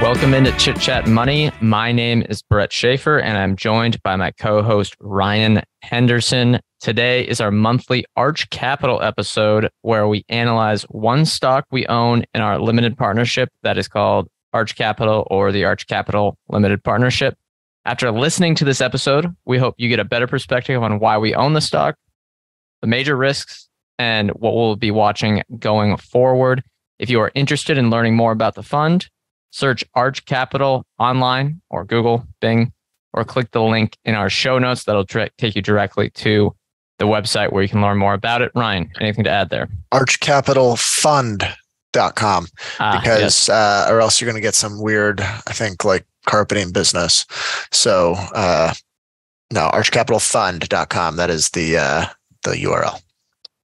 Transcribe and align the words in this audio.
Welcome 0.00 0.32
into 0.32 0.56
Chit 0.58 0.78
Chat 0.78 1.08
Money. 1.08 1.50
My 1.60 1.90
name 1.90 2.22
is 2.28 2.40
Brett 2.40 2.70
Schafer, 2.70 3.20
and 3.20 3.36
I'm 3.36 3.56
joined 3.56 4.00
by 4.04 4.14
my 4.14 4.30
co 4.30 4.62
host, 4.62 4.94
Ryan 5.00 5.60
Henderson. 5.82 6.60
Today 6.78 7.26
is 7.26 7.40
our 7.40 7.50
monthly 7.50 8.04
Arch 8.14 8.48
Capital 8.50 9.02
episode 9.02 9.68
where 9.82 10.06
we 10.06 10.24
analyze 10.28 10.84
one 10.84 11.24
stock 11.24 11.64
we 11.72 11.84
own 11.88 12.24
in 12.32 12.40
our 12.40 12.60
limited 12.60 12.96
partnership 12.96 13.48
that 13.64 13.76
is 13.76 13.88
called 13.88 14.28
Arch 14.52 14.76
Capital 14.76 15.26
or 15.32 15.50
the 15.50 15.64
Arch 15.64 15.88
Capital 15.88 16.38
Limited 16.48 16.84
Partnership. 16.84 17.36
After 17.84 18.12
listening 18.12 18.54
to 18.54 18.64
this 18.64 18.80
episode, 18.80 19.26
we 19.46 19.58
hope 19.58 19.74
you 19.78 19.88
get 19.88 19.98
a 19.98 20.04
better 20.04 20.28
perspective 20.28 20.80
on 20.80 21.00
why 21.00 21.18
we 21.18 21.34
own 21.34 21.54
the 21.54 21.60
stock, 21.60 21.96
the 22.82 22.86
major 22.86 23.16
risks, 23.16 23.68
and 23.98 24.30
what 24.30 24.54
we'll 24.54 24.76
be 24.76 24.92
watching 24.92 25.42
going 25.58 25.96
forward. 25.96 26.62
If 27.00 27.10
you 27.10 27.18
are 27.18 27.32
interested 27.34 27.76
in 27.76 27.90
learning 27.90 28.14
more 28.14 28.30
about 28.30 28.54
the 28.54 28.62
fund, 28.62 29.08
search 29.50 29.84
Arch 29.94 30.24
Capital 30.26 30.84
online 30.98 31.60
or 31.70 31.84
Google, 31.84 32.26
Bing, 32.40 32.72
or 33.12 33.24
click 33.24 33.50
the 33.52 33.62
link 33.62 33.96
in 34.04 34.14
our 34.14 34.30
show 34.30 34.58
notes 34.58 34.84
that'll 34.84 35.06
tra- 35.06 35.30
take 35.38 35.54
you 35.56 35.62
directly 35.62 36.10
to 36.10 36.54
the 36.98 37.06
website 37.06 37.52
where 37.52 37.62
you 37.62 37.68
can 37.68 37.80
learn 37.80 37.96
more 37.98 38.14
about 38.14 38.42
it. 38.42 38.50
Ryan, 38.54 38.90
anything 39.00 39.24
to 39.24 39.30
add 39.30 39.50
there? 39.50 39.68
archcapitalfund.com 39.92 42.46
Ah, 42.80 42.98
because 43.00 43.20
yes. 43.20 43.48
uh, 43.48 43.86
or 43.88 44.00
else 44.00 44.20
you're 44.20 44.26
going 44.30 44.40
to 44.40 44.46
get 44.46 44.54
some 44.54 44.80
weird 44.80 45.20
i 45.20 45.52
think 45.52 45.84
like 45.84 46.04
carpeting 46.26 46.70
business 46.70 47.24
so 47.72 48.12
uh 48.34 48.72
no 49.52 49.70
archcapitalfund.com 49.72 51.16
that 51.16 51.30
is 51.30 51.48
the 51.50 51.76
uh 51.78 52.04
the 52.44 52.50
url 52.64 53.00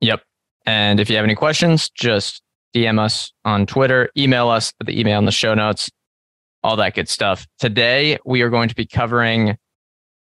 Yep. 0.00 0.22
And 0.66 1.00
if 1.00 1.10
you 1.10 1.16
have 1.16 1.24
any 1.24 1.34
questions, 1.34 1.88
just 1.90 2.40
DM 2.74 2.98
us 2.98 3.32
on 3.44 3.66
Twitter, 3.66 4.10
email 4.16 4.48
us 4.48 4.72
the 4.84 4.98
email 4.98 5.18
in 5.18 5.24
the 5.24 5.32
show 5.32 5.54
notes, 5.54 5.90
all 6.62 6.76
that 6.76 6.94
good 6.94 7.08
stuff. 7.08 7.46
Today, 7.58 8.18
we 8.24 8.42
are 8.42 8.50
going 8.50 8.68
to 8.68 8.74
be 8.74 8.86
covering 8.86 9.56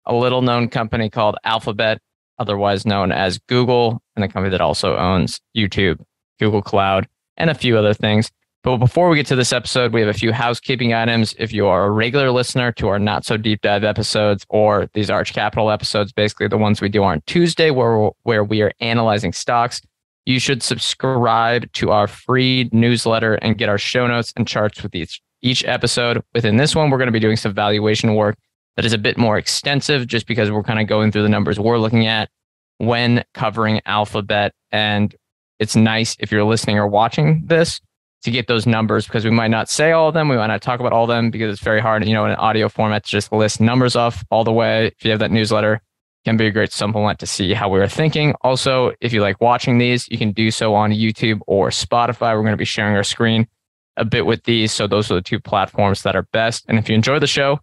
a 0.06 0.14
little 0.14 0.42
known 0.42 0.70
company 0.70 1.10
called 1.10 1.36
Alphabet, 1.44 2.00
otherwise 2.38 2.86
known 2.86 3.12
as 3.12 3.40
Google, 3.48 4.02
and 4.16 4.23
the 4.23 4.28
company 4.28 4.52
that 4.52 4.62
also 4.62 4.98
owns 4.98 5.40
YouTube, 5.56 6.02
Google 6.40 6.62
Cloud, 6.62 7.08
and 7.38 7.50
a 7.50 7.56
few 7.56 7.78
other 7.78 7.94
things. 7.94 8.30
But 8.64 8.78
before 8.78 9.10
we 9.10 9.17
get 9.17 9.26
to 9.28 9.36
this 9.36 9.52
episode, 9.52 9.92
we 9.92 10.00
have 10.00 10.10
a 10.10 10.14
few 10.14 10.32
housekeeping 10.32 10.94
items. 10.94 11.36
If 11.38 11.52
you 11.52 11.67
are 11.67 11.86
a 11.86 11.92
regular 11.92 12.32
listener 12.32 12.72
to 12.73 12.88
our 12.88 13.00
not 13.00 13.26
so 13.26 13.36
deep 13.36 13.62
dive 13.62 13.84
episodes 13.84 14.45
or 14.48 14.90
these 14.94 15.10
Arch 15.10 15.34
Capital 15.34 15.70
episodes, 15.70 16.14
basically 16.14 16.48
the 16.48 16.58
ones 16.58 16.80
we 16.80 16.88
do 16.88 17.04
on 17.04 17.22
Tuesday, 17.26 17.72
where 17.72 18.12
where 18.23 18.44
we 18.44 18.62
are 18.62 18.72
analyzing 18.80 19.34
stocks, 19.34 19.82
you 20.26 20.40
should 20.40 20.64
subscribe 20.64 21.72
to 21.74 21.92
our 21.92 22.08
free 22.08 22.70
newsletter 22.72 23.36
and 23.36 23.58
get 23.58 23.70
our 23.70 23.78
show 23.78 24.08
notes 24.08 24.34
and 24.36 24.48
charts 24.48 24.82
with 24.82 24.96
each 24.96 25.22
each 25.42 25.64
episode. 25.66 26.24
Within 26.34 26.58
this 26.58 26.76
one, 26.76 26.89
we're 26.89 26.98
going 26.98 27.08
to 27.08 27.11
be 27.11 27.20
doing 27.20 27.36
some 27.36 27.54
valuation 27.54 28.16
work 28.16 28.38
that 28.76 28.86
is 28.86 28.94
a 28.94 28.98
bit 28.98 29.17
more 29.17 29.38
extensive, 29.38 30.08
just 30.08 30.26
because 30.26 30.50
we're 30.50 30.64
kind 30.64 30.80
of 30.80 30.88
going 30.88 31.12
through 31.12 31.23
the 31.23 31.30
numbers 31.30 31.60
we're 31.60 31.78
looking 31.78 32.08
at 32.08 32.30
when 32.78 33.23
covering 33.33 33.82
Alphabet, 33.86 34.54
and 34.72 35.16
it's 35.60 35.76
nice 35.76 36.16
if 36.20 36.32
you're 36.32 36.44
listening 36.44 36.78
or 36.78 36.88
watching 36.88 37.44
this 37.45 37.80
to 38.23 38.32
get 38.32 38.48
those 38.48 38.66
numbers 38.66 39.06
because 39.06 39.26
we 39.26 39.32
might 39.32 39.50
not 39.50 39.70
say 39.70 39.92
all 39.92 40.08
of 40.08 40.14
them. 40.14 40.30
We 40.30 40.38
might 40.38 40.48
not 40.48 40.62
talk 40.62 40.80
about 40.80 40.94
all 40.94 41.04
of 41.04 41.10
them 41.10 41.30
because 41.30 41.54
it's 41.54 41.64
very 41.64 41.82
hard, 41.82 42.06
you 42.06 42.14
know, 42.14 42.26
in 42.26 42.32
an 42.32 42.38
audio 42.38 42.70
format 42.70 43.04
to 43.04 43.10
just 43.10 43.32
list 43.32 43.60
numbers 43.60 43.95
off 43.95 44.23
all 44.32 44.44
the 44.44 44.54
way. 44.54 44.88
If 44.88 45.06
you 45.06 45.12
have 45.12 45.20
that 45.20 45.32
newsletter, 45.32 45.82
can 46.26 46.38
be 46.38 46.48
a 46.48 46.52
great 46.52 46.72
supplement 46.72 47.20
to 47.20 47.26
see 47.26 47.54
how 47.54 47.70
we 47.70 47.80
were 47.80 47.88
thinking. 47.88 48.34
Also, 48.42 48.92
if 49.02 49.11
you 49.14 49.22
like 49.22 49.42
watching 49.42 49.78
these, 49.78 50.08
you 50.10 50.17
can 50.17 50.32
do 50.32 50.52
so 50.52 50.73
on 50.73 50.92
YouTube 50.92 51.42
or 51.48 51.70
Spotify. 51.70 52.34
We're 52.34 52.42
going 52.42 52.52
to 52.52 52.58
be 52.58 52.66
sharing 52.66 52.95
our 52.95 53.04
screen 53.04 53.48
a 53.98 54.06
bit 54.06 54.26
with 54.26 54.44
these. 54.44 54.72
So 54.72 54.88
those 54.88 55.12
are 55.12 55.16
the 55.16 55.22
two 55.22 55.39
platforms 55.39 56.04
that 56.04 56.16
are 56.16 56.28
best. 56.32 56.66
And 56.67 56.80
if 56.80 56.89
you 56.89 56.95
enjoy 56.95 57.20
the 57.20 57.28
show, 57.28 57.60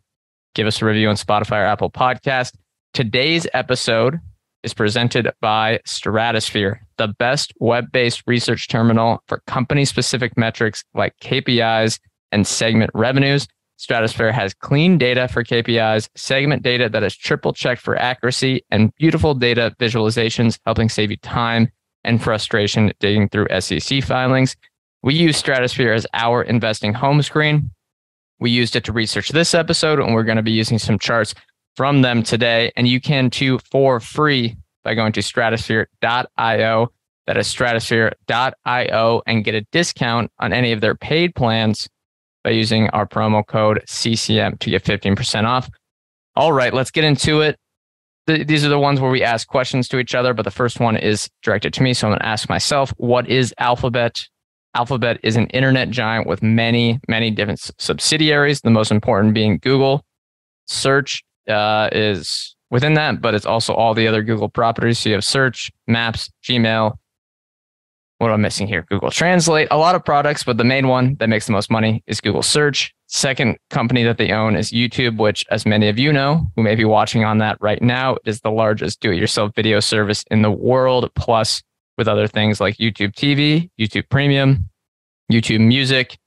give 0.54 0.66
us 0.66 0.82
a 0.82 0.84
review 0.84 1.08
on 1.08 1.16
Spotify 1.16 1.62
or 1.62 1.64
Apple 1.64 1.90
Podcast. 1.90 2.54
Today's 2.92 3.46
episode 3.54 4.18
is 4.62 4.74
presented 4.74 5.30
by 5.40 5.80
Stratosphere, 5.86 6.86
the 6.98 7.08
best 7.08 7.52
web 7.60 7.90
based 7.92 8.22
research 8.26 8.68
terminal 8.68 9.22
for 9.26 9.42
company 9.46 9.84
specific 9.84 10.36
metrics 10.36 10.84
like 10.94 11.16
KPIs 11.22 11.98
and 12.30 12.46
segment 12.46 12.90
revenues. 12.94 13.46
Stratosphere 13.80 14.30
has 14.30 14.52
clean 14.52 14.98
data 14.98 15.26
for 15.26 15.42
KPIs, 15.42 16.10
segment 16.14 16.62
data 16.62 16.90
that 16.90 17.02
is 17.02 17.16
triple 17.16 17.54
checked 17.54 17.80
for 17.80 17.96
accuracy, 17.96 18.62
and 18.70 18.94
beautiful 18.96 19.32
data 19.32 19.74
visualizations, 19.80 20.58
helping 20.66 20.90
save 20.90 21.10
you 21.10 21.16
time 21.16 21.66
and 22.04 22.22
frustration 22.22 22.92
digging 23.00 23.30
through 23.30 23.48
SEC 23.58 24.04
filings. 24.04 24.54
We 25.02 25.14
use 25.14 25.38
Stratosphere 25.38 25.94
as 25.94 26.06
our 26.12 26.42
investing 26.42 26.92
home 26.92 27.22
screen. 27.22 27.70
We 28.38 28.50
used 28.50 28.76
it 28.76 28.84
to 28.84 28.92
research 28.92 29.30
this 29.30 29.54
episode, 29.54 29.98
and 29.98 30.12
we're 30.12 30.24
going 30.24 30.36
to 30.36 30.42
be 30.42 30.52
using 30.52 30.78
some 30.78 30.98
charts 30.98 31.34
from 31.74 32.02
them 32.02 32.22
today. 32.22 32.72
And 32.76 32.86
you 32.86 33.00
can 33.00 33.30
too 33.30 33.60
for 33.70 33.98
free 33.98 34.58
by 34.84 34.92
going 34.92 35.12
to 35.14 35.20
stratosphere.io. 35.20 36.92
That 37.26 37.36
is 37.38 37.46
stratosphere.io 37.46 39.22
and 39.26 39.42
get 39.42 39.54
a 39.54 39.66
discount 39.72 40.30
on 40.38 40.52
any 40.52 40.72
of 40.72 40.82
their 40.82 40.94
paid 40.94 41.34
plans 41.34 41.88
by 42.42 42.50
using 42.50 42.88
our 42.90 43.06
promo 43.06 43.46
code 43.46 43.82
CCM 43.86 44.56
to 44.58 44.70
get 44.70 44.84
15% 44.84 45.44
off. 45.44 45.68
All 46.36 46.52
right, 46.52 46.72
let's 46.72 46.90
get 46.90 47.04
into 47.04 47.40
it. 47.40 47.56
Th- 48.26 48.46
these 48.46 48.64
are 48.64 48.68
the 48.68 48.78
ones 48.78 49.00
where 49.00 49.10
we 49.10 49.22
ask 49.22 49.48
questions 49.48 49.88
to 49.88 49.98
each 49.98 50.14
other, 50.14 50.32
but 50.34 50.44
the 50.44 50.50
first 50.50 50.80
one 50.80 50.96
is 50.96 51.28
directed 51.42 51.74
to 51.74 51.82
me. 51.82 51.92
So 51.94 52.06
I'm 52.06 52.12
going 52.12 52.20
to 52.20 52.26
ask 52.26 52.48
myself, 52.48 52.92
what 52.96 53.28
is 53.28 53.54
Alphabet? 53.58 54.26
Alphabet 54.74 55.18
is 55.22 55.36
an 55.36 55.46
internet 55.48 55.90
giant 55.90 56.26
with 56.26 56.42
many, 56.42 57.00
many 57.08 57.30
different 57.30 57.60
subsidiaries, 57.78 58.60
the 58.60 58.70
most 58.70 58.92
important 58.92 59.34
being 59.34 59.58
Google. 59.58 60.04
Search 60.66 61.24
uh, 61.48 61.88
is 61.90 62.54
within 62.70 62.94
that, 62.94 63.20
but 63.20 63.34
it's 63.34 63.46
also 63.46 63.74
all 63.74 63.94
the 63.94 64.06
other 64.06 64.22
Google 64.22 64.48
properties. 64.48 65.00
So 65.00 65.08
you 65.08 65.16
have 65.16 65.24
search, 65.24 65.70
maps, 65.88 66.30
Gmail. 66.44 66.96
What 68.20 68.28
am 68.28 68.34
I 68.34 68.36
missing 68.36 68.66
here? 68.66 68.82
Google 68.82 69.10
Translate, 69.10 69.68
a 69.70 69.78
lot 69.78 69.94
of 69.94 70.04
products, 70.04 70.44
but 70.44 70.58
the 70.58 70.64
main 70.64 70.88
one 70.88 71.16
that 71.20 71.30
makes 71.30 71.46
the 71.46 71.52
most 71.52 71.70
money 71.70 72.04
is 72.06 72.20
Google 72.20 72.42
Search. 72.42 72.94
Second 73.06 73.56
company 73.70 74.02
that 74.02 74.18
they 74.18 74.30
own 74.30 74.56
is 74.56 74.72
YouTube, 74.72 75.16
which, 75.16 75.42
as 75.50 75.64
many 75.64 75.88
of 75.88 75.98
you 75.98 76.12
know, 76.12 76.46
who 76.54 76.62
may 76.62 76.74
be 76.74 76.84
watching 76.84 77.24
on 77.24 77.38
that 77.38 77.56
right 77.62 77.80
now, 77.80 78.18
is 78.26 78.42
the 78.42 78.50
largest 78.50 79.00
do 79.00 79.10
it 79.10 79.16
yourself 79.16 79.52
video 79.56 79.80
service 79.80 80.22
in 80.30 80.42
the 80.42 80.50
world, 80.50 81.10
plus 81.14 81.62
with 81.96 82.08
other 82.08 82.26
things 82.28 82.60
like 82.60 82.76
YouTube 82.76 83.14
TV, 83.14 83.70
YouTube 83.80 84.10
Premium, 84.10 84.68
YouTube 85.32 85.66
Music, 85.66 86.18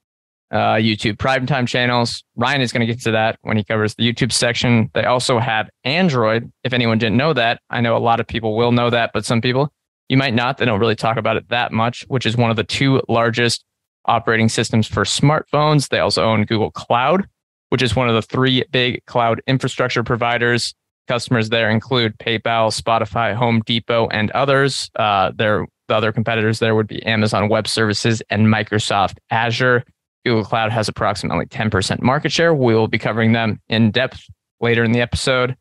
uh, 0.50 0.78
YouTube 0.78 1.18
Primetime 1.18 1.68
channels. 1.68 2.24
Ryan 2.36 2.62
is 2.62 2.72
going 2.72 2.88
to 2.88 2.92
get 2.92 3.04
to 3.04 3.12
that 3.12 3.38
when 3.44 3.56
he 3.56 3.64
covers 3.64 3.94
the 3.94 4.12
YouTube 4.12 4.32
section. 4.32 4.90
They 4.96 5.06
also 5.06 5.38
have 5.38 5.70
Android. 5.84 6.52
If 6.64 6.74
anyone 6.74 6.98
didn't 6.98 7.18
know 7.18 7.34
that, 7.34 7.62
I 7.70 7.82
know 7.82 7.96
a 7.96 8.00
lot 8.00 8.20
of 8.20 8.26
people 8.26 8.58
will 8.58 8.72
know 8.72 8.90
that, 8.90 9.12
but 9.14 9.26
some 9.26 9.42
people 9.42 9.72
you 10.10 10.18
might 10.18 10.34
not. 10.34 10.58
They 10.58 10.66
don't 10.66 10.80
really 10.80 10.96
talk 10.96 11.18
about 11.18 11.38
it 11.38 11.50
that 11.50 11.72
much, 11.72 12.04
which 12.08 12.26
is 12.26 12.38
one 12.38 12.50
of 12.50 12.56
the 12.56 12.64
two 12.64 13.02
largest 13.08 13.64
operating 14.06 14.50
systems 14.50 14.88
for 14.88 15.04
smartphones. 15.04 15.90
They 15.90 16.00
also 16.00 16.24
own 16.24 16.46
Google 16.46 16.72
Cloud, 16.72 17.28
which 17.70 17.82
is 17.82 17.96
one 17.96 18.10
of 18.10 18.16
the 18.16 18.22
three 18.22 18.64
big 18.72 19.06
cloud 19.06 19.42
infrastructure 19.48 20.04
providers. 20.04 20.74
Customers 21.08 21.50
there 21.50 21.70
include 21.70 22.18
PayPal, 22.18 22.72
Spotify, 22.72 23.34
Home 23.34 23.62
Depot, 23.66 24.08
and 24.08 24.32
others. 24.32 24.90
Uh, 24.96 25.32
their 25.36 25.66
the 25.90 25.96
other 25.96 26.14
competitors 26.14 26.60
there 26.60 26.76
would 26.76 26.88
be 26.88 27.04
Amazon 27.04 27.50
Web 27.50 27.68
Services 27.68 28.22
and 28.30 28.48
Microsoft 28.48 29.18
Azure. 29.30 29.84
Google 30.26 30.46
Cloud 30.46 30.72
has 30.72 30.88
approximately 30.88 31.46
10% 31.46 32.02
market 32.02 32.32
share. 32.32 32.54
We 32.54 32.74
will 32.74 32.88
be 32.88 32.98
covering 32.98 33.34
them 33.34 33.60
in 33.68 33.92
depth 33.92 34.24
later 34.62 34.86
in 34.86 34.94
the 34.94 35.02
episode. 35.02 35.58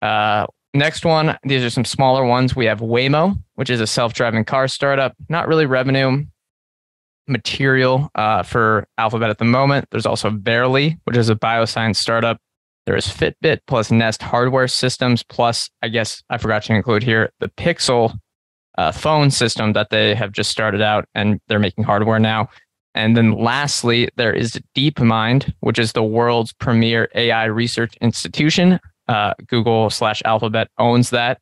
Uh, 0.00 0.46
next 0.74 1.04
one, 1.04 1.38
these 1.44 1.62
are 1.62 1.70
some 1.70 1.84
smaller 1.84 2.24
ones. 2.24 2.54
We 2.54 2.66
have 2.66 2.80
Waymo, 2.80 3.40
which 3.54 3.70
is 3.70 3.80
a 3.80 3.86
self-driving 3.86 4.44
car 4.44 4.68
startup. 4.68 5.14
Not 5.28 5.48
really 5.48 5.66
revenue 5.66 6.24
material 7.26 8.10
uh, 8.14 8.42
for 8.42 8.86
Alphabet 8.98 9.30
at 9.30 9.38
the 9.38 9.44
moment. 9.44 9.86
There's 9.90 10.06
also 10.06 10.30
Verily, 10.30 10.98
which 11.04 11.16
is 11.16 11.30
a 11.30 11.34
bioscience 11.34 11.96
startup. 11.96 12.38
There 12.86 12.96
is 12.96 13.06
Fitbit 13.06 13.60
plus 13.66 13.90
Nest 13.90 14.20
hardware 14.20 14.68
systems 14.68 15.22
plus 15.22 15.70
I 15.80 15.88
guess 15.88 16.22
I 16.28 16.36
forgot 16.36 16.64
to 16.64 16.74
include 16.74 17.02
here 17.02 17.30
the 17.40 17.48
Pixel 17.48 18.18
uh, 18.76 18.92
phone 18.92 19.30
system 19.30 19.72
that 19.72 19.90
they 19.90 20.14
have 20.14 20.32
just 20.32 20.50
started 20.50 20.82
out 20.82 21.06
and 21.14 21.40
they're 21.48 21.58
making 21.58 21.84
hardware 21.84 22.18
now. 22.18 22.48
And 22.94 23.16
then 23.16 23.32
lastly, 23.32 24.08
there 24.16 24.32
is 24.32 24.60
DeepMind, 24.76 25.52
which 25.60 25.78
is 25.78 25.92
the 25.92 26.02
world's 26.02 26.52
premier 26.52 27.08
AI 27.14 27.46
research 27.46 27.96
institution. 28.00 28.78
Uh, 29.06 29.34
Google 29.46 29.90
slash 29.90 30.22
Alphabet 30.24 30.68
owns 30.78 31.10
that 31.10 31.38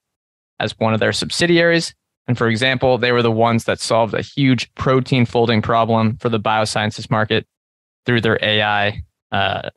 as 0.59 0.79
one 0.79 0.95
of 0.95 1.01
their 1.01 1.13
subsidiaries. 1.13 1.95
And 2.29 2.39
for 2.39 2.49
example, 2.49 2.99
they 2.99 3.13
were 3.13 3.23
the 3.23 3.31
ones 3.31 3.65
that 3.65 3.81
solved 3.81 4.15
a 4.15 4.23
huge 4.23 4.73
protein 4.75 5.27
folding 5.27 5.63
problem 5.63 6.17
for 6.19 6.29
the 6.29 6.41
biosciences 6.41 7.11
market 7.11 7.47
through 8.07 8.21
their 8.21 8.39
AI. 8.43 9.03
Uh, 9.31 9.71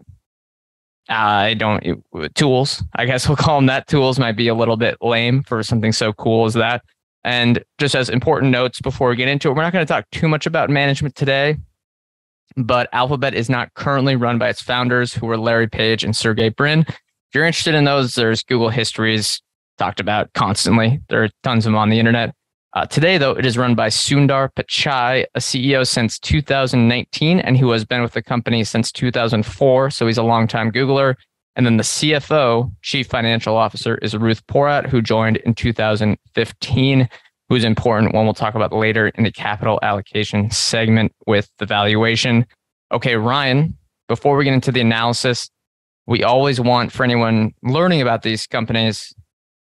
I 1.10 1.54
don't 1.54 2.04
tools. 2.36 2.84
I 2.96 3.06
guess 3.06 3.28
we'll 3.28 3.38
call 3.38 3.58
them 3.58 3.68
that. 3.68 3.88
Tools 3.88 4.18
might 4.18 4.36
be 4.36 4.48
a 4.48 4.56
little 4.56 4.78
bit 4.78 4.98
lame 5.02 5.44
for 5.44 5.62
something 5.64 5.92
so 5.92 6.14
cool 6.14 6.46
as 6.46 6.54
that. 6.56 6.84
And 7.24 7.64
just 7.80 7.96
as 7.96 8.10
important 8.10 8.52
notes 8.52 8.80
before 8.82 9.10
we 9.10 9.16
get 9.16 9.28
into 9.28 9.50
it, 9.50 9.56
we're 9.56 9.64
not 9.64 9.74
going 9.74 9.86
to 9.86 9.92
talk 9.92 10.06
too 10.12 10.28
much 10.28 10.46
about 10.46 10.70
management 10.70 11.16
today, 11.16 11.58
but 12.56 12.88
Alphabet 12.94 13.34
is 13.34 13.50
not 13.50 13.74
currently 13.74 14.16
run 14.16 14.38
by 14.38 14.50
its 14.50 14.62
founders, 14.62 15.14
who 15.14 15.26
were 15.26 15.38
Larry 15.38 15.68
Page 15.68 16.04
and 16.04 16.16
Sergey 16.16 16.50
Brin. 16.50 16.86
You're 17.36 17.44
interested 17.44 17.76
in 17.76 17.84
those, 17.84 18.16
there's 18.16 18.44
Google 18.44 18.70
histories 18.70 19.42
talked 19.78 20.00
about 20.00 20.32
constantly. 20.32 21.02
There 21.10 21.22
are 21.22 21.30
tons 21.44 21.66
of 21.66 21.74
them 21.74 21.78
on 21.78 21.90
the 21.90 22.00
internet. 22.00 22.34
Uh, 22.72 22.86
today, 22.86 23.18
though, 23.18 23.32
it 23.32 23.46
is 23.46 23.58
run 23.58 23.76
by 23.76 23.90
Sundar 23.90 24.50
Pichai, 24.58 25.26
a 25.36 25.40
CEO 25.40 25.86
since 25.86 26.18
2019, 26.20 27.42
and 27.42 27.58
who 27.58 27.72
has 27.72 27.84
been 27.84 28.02
with 28.02 28.14
the 28.14 28.22
company 28.22 28.64
since 28.64 28.90
2004. 28.90 29.90
So 29.90 30.08
he's 30.08 30.18
a 30.18 30.24
longtime 30.24 30.72
Googler. 30.72 31.16
And 31.58 31.66
then 31.66 31.76
the 31.76 31.84
CFO, 31.84 32.72
Chief 32.82 33.06
Financial 33.06 33.58
Officer, 33.58 33.98
is 33.98 34.16
Ruth 34.16 34.46
Porat, 34.48 34.88
who 34.88 35.02
joined 35.02 35.36
in 35.38 35.56
2015, 35.56 37.10
who's 37.50 37.64
important 37.66 38.14
one 38.14 38.24
we'll 38.24 38.34
talk 38.34 38.56
about 38.56 38.72
later 38.72 39.10
in 39.10 39.26
the 39.26 39.32
capital 39.32 39.78
allocation 39.82 40.50
segment 40.52 41.12
with 41.28 41.50
the 41.58 41.66
valuation. 41.66 42.46
Okay, 42.94 43.18
Ryan, 43.18 43.78
before 44.08 44.38
we 44.38 44.46
get 44.46 44.54
into 44.54 44.72
the 44.72 44.80
analysis, 44.82 45.50
we 46.08 46.24
always 46.24 46.60
want 46.60 46.92
for 46.92 47.04
anyone 47.04 47.54
learning 47.64 48.02
about 48.02 48.22
these 48.22 48.48
companies 48.48 49.14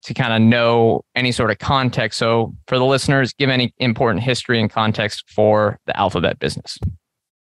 to 0.04 0.14
kind 0.14 0.32
of 0.32 0.40
know 0.40 1.04
any 1.14 1.32
sort 1.32 1.50
of 1.50 1.58
context. 1.58 2.18
So, 2.18 2.54
for 2.66 2.78
the 2.78 2.84
listeners, 2.84 3.32
give 3.32 3.50
any 3.50 3.72
important 3.78 4.24
history 4.24 4.60
and 4.60 4.70
context 4.70 5.24
for 5.30 5.78
the 5.86 5.96
Alphabet 5.96 6.38
business. 6.38 6.78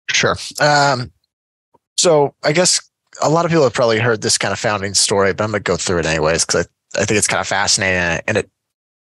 Sure. 0.09 0.35
Um, 0.59 1.11
so, 1.97 2.35
I 2.43 2.51
guess 2.51 2.81
a 3.21 3.29
lot 3.29 3.45
of 3.45 3.51
people 3.51 3.63
have 3.63 3.73
probably 3.73 3.99
heard 3.99 4.21
this 4.21 4.37
kind 4.37 4.51
of 4.51 4.59
founding 4.59 4.93
story, 4.93 5.33
but 5.33 5.43
I'm 5.43 5.51
going 5.51 5.63
to 5.63 5.71
go 5.71 5.77
through 5.77 5.99
it 5.99 6.05
anyways 6.05 6.45
because 6.45 6.67
I, 6.95 7.01
I 7.01 7.05
think 7.05 7.17
it's 7.17 7.27
kind 7.27 7.41
of 7.41 7.47
fascinating 7.47 8.21
and 8.27 8.37
it 8.37 8.49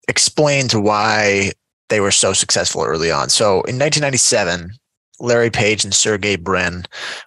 explains 0.07 0.75
why 0.75 1.51
they 1.89 2.01
were 2.01 2.11
so 2.11 2.33
successful 2.33 2.83
early 2.83 3.11
on. 3.11 3.29
So 3.29 3.61
in 3.63 3.77
1997, 3.77 4.71
Larry 5.19 5.49
Page 5.49 5.83
and 5.83 5.93
Sergey 5.93 6.35
Brin 6.35 6.85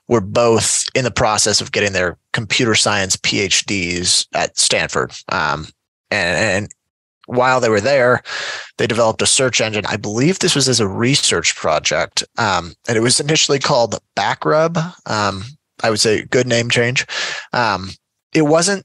were 0.09 0.21
both 0.21 0.85
in 0.95 1.05
the 1.05 1.11
process 1.11 1.61
of 1.61 1.73
getting 1.73 1.93
their 1.93 2.19
computer 2.33 2.75
science 2.75 3.17
PhDs 3.17 4.27
at 4.35 4.59
Stanford. 4.59 5.13
Um, 5.29 5.67
and, 6.11 6.65
and 6.65 6.75
while 7.27 7.61
they 7.61 7.69
were 7.69 7.81
there, 7.81 8.23
they 8.79 8.87
developed 8.87 9.23
a 9.23 9.27
search 9.27 9.61
engine. 9.61 9.87
I 9.87 9.97
believe 9.97 10.39
this 10.39 10.55
was 10.55 10.69
as 10.69 10.81
a 10.81 10.89
research 10.89 11.55
project, 11.57 12.25
um, 12.39 12.75
and 12.89 12.97
it 12.97 13.01
was 13.01 13.21
initially 13.21 13.59
called 13.59 14.01
Backrub. 14.17 14.77
Um, 15.07 15.45
I 15.83 15.91
would 15.91 16.01
say 16.01 16.25
good 16.25 16.47
name 16.47 16.71
change. 16.71 17.07
Um, 17.53 17.91
it 18.33 18.43
wasn't 18.43 18.85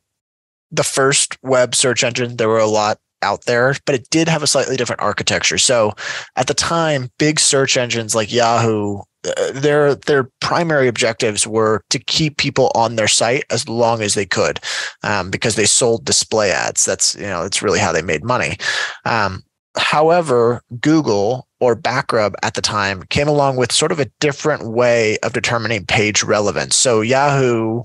the 0.72 0.84
first 0.84 1.38
web 1.44 1.76
search 1.76 2.04
engine. 2.04 2.38
There 2.38 2.50
were 2.50 2.60
a 2.60 2.68
lot 2.68 3.00
out 3.22 3.46
there, 3.46 3.76
but 3.86 3.96
it 3.96 4.10
did 4.10 4.28
have 4.28 4.44
a 4.44 4.48
slightly 4.48 4.78
different 4.78 5.02
architecture. 5.02 5.58
So 5.58 5.94
at 6.36 6.48
the 6.48 6.54
time, 6.54 7.10
big 7.18 7.40
search 7.40 7.78
engines 7.78 8.16
like 8.16 8.32
Yahoo, 8.32 9.02
uh, 9.26 9.52
their 9.52 9.96
their 9.96 10.30
primary 10.40 10.88
objectives 10.88 11.46
were 11.48 11.84
to 11.90 12.00
keep 12.00 12.38
people 12.38 12.72
on 12.76 12.96
their 12.96 13.08
site 13.08 13.44
as 13.50 13.68
long 13.68 14.02
as 14.02 14.14
they 14.14 14.26
could, 14.26 14.60
um, 15.04 15.30
because 15.30 15.56
they 15.56 15.66
sold 15.66 16.06
display 16.06 16.52
ads. 16.52 16.86
That's 16.86 17.16
you 17.16 17.24
know 17.24 17.44
that's 17.44 17.62
really 17.62 17.80
how 17.80 17.92
they 17.92 18.02
made 18.02 18.24
money. 18.24 18.58
Um, 19.06 19.44
however, 19.78 20.62
Google 20.80 21.48
or 21.60 21.76
Backrub 21.76 22.36
at 22.44 22.54
the 22.54 22.62
time 22.62 23.04
came 23.10 23.28
along 23.28 23.58
with 23.58 23.72
sort 23.72 23.92
of 23.92 24.00
a 24.00 24.10
different 24.20 24.70
way 24.70 25.18
of 25.24 25.34
determining 25.34 25.86
page 25.86 26.24
relevance. 26.24 26.76
So 26.76 27.02
Yahoo 27.02 27.84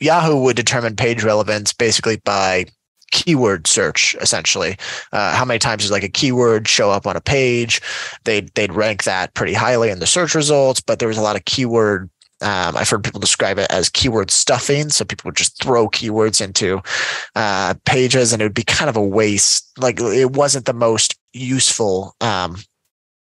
Yahoo 0.00 0.36
would 0.42 0.56
determine 0.56 0.96
page 0.96 1.22
relevance 1.24 1.72
basically 1.72 2.16
by 2.24 2.66
keyword 3.14 3.66
search 3.66 4.16
essentially 4.20 4.76
uh, 5.12 5.34
how 5.34 5.44
many 5.44 5.58
times 5.58 5.82
does 5.82 5.90
like 5.90 6.02
a 6.02 6.08
keyword 6.08 6.66
show 6.66 6.90
up 6.90 7.06
on 7.06 7.16
a 7.16 7.20
page 7.20 7.80
they'd, 8.24 8.52
they'd 8.54 8.72
rank 8.72 9.04
that 9.04 9.32
pretty 9.34 9.54
highly 9.54 9.88
in 9.88 10.00
the 10.00 10.06
search 10.06 10.34
results 10.34 10.80
but 10.80 10.98
there 10.98 11.08
was 11.08 11.16
a 11.16 11.22
lot 11.22 11.36
of 11.36 11.44
keyword 11.44 12.10
um, 12.40 12.76
I've 12.76 12.90
heard 12.90 13.04
people 13.04 13.20
describe 13.20 13.58
it 13.58 13.70
as 13.70 13.88
keyword 13.88 14.30
stuffing. 14.30 14.90
So 14.90 15.04
people 15.04 15.28
would 15.28 15.36
just 15.36 15.62
throw 15.62 15.88
keywords 15.88 16.42
into 16.42 16.82
uh, 17.34 17.74
pages 17.86 18.32
and 18.32 18.42
it 18.42 18.44
would 18.44 18.54
be 18.54 18.64
kind 18.64 18.90
of 18.90 18.96
a 18.96 19.02
waste. 19.02 19.70
Like 19.78 19.98
it 20.00 20.32
wasn't 20.32 20.66
the 20.66 20.74
most 20.74 21.16
useful 21.32 22.14
um, 22.20 22.56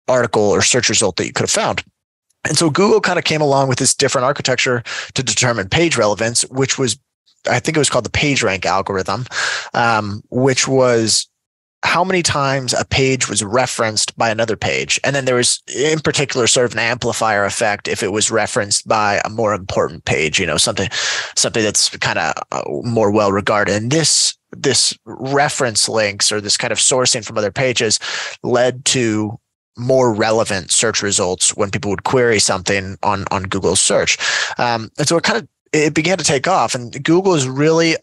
article 0.09 0.43
or 0.43 0.63
search 0.63 0.89
result 0.89 1.17
that 1.17 1.27
you 1.27 1.33
could 1.33 1.45
have 1.45 1.51
found. 1.51 1.85
And 2.47 2.59
so 2.59 2.71
Google 2.71 3.01
kind 3.01 3.19
of 3.19 3.25
came 3.25 3.41
along 3.41 3.69
with 3.69 3.79
this 3.79 3.95
different 3.95 4.27
architecture 4.27 4.83
to 5.15 5.23
determine 5.23 5.69
page 5.69 5.97
relevance, 5.97 6.43
which 6.43 6.79
was, 6.79 6.99
I 7.49 7.61
think 7.61 7.76
it 7.76 7.81
was 7.81 7.91
called 7.91 8.05
the 8.05 8.11
PageRank 8.11 8.64
algorithm, 8.64 9.26
um, 9.75 10.23
which 10.31 10.67
was 10.69 11.29
how 11.85 12.02
many 12.02 12.23
times 12.23 12.73
a 12.73 12.85
page 12.87 13.29
was 13.29 13.44
referenced 13.44 14.17
by 14.17 14.31
another 14.31 14.56
page. 14.56 14.99
And 15.05 15.14
then 15.14 15.26
there 15.26 15.35
was, 15.35 15.62
in 15.75 16.00
particular, 16.00 16.46
sort 16.46 16.64
of 16.64 16.73
an 16.73 16.79
amplifier 16.79 17.44
effect 17.44 17.88
if 17.88 18.02
it 18.02 18.11
was 18.11 18.31
referenced 18.31 18.88
by 18.88 19.20
a 19.25 19.29
more 19.29 19.52
important 19.52 20.06
page, 20.06 20.41
you 20.41 20.46
know, 20.46 20.56
something, 20.56 20.88
something 21.37 21.62
that's 21.62 21.94
kind 21.99 22.19
of 22.19 22.35
uh, 22.52 22.62
more 22.85 23.11
well 23.11 23.32
regarded. 23.32 23.75
And 23.75 23.90
this, 23.90 24.35
this 24.50 24.97
reference 25.05 25.87
links 25.87 26.32
or 26.32 26.40
this 26.40 26.56
kind 26.56 26.73
of 26.73 26.79
sourcing 26.79 27.23
from 27.25 27.37
other 27.37 27.52
pages 27.52 28.00
led 28.43 28.87
to 28.87 29.38
more 29.76 30.14
relevant 30.14 30.70
search 30.70 31.02
results 31.02 31.55
when 31.56 31.70
people 31.70 31.90
would 31.90 32.05
query 32.05 32.38
something 32.38 32.97
on 33.02 33.25
on 33.31 33.43
Google 33.43 33.75
search. 33.76 34.17
Um, 34.58 34.90
and 34.99 35.08
so 35.08 35.17
it 35.17 35.25
kind 35.25 35.43
of 35.43 35.49
it 35.75 35.94
began 35.94 36.19
to 36.19 36.25
take 36.25 36.47
off, 36.47 36.75
and 36.75 37.03
Google 37.03 37.35
is 37.35 37.49
really 37.49 37.97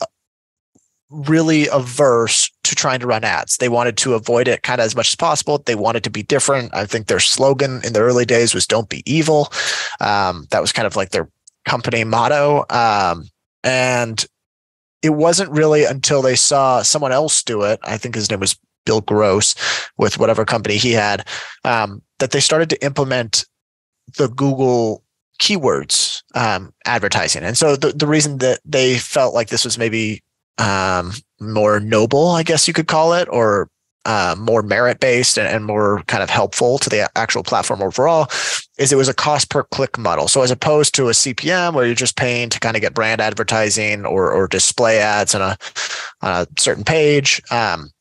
really 1.10 1.68
averse 1.68 2.50
to 2.64 2.74
trying 2.74 3.02
to 3.02 3.08
run 3.08 3.26
ads. 3.26 3.58
They 3.58 3.68
wanted 3.68 3.98
to 3.98 4.14
avoid 4.14 4.48
it 4.48 4.64
kind 4.64 4.80
of 4.80 4.86
as 4.86 4.96
much 4.96 5.10
as 5.10 5.16
possible. 5.16 5.58
They 5.58 5.76
wanted 5.76 6.06
to 6.06 6.10
be 6.10 6.24
different. 6.24 6.74
I 6.74 6.86
think 6.86 7.08
their 7.08 7.20
slogan 7.20 7.82
in 7.84 7.92
the 7.92 8.00
early 8.00 8.26
days 8.26 8.54
was 8.54 8.68
"Don't 8.68 8.90
be 8.90 9.04
evil." 9.06 9.52
Um, 10.00 10.48
that 10.52 10.62
was 10.62 10.72
kind 10.72 10.86
of 10.86 10.96
like 10.96 11.10
their 11.10 11.30
company 11.66 12.04
motto. 12.04 12.66
Um, 12.70 13.30
and 13.64 14.26
it 15.02 15.12
wasn't 15.12 15.52
really 15.52 15.86
until 15.86 16.22
they 16.22 16.36
saw 16.36 16.82
someone 16.82 17.12
else 17.12 17.44
do 17.44 17.64
it. 17.64 17.80
I 17.84 17.98
think 17.98 18.16
his 18.16 18.30
name 18.30 18.40
was 18.40 18.58
Bill 18.86 19.02
Gross 19.02 19.56
with 19.98 20.18
whatever 20.18 20.46
company 20.46 20.78
he 20.78 20.92
had, 20.92 21.28
um, 21.64 22.02
that 22.20 22.32
they 22.32 22.40
started 22.40 22.70
to 22.70 22.84
implement 22.84 23.46
the 24.18 24.28
Google 24.28 25.04
keywords 25.42 26.22
um, 26.36 26.72
advertising. 26.86 27.44
And 27.44 27.58
so 27.58 27.76
the, 27.76 27.92
the 27.92 28.08
reason 28.08 28.38
that 28.38 28.60
they 28.64 28.98
felt 28.98 29.34
like 29.34 29.50
this 29.50 29.66
was 29.66 29.78
maybe 29.78 30.24
um, 30.58 31.14
more 31.40 31.80
noble, 31.80 32.30
I 32.30 32.44
guess 32.44 32.68
you 32.68 32.74
could 32.74 32.88
call 32.88 33.14
it, 33.14 33.28
or 33.30 33.68
uh, 34.06 34.36
more 34.38 34.62
merit 34.62 35.00
based 35.00 35.38
and, 35.38 35.48
and, 35.48 35.64
more 35.64 36.02
kind 36.08 36.24
of 36.24 36.30
helpful 36.30 36.80
to 36.80 36.90
the 36.90 37.08
actual 37.16 37.44
platform 37.44 37.84
overall 37.84 38.28
is 38.80 38.92
it 38.92 38.96
was 38.96 39.08
a 39.08 39.14
cost 39.14 39.52
per 39.52 39.62
click 39.66 39.96
model. 39.96 40.28
So 40.28 40.42
as 40.42 40.50
opposed 40.50 40.96
to 40.96 41.10
a 41.10 41.12
CPM 41.12 41.76
where 41.76 41.86
you're 41.86 41.94
just 41.94 42.18
paying 42.18 42.50
to 42.50 42.60
kind 42.60 42.76
of 42.76 42.82
get 42.82 42.96
brand 42.96 43.22
advertising 43.22 44.04
or, 44.04 44.32
or 44.32 44.48
display 44.48 44.98
ads 44.98 45.36
on 45.36 45.42
a, 45.42 45.58
on 46.24 46.42
a 46.42 46.48
certain 46.60 46.84
page, 46.84 47.44
um, 47.52 47.92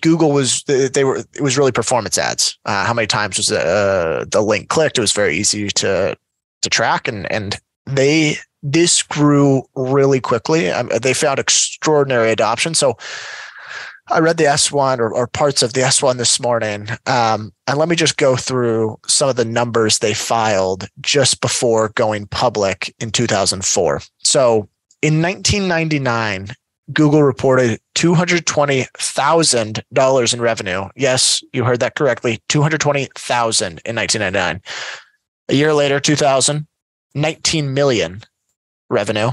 Google 0.00 0.32
was 0.32 0.62
they 0.64 1.04
were 1.04 1.16
it 1.34 1.42
was 1.42 1.58
really 1.58 1.72
performance 1.72 2.16
ads. 2.16 2.56
Uh, 2.64 2.86
how 2.86 2.94
many 2.94 3.06
times 3.06 3.36
was 3.36 3.52
uh, 3.52 4.24
the 4.30 4.40
link 4.40 4.68
clicked? 4.68 4.96
It 4.96 5.02
was 5.02 5.12
very 5.12 5.36
easy 5.36 5.68
to 5.68 6.16
to 6.62 6.70
track, 6.70 7.08
and 7.08 7.30
and 7.30 7.56
they 7.86 8.36
this 8.62 9.02
grew 9.02 9.64
really 9.74 10.20
quickly. 10.20 10.70
Um, 10.70 10.90
they 11.00 11.14
found 11.14 11.38
extraordinary 11.38 12.30
adoption. 12.30 12.74
So 12.74 12.96
I 14.08 14.20
read 14.20 14.36
the 14.36 14.44
S1 14.44 14.98
or, 14.98 15.12
or 15.12 15.26
parts 15.26 15.62
of 15.62 15.72
the 15.72 15.80
S1 15.80 16.18
this 16.18 16.40
morning. 16.40 16.88
Um, 17.06 17.52
and 17.66 17.78
let 17.78 17.88
me 17.88 17.96
just 17.96 18.16
go 18.16 18.36
through 18.36 18.98
some 19.06 19.28
of 19.28 19.36
the 19.36 19.44
numbers 19.44 19.98
they 19.98 20.14
filed 20.14 20.88
just 21.00 21.40
before 21.40 21.90
going 21.90 22.26
public 22.26 22.94
in 22.98 23.10
2004. 23.10 24.00
So 24.18 24.68
in 25.00 25.22
1999, 25.22 26.48
Google 26.92 27.22
reported 27.22 27.80
$220,000 27.94 30.34
in 30.34 30.40
revenue. 30.40 30.88
Yes, 30.96 31.44
you 31.52 31.64
heard 31.64 31.80
that 31.80 31.94
correctly. 31.94 32.42
220,000 32.48 33.80
in 33.84 33.96
1999. 33.96 34.62
A 35.48 35.54
year 35.54 35.74
later, 35.74 36.00
2000, 36.00 36.66
19 37.14 37.74
million 37.74 38.22
revenue. 38.88 39.30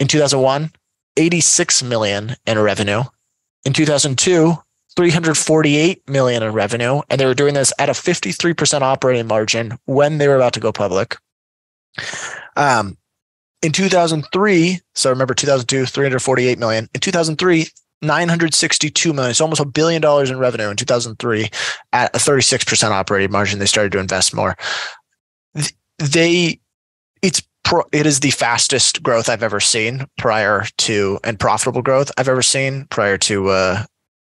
In 0.00 0.08
2001, 0.08 0.70
86 1.16 1.82
million 1.82 2.36
in 2.46 2.58
revenue. 2.58 3.02
In 3.64 3.72
2002, 3.72 4.56
348 4.96 6.08
million 6.08 6.42
in 6.42 6.52
revenue, 6.52 7.00
and 7.08 7.20
they 7.20 7.26
were 7.26 7.34
doing 7.34 7.54
this 7.54 7.72
at 7.78 7.88
a 7.88 7.92
53% 7.92 8.82
operating 8.82 9.26
margin 9.26 9.78
when 9.84 10.18
they 10.18 10.26
were 10.26 10.36
about 10.36 10.52
to 10.54 10.60
go 10.60 10.72
public. 10.72 11.16
Um, 12.56 12.96
in 13.62 13.72
2003, 13.72 14.80
so 14.94 15.10
remember 15.10 15.34
2002, 15.34 15.86
348 15.86 16.58
million. 16.58 16.88
In 16.94 17.00
2003, 17.00 17.66
962 18.02 19.12
million. 19.12 19.30
It's 19.30 19.40
almost 19.40 19.60
a 19.60 19.64
billion 19.64 20.00
dollars 20.00 20.30
in 20.30 20.38
revenue 20.38 20.68
in 20.68 20.76
2003 20.76 21.48
at 21.92 22.14
a 22.14 22.18
36% 22.18 22.90
operating 22.90 23.32
margin. 23.32 23.58
They 23.58 23.66
started 23.66 23.92
to 23.92 23.98
invest 23.98 24.34
more. 24.34 24.56
They, 25.98 26.60
it's 27.22 27.42
pro, 27.64 27.82
it 27.92 28.06
is 28.06 28.20
the 28.20 28.30
fastest 28.30 29.02
growth 29.02 29.28
I've 29.28 29.42
ever 29.42 29.60
seen 29.60 30.06
prior 30.16 30.64
to 30.78 31.18
and 31.24 31.38
profitable 31.38 31.82
growth 31.82 32.10
I've 32.16 32.28
ever 32.28 32.42
seen 32.42 32.86
prior 32.86 33.18
to 33.18 33.48
uh, 33.48 33.84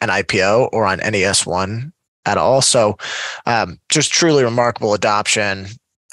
an 0.00 0.08
IPO 0.08 0.70
or 0.72 0.84
on 0.84 0.98
NES 0.98 1.46
one 1.46 1.92
at 2.26 2.38
all. 2.38 2.62
So, 2.62 2.96
um, 3.46 3.78
just 3.88 4.12
truly 4.12 4.44
remarkable 4.44 4.94
adoption, 4.94 5.66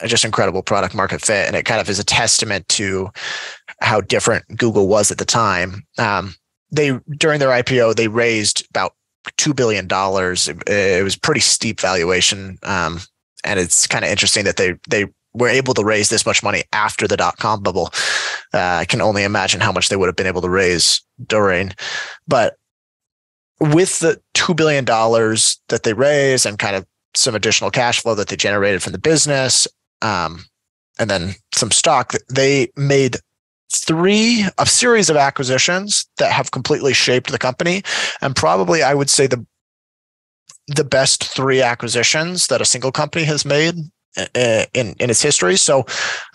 just 0.06 0.26
incredible 0.26 0.64
product 0.64 0.96
market 0.96 1.22
fit, 1.22 1.48
and 1.48 1.56
it 1.56 1.66
kind 1.66 1.82
of 1.82 1.90
is 1.90 2.00
a 2.00 2.04
testament 2.04 2.68
to 2.70 3.10
how 3.82 4.02
different 4.02 4.46
Google 4.58 4.88
was 4.88 5.12
at 5.12 5.18
the 5.18 5.26
time. 5.26 5.84
Um, 5.98 6.36
they 6.72 7.00
during 7.18 7.40
their 7.40 7.50
IPO 7.50 7.96
they 7.96 8.08
raised 8.08 8.68
about 8.70 8.94
two 9.38 9.54
billion 9.54 9.88
dollars. 9.88 10.48
It, 10.48 10.68
it, 10.68 11.04
was 11.04 11.16
pretty 11.16 11.42
steep 11.42 11.80
valuation, 11.80 12.58
um, 12.64 13.00
and 13.44 13.60
it's 13.60 13.88
kind 13.88 14.04
of 14.04 14.12
interesting 14.12 14.46
that 14.46 14.58
they 14.58 14.76
they 14.90 15.06
were 15.34 15.48
able 15.48 15.74
to 15.76 15.84
raise 15.84 16.10
this 16.10 16.26
much 16.26 16.42
money 16.42 16.64
after 16.74 17.08
the 17.08 17.18
dot 17.18 17.38
com 17.38 17.62
bubble. 17.62 17.92
Uh, 18.54 18.80
I 18.82 18.86
can 18.86 19.02
only 19.02 19.24
imagine 19.24 19.62
how 19.62 19.72
much 19.72 19.90
they 19.90 19.96
would 19.96 20.08
have 20.08 20.16
been 20.16 20.28
able 20.28 20.42
to 20.42 20.50
raise 20.50 21.02
during, 21.28 21.72
but 22.28 22.56
with 23.60 24.00
the 24.00 24.22
two 24.34 24.54
billion 24.54 24.86
dollars 24.86 25.60
that 25.68 25.84
they 25.84 25.94
raised 25.94 26.46
and 26.46 26.58
kind 26.58 26.76
of 26.76 26.86
some 27.16 27.36
additional 27.36 27.72
cash 27.72 28.02
flow 28.02 28.16
that 28.16 28.30
they 28.30 28.36
generated 28.36 28.82
from 28.82 28.94
the 28.94 29.00
business, 29.00 29.68
um, 30.02 30.46
and 30.98 31.10
then 31.10 31.36
some 31.54 31.72
stock, 31.72 32.14
they 32.30 32.70
made 32.76 33.18
three 33.72 34.46
a 34.58 34.66
series 34.66 35.10
of 35.10 35.16
acquisitions 35.16 36.08
that 36.18 36.32
have 36.32 36.52
completely 36.52 36.94
shaped 36.94 37.32
the 37.32 37.38
company 37.38 37.84
and 38.22 38.36
probably 38.36 38.82
i 38.82 38.96
would 38.96 39.12
say 39.12 39.28
the 39.28 39.46
the 40.76 40.84
best 40.84 41.24
three 41.24 41.62
acquisitions 41.62 42.48
that 42.48 42.62
a 42.62 42.66
single 42.66 42.92
company 42.92 43.24
has 43.26 43.46
made 43.46 43.76
uh, 44.18 44.66
in 44.74 44.96
in 45.00 45.10
its 45.10 45.22
history 45.22 45.58
so 45.58 45.86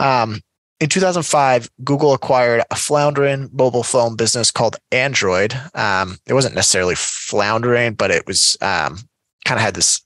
um, 0.00 0.40
in 0.80 0.88
2005 0.88 1.70
google 1.84 2.12
acquired 2.12 2.62
a 2.70 2.76
floundering 2.76 3.48
mobile 3.52 3.82
phone 3.82 4.16
business 4.16 4.50
called 4.50 4.76
android 4.92 5.54
um, 5.74 6.18
it 6.26 6.34
wasn't 6.34 6.54
necessarily 6.54 6.94
floundering 6.94 7.94
but 7.94 8.10
it 8.10 8.26
was 8.26 8.56
um, 8.60 8.98
kind 9.44 9.58
of 9.58 9.60
had 9.60 9.74
this 9.74 10.02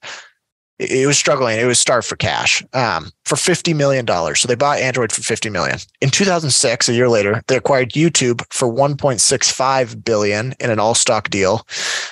it 0.79 1.07
was 1.07 1.19
struggling. 1.19 1.59
It 1.59 1.65
was 1.65 1.79
starved 1.79 2.07
for 2.07 2.17
cash 2.17 2.63
um, 2.73 3.11
for 3.25 3.35
$50 3.35 3.75
million. 3.75 4.07
So 4.37 4.47
they 4.47 4.55
bought 4.55 4.79
Android 4.79 5.11
for 5.11 5.23
50 5.23 5.51
million. 5.51 5.79
In 6.01 6.11
2006, 6.11 6.89
a 6.89 6.95
year 6.95 7.09
later, 7.09 7.43
they 7.49 7.57
acquired 7.57 7.93
YouTube 7.93 8.45
for 8.53 8.73
1.65 8.73 10.05
billion 10.05 10.55
in 10.61 10.71
an 10.71 10.79
all 10.79 10.95
stock 10.95 11.31
deal. 11.31 11.67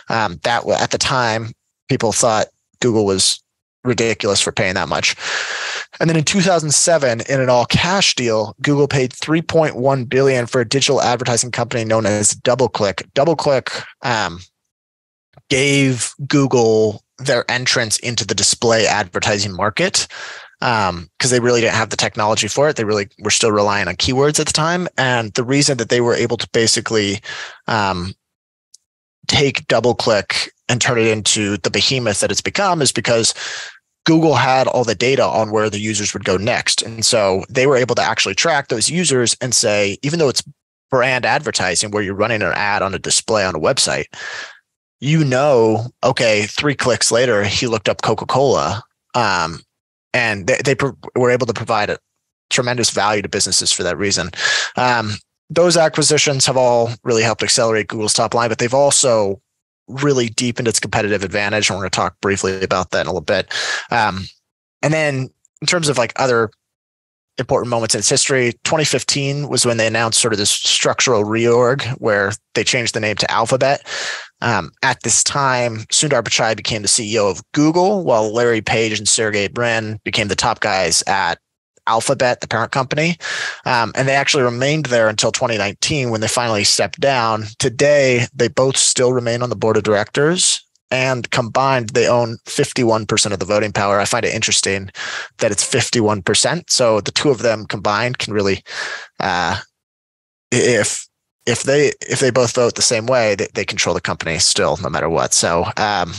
Um, 0.09 0.41
that 0.43 0.67
at 0.69 0.91
the 0.91 0.99
time, 0.99 1.53
people 1.89 2.13
thought 2.13 2.47
Google 2.81 3.07
was 3.07 3.43
ridiculous 3.85 4.41
for 4.41 4.53
paying 4.53 4.75
that 4.75 4.89
much. 4.89 5.17
And 6.01 6.11
then 6.11 6.17
in 6.17 6.25
2007, 6.25 7.23
in 7.29 7.41
an 7.41 7.49
all 7.49 7.65
cash 7.67 8.15
deal, 8.15 8.55
Google 8.61 8.89
paid 8.89 9.13
3.1 9.13 10.09
billion 10.09 10.47
for 10.47 10.61
a 10.61 10.69
digital 10.69 11.01
advertising 11.01 11.53
company 11.53 11.85
known 11.85 12.05
as 12.05 12.33
DoubleClick. 12.33 13.11
DoubleClick 13.13 13.85
um, 14.03 14.41
gave 15.49 16.13
Google 16.27 17.03
their 17.19 17.51
entrance 17.51 17.99
into 18.01 18.27
the 18.27 18.35
display 18.35 18.87
advertising 18.87 19.55
market 19.55 20.07
because 20.61 20.91
um, 20.91 21.09
they 21.31 21.41
really 21.41 21.61
didn't 21.61 21.75
have 21.75 21.91
the 21.91 21.97
technology 21.97 22.49
for 22.49 22.69
it. 22.69 22.77
They 22.77 22.85
really 22.85 23.09
were 23.21 23.31
still 23.31 23.53
relying 23.53 23.89
on 23.89 23.97
keywords 23.97 24.41
at 24.41 24.47
the 24.47 24.53
time. 24.53 24.89
And 24.99 25.33
the 25.35 25.45
reason 25.45 25.79
that 25.79 25.89
they 25.89 26.01
were 26.01 26.15
able 26.15 26.37
to 26.39 26.49
basically 26.53 27.21
um, 27.67 28.15
take 29.29 29.67
DoubleClick 29.67 30.51
and 30.69 30.81
turn 30.81 30.99
it 30.99 31.07
into 31.07 31.57
the 31.59 31.71
behemoth 31.71 32.21
that 32.21 32.31
it's 32.31 32.41
become 32.41 32.83
is 32.83 32.93
because 32.93 33.35
Google 34.05 34.37
had 34.37 34.69
all 34.69 34.85
the 34.85 34.95
data 34.95 35.25
on 35.25 35.51
where 35.51 35.69
the 35.69 35.81
users 35.81 36.15
would 36.15 36.25
go 36.25 36.37
next. 36.37 36.83
And 36.83 37.05
so 37.05 37.45
they 37.49 37.67
were 37.67 37.77
able 37.77 37.95
to 37.97 38.03
actually 38.03 38.35
track 38.35 38.69
those 38.69 38.89
users 38.89 39.37
and 39.41 39.55
say, 39.55 39.99
even 40.03 40.19
though 40.19 40.29
it's 40.29 40.45
brand 40.91 41.27
advertising 41.27 41.91
where 41.91 42.03
you're 42.03 42.15
running 42.15 42.43
an 42.43 42.53
ad 42.55 42.83
on 42.83 42.95
a 42.95 42.99
display 42.99 43.45
on 43.45 43.57
a 43.57 43.61
website, 43.61 44.07
you 45.01 45.25
know, 45.25 45.87
okay, 46.05 46.45
three 46.47 46.75
clicks 46.75 47.11
later, 47.11 47.45
he 47.45 47.67
looked 47.67 47.89
up 47.89 48.03
Coca 48.03 48.27
Cola, 48.27 48.83
um, 49.15 49.61
and 50.15 50.47
they, 50.47 50.59
they 50.65 50.75
pro- 50.75 50.97
were 51.17 51.31
able 51.31 51.47
to 51.47 51.53
provide 51.53 51.91
a 51.91 51.99
tremendous 52.49 52.91
value 52.91 53.23
to 53.23 53.29
businesses 53.29 53.73
for 53.73 53.83
that 53.83 53.99
reason. 53.99 54.31
Um, 54.77 55.15
those 55.51 55.77
acquisitions 55.77 56.47
have 56.47 56.57
all 56.57 56.91
really 57.05 57.23
helped 57.23 57.43
accelerate 57.43 57.89
Google's 57.89 58.15
top 58.15 58.35
line, 58.35 58.49
but 58.49 58.59
they've 58.59 58.73
also 58.73 59.41
really 59.89 60.29
deepened 60.29 60.69
its 60.69 60.81
competitive 60.81 61.23
advantage. 61.23 61.69
And 61.69 61.77
we're 61.77 61.83
going 61.83 61.91
to 61.91 61.97
talk 61.97 62.21
briefly 62.21 62.63
about 62.63 62.91
that 62.91 63.03
in 63.03 63.07
a 63.07 63.11
little 63.11 63.21
bit. 63.21 63.53
Um, 63.91 64.25
and 64.83 64.93
then 64.93 65.31
in 65.61 65.67
terms 65.67 65.89
of 65.89 65.99
like 65.99 66.13
other 66.17 66.51
important 67.39 67.69
moments 67.69 67.95
in 67.95 67.99
its 67.99 68.09
history. 68.09 68.53
2015 68.65 69.49
was 69.49 69.67
when 69.67 69.77
they 69.77 69.87
announced 69.87 70.21
sort 70.21 70.33
of 70.33 70.39
this 70.39 70.51
structural 70.51 71.25
reorg 71.25 71.83
where 71.99 72.33
they 72.55 72.65
changed 72.65 72.95
the 72.95 73.01
name 73.01 73.17
to 73.17 73.31
Alphabet. 73.31 73.87
Um, 74.41 74.73
at 74.83 75.03
this 75.03 75.23
time, 75.23 75.79
Sundar 75.93 76.23
Pichai 76.23 76.57
became 76.57 76.83
the 76.83 76.89
CEO 76.89 77.31
of 77.31 77.43
Google, 77.53 78.05
while 78.05 78.33
Larry 78.33 78.61
Page 78.61 78.99
and 78.99 79.09
Sergey 79.09 79.49
Brin 79.49 79.99
became 80.05 80.29
the 80.29 80.37
top 80.37 80.61
guys 80.61 81.03
at 81.07 81.39
Alphabet, 81.87 82.41
the 82.41 82.49
parent 82.49 82.73
company. 82.73 83.17
Um, 83.65 83.93
and 83.95 84.09
they 84.09 84.15
actually 84.15 84.43
remained 84.43 84.87
there 84.87 85.09
until 85.09 85.33
2019 85.33 86.11
when 86.11 86.21
they 86.21 86.29
finally 86.29 86.65
stepped 86.65 87.01
down. 87.01 87.45
Today, 87.59 88.27
they 88.35 88.49
both 88.49 88.77
still 88.77 89.13
remain 89.13 89.43
on 89.43 89.51
the 89.51 89.57
board 89.57 89.77
of 89.77 89.83
directors 89.83 90.63
and 90.91 91.31
combined 91.31 91.91
they 91.91 92.09
own 92.09 92.39
51% 92.47 93.33
of 93.33 93.39
the 93.39 93.45
voting 93.45 93.73
power. 93.73 93.99
I 94.01 94.05
find 94.05 94.25
it 94.25 94.35
interesting 94.35 94.91
that 95.39 95.51
it's 95.51 95.65
51%. 95.65 96.71
So 96.71 97.01
the 97.01 97.11
two 97.11 97.31
of 97.31 97.39
them 97.39 97.67
combined 97.67 98.19
can 98.19 98.33
really, 98.33 98.63
uh, 99.21 99.59
if 100.53 101.07
if 101.45 101.63
they 101.63 101.93
if 102.01 102.21
they 102.21 102.31
both 102.31 102.55
vote 102.55 102.75
the 102.75 102.83
same 102.83 103.07
way, 103.07 103.35
they, 103.35 103.49
they 103.55 103.65
control 103.65 103.95
the 103.95 104.01
company 104.01 104.39
still, 104.39 104.77
no 104.83 104.89
matter 104.89 105.09
what. 105.09 105.33
So 105.33 105.65
um, 105.77 106.13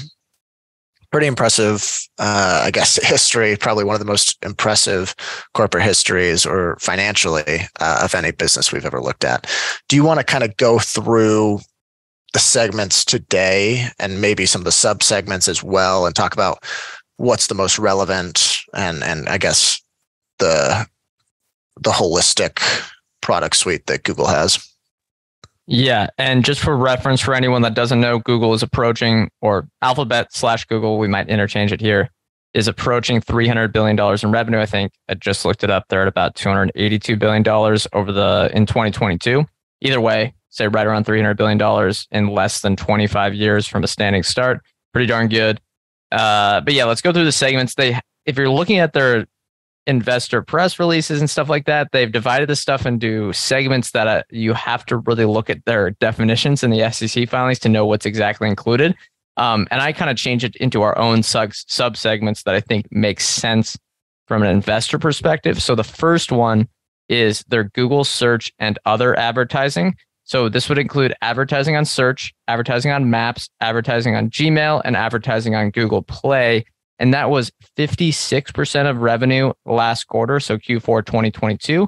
pretty 1.12 1.28
impressive, 1.28 2.00
uh, 2.20 2.64
I 2.66 2.72
guess, 2.72 2.96
history. 3.08 3.56
Probably 3.56 3.84
one 3.84 3.96
of 3.96 4.00
the 4.00 4.06
most 4.06 4.38
impressive 4.44 5.16
corporate 5.54 5.84
histories 5.84 6.46
or 6.46 6.78
financially 6.80 7.62
uh, 7.80 8.02
of 8.04 8.16
any 8.16 8.32
business 8.32 8.72
we've 8.72 8.86
ever 8.86 9.02
looked 9.02 9.24
at. 9.24 9.50
Do 9.88 9.96
you 9.96 10.04
want 10.04 10.20
to 10.20 10.26
kind 10.26 10.44
of 10.44 10.56
go 10.58 10.80
through 10.80 11.60
the 12.34 12.40
segments 12.40 13.06
today 13.06 13.88
and 14.00 14.22
maybe 14.22 14.46
some 14.46 14.62
of 14.62 14.66
the 14.66 14.72
sub 14.72 15.02
segments 15.02 15.48
as 15.48 15.64
well 15.64 16.06
and 16.06 16.16
talk 16.16 16.34
about 16.34 16.64
what's 17.16 17.48
the 17.48 17.56
most 17.56 17.80
relevant 17.80 18.58
and 18.74 19.04
and 19.04 19.28
I 19.28 19.38
guess 19.38 19.82
the 20.40 20.86
the 21.82 21.92
holistic 21.92 22.62
product 23.22 23.56
suite 23.56 23.88
that 23.88 24.04
Google 24.04 24.28
has. 24.28 24.64
Yeah, 25.67 26.07
and 26.17 26.45
just 26.45 26.62
for 26.62 26.77
reference 26.77 27.19
for 27.19 27.33
anyone 27.33 27.62
that 27.63 27.74
doesn't 27.74 28.00
know, 28.00 28.19
Google 28.19 28.53
is 28.53 28.63
approaching 28.63 29.29
or 29.41 29.67
Alphabet 29.81 30.33
slash 30.33 30.65
Google, 30.65 30.97
we 30.97 31.09
might 31.09 31.27
interchange 31.27 31.74
it 31.74 31.81
here, 31.81 32.09
is 32.53 32.69
approaching 32.69 33.19
three 33.19 33.47
hundred 33.47 33.74
billion 33.74 33.97
dollars 33.97 34.24
in 34.24 34.31
revenue. 34.31 34.59
I 34.59 34.65
think 34.65 34.93
I 35.09 35.15
just 35.15 35.43
looked 35.43 35.65
it 35.65 35.69
up. 35.69 35.86
They're 35.89 36.03
at 36.03 36.07
about 36.07 36.36
two 36.36 36.47
hundred 36.47 36.71
eighty-two 36.75 37.17
billion 37.17 37.43
dollars 37.43 37.86
over 37.91 38.13
the 38.13 38.50
in 38.53 38.65
twenty 38.65 38.91
twenty-two. 38.91 39.45
Either 39.81 40.00
way, 40.01 40.33
say 40.50 40.67
right 40.67 40.86
around 40.88 41.05
$300 41.05 41.38
billion 41.38 41.93
in 42.12 42.33
less 42.33 42.62
than 42.62 42.75
25 42.75 43.33
years 43.33 43.67
from 43.67 43.83
a 43.83 43.88
standing 43.88 44.24
start. 44.24 44.62
Pretty 44.93 45.05
darn 45.05 45.27
good. 45.27 45.62
Uh, 46.12 46.62
but 46.62 46.74
yeah, 46.74 46.86
let's 46.86 47.01
go 47.01 47.13
through 47.13 47.25
the 47.25 47.31
segments. 47.31 47.75
They, 47.75 48.00
if 48.25 48.38
you're 48.38 48.50
looking 48.50 48.79
at 48.79 48.93
their 48.93 49.27
investor 49.88 50.41
press 50.41 50.77
releases 50.77 51.20
and 51.20 51.29
stuff 51.29 51.50
like 51.50 51.65
that, 51.65 51.91
they've 51.91 52.12
divided 52.12 52.50
this 52.50 52.60
stuff 52.60 52.86
into 52.86 53.34
segments 53.34 53.91
that 53.91 54.08
uh, 54.08 54.24
you 54.29 54.53
have 54.53 54.86
to 54.86 54.98
really 54.98 55.25
look 55.25 55.50
at 55.50 55.65
their 55.65 55.91
definitions 55.91 56.63
in 56.63 56.70
the 56.70 56.91
SEC 56.91 57.27
filings 57.29 57.60
to 57.60 57.70
know 57.70 57.86
what's 57.86 58.06
exactly 58.06 58.48
included. 58.48 58.96
Um, 59.38 59.67
and 59.72 59.82
I 59.82 59.94
kind 59.94 60.12
of 60.12 60.17
change 60.17 60.44
it 60.44 60.56
into 60.58 60.82
our 60.82 60.98
own 60.98 61.24
sub 61.24 61.53
segments 61.98 62.44
that 62.44 62.56
I 62.56 62.60
think 62.60 62.88
makes 62.91 63.27
sense 63.27 63.77
from 64.27 64.44
an 64.44 64.50
investor 64.50 65.00
perspective. 65.00 65.62
So 65.62 65.74
the 65.74 65.84
first 65.84 66.32
one 66.32 66.67
is 67.08 67.44
their 67.48 67.63
Google 67.63 68.03
search 68.03 68.51
and 68.60 68.77
other 68.86 69.17
advertising. 69.17 69.96
So 70.24 70.50
this 70.50 70.67
would 70.67 70.77
include 70.77 71.13
advertising 71.22 71.77
on 71.77 71.86
search, 71.86 72.34
advertising 72.50 72.91
on 72.91 73.10
maps, 73.10 73.50
advertising 73.62 74.15
on 74.15 74.29
Gmail, 74.29 74.82
and 74.84 74.98
advertising 74.98 75.56
on 75.56 75.70
Google 75.70 76.01
Play. 76.01 76.65
And 77.00 77.13
that 77.13 77.30
was 77.30 77.51
56% 77.77 78.89
of 78.89 78.98
revenue 79.01 79.54
last 79.66 80.06
quarter, 80.06 80.39
so 80.39 80.58
Q4 80.58 81.06
2022. 81.06 81.88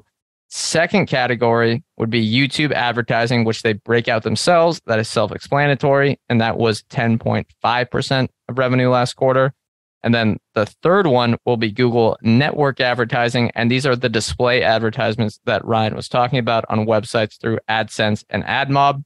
Second 0.51 1.08
category 1.08 1.84
would 1.98 2.10
be 2.10 2.28
YouTube 2.28 2.72
advertising, 2.72 3.44
which 3.44 3.62
they 3.62 3.74
break 3.74 4.08
out 4.08 4.24
themselves. 4.24 4.82
That 4.88 5.00
is 5.00 5.08
self 5.08 5.32
explanatory. 5.32 6.20
And 6.28 6.42
that 6.42 6.58
was 6.58 6.84
10.5% 6.84 8.28
of 8.48 8.58
revenue 8.58 8.89
last 8.89 9.13
quarter. 9.16 9.54
And 10.01 10.13
then 10.13 10.38
the 10.56 10.66
third 10.66 11.08
one 11.08 11.38
will 11.46 11.58
be 11.58 11.72
Google 11.72 12.18
network 12.22 12.80
advertising. 12.80 13.51
And 13.54 13.70
these 13.70 13.86
are 13.86 13.96
the 13.96 14.10
display 14.10 14.63
advertisements 14.63 15.39
that 15.46 15.66
Ryan 15.66 15.96
was 15.96 16.08
talking 16.08 16.39
about 16.39 16.66
on 16.70 16.86
websites 16.86 17.39
through 17.39 17.60
AdSense 17.70 18.24
and 18.30 18.44
AdMob. 18.44 19.04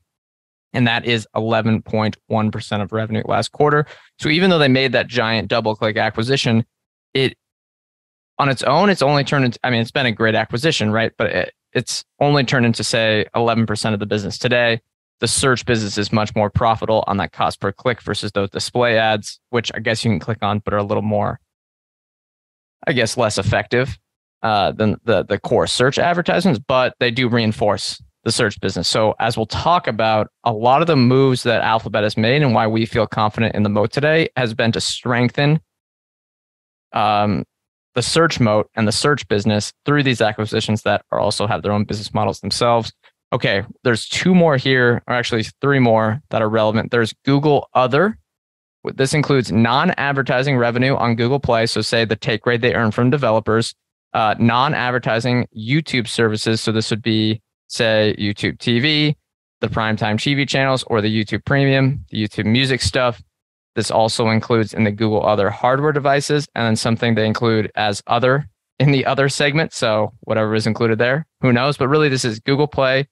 And 0.73 0.87
that 0.87 1.05
is 1.05 1.27
11.1% 1.35 2.81
of 2.81 2.91
revenue 2.91 3.23
last 3.25 3.51
quarter. 3.51 3.85
So 4.19 4.29
even 4.29 4.49
though 4.49 4.57
they 4.57 4.67
made 4.67 4.91
that 4.93 5.07
giant 5.07 5.47
double 5.47 5.75
click 5.75 5.97
acquisition, 5.97 6.65
it 7.13 7.37
on 8.39 8.49
its 8.49 8.63
own, 8.63 8.89
it's 8.89 9.03
only 9.03 9.23
turned 9.23 9.45
into, 9.45 9.59
I 9.63 9.69
mean, 9.69 9.81
it's 9.81 9.91
been 9.91 10.07
a 10.07 10.11
great 10.11 10.35
acquisition, 10.35 10.91
right? 10.91 11.11
But 11.17 11.27
it, 11.27 11.53
it's 11.73 12.03
only 12.19 12.43
turned 12.43 12.65
into, 12.65 12.83
say, 12.83 13.25
11% 13.35 13.93
of 13.93 13.99
the 13.99 14.05
business 14.07 14.37
today 14.37 14.81
the 15.23 15.27
search 15.27 15.65
business 15.65 15.97
is 15.97 16.11
much 16.11 16.35
more 16.35 16.49
profitable 16.49 17.03
on 17.07 17.15
that 17.15 17.31
cost 17.31 17.61
per 17.61 17.71
click 17.71 18.01
versus 18.01 18.33
those 18.33 18.49
display 18.49 18.97
ads, 18.97 19.39
which 19.51 19.71
I 19.73 19.79
guess 19.79 20.03
you 20.03 20.11
can 20.11 20.19
click 20.19 20.39
on, 20.41 20.59
but 20.59 20.73
are 20.73 20.79
a 20.79 20.83
little 20.83 21.01
more, 21.01 21.39
I 22.85 22.91
guess, 22.91 23.15
less 23.15 23.37
effective 23.37 23.97
uh, 24.41 24.73
than 24.73 24.97
the 25.05 25.23
the 25.23 25.39
core 25.39 25.65
search 25.65 25.97
advertisements. 25.97 26.59
But 26.67 26.95
they 26.99 27.09
do 27.09 27.29
reinforce 27.29 28.03
the 28.23 28.31
search 28.31 28.59
business. 28.61 28.87
So 28.87 29.15
as 29.19 29.35
we'll 29.35 29.45
talk 29.45 29.87
about, 29.87 30.29
a 30.43 30.53
lot 30.53 30.81
of 30.81 30.87
the 30.87 30.95
moves 30.95 31.43
that 31.43 31.61
Alphabet 31.61 32.03
has 32.03 32.17
made 32.17 32.41
and 32.41 32.53
why 32.53 32.67
we 32.67 32.85
feel 32.85 33.05
confident 33.05 33.55
in 33.55 33.63
the 33.63 33.69
moat 33.69 33.91
today 33.91 34.29
has 34.37 34.53
been 34.53 34.71
to 34.71 34.81
strengthen 34.81 35.59
um, 36.93 37.43
the 37.95 38.01
search 38.01 38.39
moat 38.39 38.69
and 38.75 38.87
the 38.87 38.91
search 38.91 39.27
business 39.27 39.73
through 39.85 40.03
these 40.03 40.21
acquisitions 40.21 40.83
that 40.83 41.03
are 41.11 41.19
also 41.19 41.47
have 41.47 41.61
their 41.61 41.71
own 41.71 41.83
business 41.83 42.13
models 42.13 42.39
themselves. 42.39 42.93
Okay, 43.31 43.63
there's 43.83 44.07
two 44.07 44.35
more 44.35 44.57
here, 44.57 45.01
or 45.07 45.15
actually 45.15 45.43
three 45.59 45.79
more 45.79 46.21
that 46.29 46.41
are 46.41 46.49
relevant. 46.49 46.91
There's 46.91 47.13
Google 47.25 47.67
Other. 47.73 48.17
This 48.95 49.13
includes 49.13 49.51
non-advertising 49.51 50.57
revenue 50.57 50.95
on 50.95 51.15
Google 51.15 51.39
Play. 51.39 51.65
So, 51.65 51.81
say 51.81 52.05
the 52.05 52.15
take 52.15 52.45
rate 52.45 52.61
they 52.61 52.75
earn 52.75 52.91
from 52.91 53.09
developers, 53.09 53.73
uh, 54.13 54.35
non-advertising 54.37 55.47
YouTube 55.57 56.07
services. 56.07 56.61
So, 56.61 56.71
this 56.71 56.91
would 56.91 57.01
be 57.01 57.41
say 57.73 58.15
YouTube 58.19 58.57
TV, 58.57 59.15
the 59.61 59.67
primetime 59.67 60.15
TV 60.15 60.47
channels, 60.47 60.83
or 60.87 61.01
the 61.01 61.07
YouTube 61.07 61.43
Premium, 61.45 62.05
the 62.09 62.23
YouTube 62.23 62.45
Music 62.45 62.81
stuff. 62.81 63.21
This 63.75 63.89
also 63.89 64.29
includes 64.29 64.73
in 64.73 64.83
the 64.83 64.91
Google 64.91 65.25
Other 65.25 65.49
hardware 65.49 65.91
devices, 65.91 66.47
and 66.53 66.65
then 66.65 66.75
something 66.75 67.15
they 67.15 67.25
include 67.25 67.71
as 67.75 68.03
other 68.05 68.47
in 68.79 68.91
the 68.91 69.05
other 69.05 69.29
segment. 69.29 69.73
So, 69.73 70.13
whatever 70.21 70.53
is 70.53 70.67
included 70.67 70.99
there, 70.99 71.25
who 71.41 71.51
knows? 71.51 71.77
But 71.77 71.87
really, 71.87 72.09
this 72.09 72.25
is 72.25 72.39
Google 72.39 72.67
Play, 72.67 73.07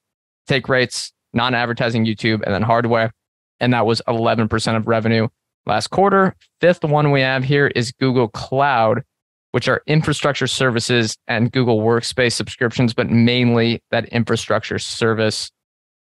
take 0.47 0.69
rates, 0.69 1.11
non 1.33 1.55
advertising 1.55 2.05
YouTube, 2.05 2.43
and 2.43 2.53
then 2.53 2.61
hardware. 2.61 3.11
And 3.59 3.73
that 3.73 3.85
was 3.85 4.01
11% 4.07 4.75
of 4.75 4.87
revenue 4.87 5.27
last 5.65 5.87
quarter. 5.87 6.35
Fifth 6.59 6.83
one 6.83 7.11
we 7.11 7.21
have 7.21 7.43
here 7.43 7.67
is 7.67 7.91
Google 7.91 8.27
Cloud, 8.27 9.03
which 9.51 9.67
are 9.67 9.83
infrastructure 9.85 10.47
services 10.47 11.17
and 11.27 11.51
Google 11.51 11.79
Workspace 11.79 12.33
subscriptions, 12.33 12.93
but 12.93 13.09
mainly 13.09 13.81
that 13.91 14.05
infrastructure 14.09 14.79
service 14.79 15.51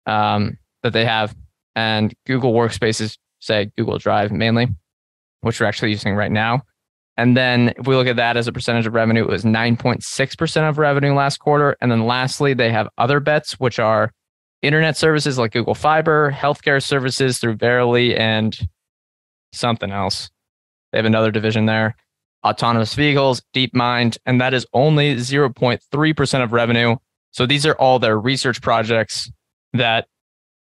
um, 0.06 0.58
that 0.82 0.92
they 0.92 1.04
have. 1.04 1.34
And 1.74 2.14
Google 2.26 2.52
Workspace 2.52 3.00
is, 3.00 3.18
say, 3.40 3.70
Google 3.76 3.98
Drive 3.98 4.32
mainly, 4.32 4.68
which 5.40 5.60
we're 5.60 5.66
actually 5.66 5.90
using 5.90 6.14
right 6.14 6.32
now. 6.32 6.62
And 7.16 7.36
then 7.36 7.74
if 7.76 7.86
we 7.86 7.96
look 7.96 8.06
at 8.06 8.16
that 8.16 8.36
as 8.36 8.46
a 8.46 8.52
percentage 8.52 8.86
of 8.86 8.94
revenue, 8.94 9.24
it 9.24 9.28
was 9.28 9.44
9.6% 9.44 10.68
of 10.68 10.78
revenue 10.78 11.14
last 11.14 11.38
quarter. 11.38 11.76
And 11.80 11.90
then 11.90 12.06
lastly, 12.06 12.54
they 12.54 12.70
have 12.70 12.88
other 12.96 13.18
bets, 13.18 13.58
which 13.58 13.80
are 13.80 14.12
internet 14.62 14.96
services 14.96 15.36
like 15.36 15.52
Google 15.52 15.74
Fiber, 15.74 16.30
healthcare 16.30 16.82
services 16.82 17.38
through 17.38 17.56
Verily, 17.56 18.16
and 18.16 18.56
something 19.52 19.90
else. 19.90 20.30
They 20.92 20.98
have 20.98 21.06
another 21.06 21.32
division 21.32 21.66
there. 21.66 21.96
Autonomous 22.46 22.94
vehicles, 22.94 23.42
DeepMind, 23.54 24.18
and 24.24 24.40
that 24.40 24.54
is 24.54 24.66
only 24.72 25.16
0.3% 25.16 26.42
of 26.42 26.52
revenue. 26.52 26.96
So 27.30 27.46
these 27.46 27.66
are 27.66 27.74
all 27.74 27.98
their 27.98 28.18
research 28.18 28.62
projects 28.62 29.30
that 29.72 30.06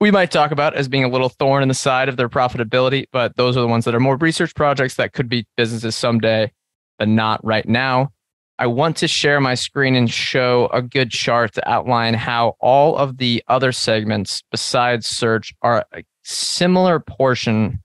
we 0.00 0.10
might 0.10 0.30
talk 0.30 0.50
about 0.50 0.74
as 0.74 0.88
being 0.88 1.04
a 1.04 1.08
little 1.08 1.28
thorn 1.28 1.62
in 1.62 1.68
the 1.68 1.74
side 1.74 2.08
of 2.08 2.16
their 2.16 2.28
profitability, 2.28 3.06
but 3.12 3.36
those 3.36 3.56
are 3.56 3.60
the 3.60 3.68
ones 3.68 3.84
that 3.86 3.94
are 3.94 4.00
more 4.00 4.16
research 4.16 4.54
projects 4.54 4.96
that 4.96 5.12
could 5.12 5.28
be 5.28 5.46
businesses 5.56 5.96
someday, 5.96 6.52
but 6.98 7.08
not 7.08 7.44
right 7.44 7.66
now. 7.68 8.10
I 8.58 8.66
want 8.68 8.96
to 8.98 9.08
share 9.08 9.40
my 9.40 9.54
screen 9.54 9.96
and 9.96 10.10
show 10.10 10.68
a 10.72 10.80
good 10.80 11.10
chart 11.10 11.52
to 11.54 11.68
outline 11.68 12.14
how 12.14 12.56
all 12.58 12.96
of 12.96 13.18
the 13.18 13.42
other 13.48 13.70
segments 13.70 14.42
besides 14.50 15.06
search 15.06 15.52
are 15.60 15.84
a 15.92 16.02
similar 16.24 16.98
portion 16.98 17.82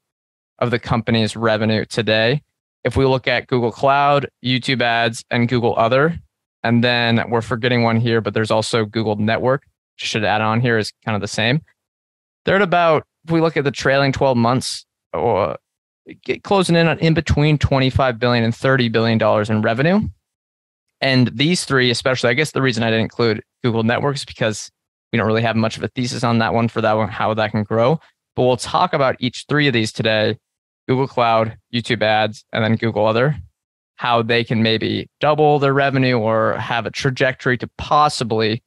of 0.59 0.71
the 0.71 0.79
company's 0.79 1.35
revenue 1.35 1.83
today. 1.85 2.41
If 2.83 2.97
we 2.97 3.05
look 3.05 3.27
at 3.27 3.47
Google 3.47 3.71
Cloud, 3.71 4.27
YouTube 4.43 4.81
ads, 4.81 5.23
and 5.29 5.47
Google 5.47 5.75
Other, 5.77 6.19
and 6.63 6.83
then 6.83 7.29
we're 7.29 7.41
forgetting 7.41 7.83
one 7.83 7.99
here, 7.99 8.21
but 8.21 8.33
there's 8.33 8.51
also 8.51 8.85
Google 8.85 9.15
Network, 9.15 9.63
which 9.95 10.07
should 10.07 10.23
add 10.23 10.41
on 10.41 10.61
here 10.61 10.77
is 10.77 10.91
kind 11.05 11.15
of 11.15 11.21
the 11.21 11.27
same. 11.27 11.61
They're 12.45 12.55
at 12.55 12.61
about, 12.61 13.03
if 13.25 13.31
we 13.31 13.41
look 13.41 13.57
at 13.57 13.63
the 13.63 13.71
trailing 13.71 14.11
12 14.11 14.37
months, 14.37 14.85
or 15.13 15.57
closing 16.43 16.75
in 16.75 16.87
on 16.87 16.97
in 16.99 17.13
between 17.13 17.57
25 17.57 18.17
billion 18.17 18.43
and 18.43 18.55
30 18.55 18.89
billion 18.89 19.17
dollars 19.17 19.49
in 19.49 19.61
revenue 19.61 20.01
and 21.01 21.27
these 21.29 21.65
three, 21.65 21.89
especially, 21.89 22.29
I 22.29 22.35
guess 22.35 22.51
the 22.51 22.61
reason 22.61 22.83
I 22.83 22.91
didn't 22.91 23.01
include 23.01 23.43
Google 23.63 23.83
Networks 23.83 24.23
because 24.23 24.71
we 25.11 25.17
don't 25.17 25.27
really 25.27 25.41
have 25.41 25.55
much 25.55 25.75
of 25.75 25.83
a 25.83 25.87
thesis 25.89 26.23
on 26.23 26.37
that 26.37 26.53
one 26.53 26.67
for 26.67 26.79
that 26.81 26.93
one, 26.93 27.09
how 27.09 27.33
that 27.33 27.51
can 27.51 27.63
grow. 27.63 27.99
But 28.35 28.43
we'll 28.43 28.57
talk 28.57 28.93
about 28.93 29.15
each 29.19 29.45
three 29.49 29.67
of 29.67 29.73
these 29.73 29.91
today 29.91 30.37
Google 30.87 31.07
Cloud, 31.07 31.57
YouTube 31.73 32.01
ads, 32.01 32.43
and 32.51 32.63
then 32.63 32.75
Google 32.75 33.05
Other, 33.05 33.35
how 33.95 34.21
they 34.21 34.43
can 34.43 34.63
maybe 34.63 35.09
double 35.19 35.59
their 35.59 35.73
revenue 35.73 36.17
or 36.17 36.57
have 36.57 36.85
a 36.85 36.91
trajectory 36.91 37.57
to 37.59 37.69
possibly, 37.77 38.63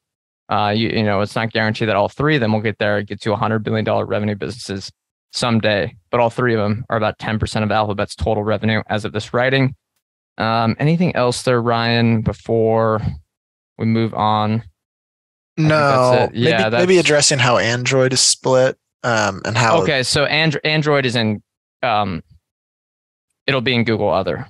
uh, 0.48 0.72
you, 0.74 0.88
you 0.88 1.02
know, 1.02 1.20
it's 1.20 1.34
not 1.34 1.52
guaranteed 1.52 1.88
that 1.88 1.96
all 1.96 2.08
three 2.08 2.36
of 2.36 2.40
them 2.40 2.52
will 2.52 2.60
get 2.60 2.78
there, 2.78 3.02
get 3.02 3.20
to 3.22 3.30
$100 3.30 3.62
billion 3.62 3.84
revenue 4.06 4.36
businesses 4.36 4.90
someday. 5.32 5.94
But 6.10 6.20
all 6.20 6.30
three 6.30 6.54
of 6.54 6.60
them 6.60 6.84
are 6.88 6.96
about 6.96 7.18
10% 7.18 7.62
of 7.62 7.70
Alphabet's 7.72 8.14
total 8.14 8.44
revenue 8.44 8.82
as 8.88 9.04
of 9.04 9.12
this 9.12 9.34
writing. 9.34 9.74
Um, 10.38 10.76
anything 10.78 11.14
else 11.14 11.42
there, 11.42 11.60
Ryan, 11.60 12.22
before 12.22 13.00
we 13.78 13.86
move 13.86 14.14
on? 14.14 14.62
No, 15.56 16.28
yeah, 16.32 16.68
maybe, 16.68 16.76
maybe, 16.76 16.98
addressing 16.98 17.38
how 17.38 17.58
Android 17.58 18.12
is 18.12 18.20
split 18.20 18.76
um, 19.04 19.40
and 19.44 19.56
how. 19.56 19.82
Okay, 19.82 20.02
so 20.02 20.24
and- 20.24 20.58
Android 20.64 21.06
is 21.06 21.14
in, 21.14 21.42
um, 21.84 22.22
it'll 23.46 23.60
be 23.60 23.74
in 23.74 23.84
Google 23.84 24.10
Other. 24.10 24.46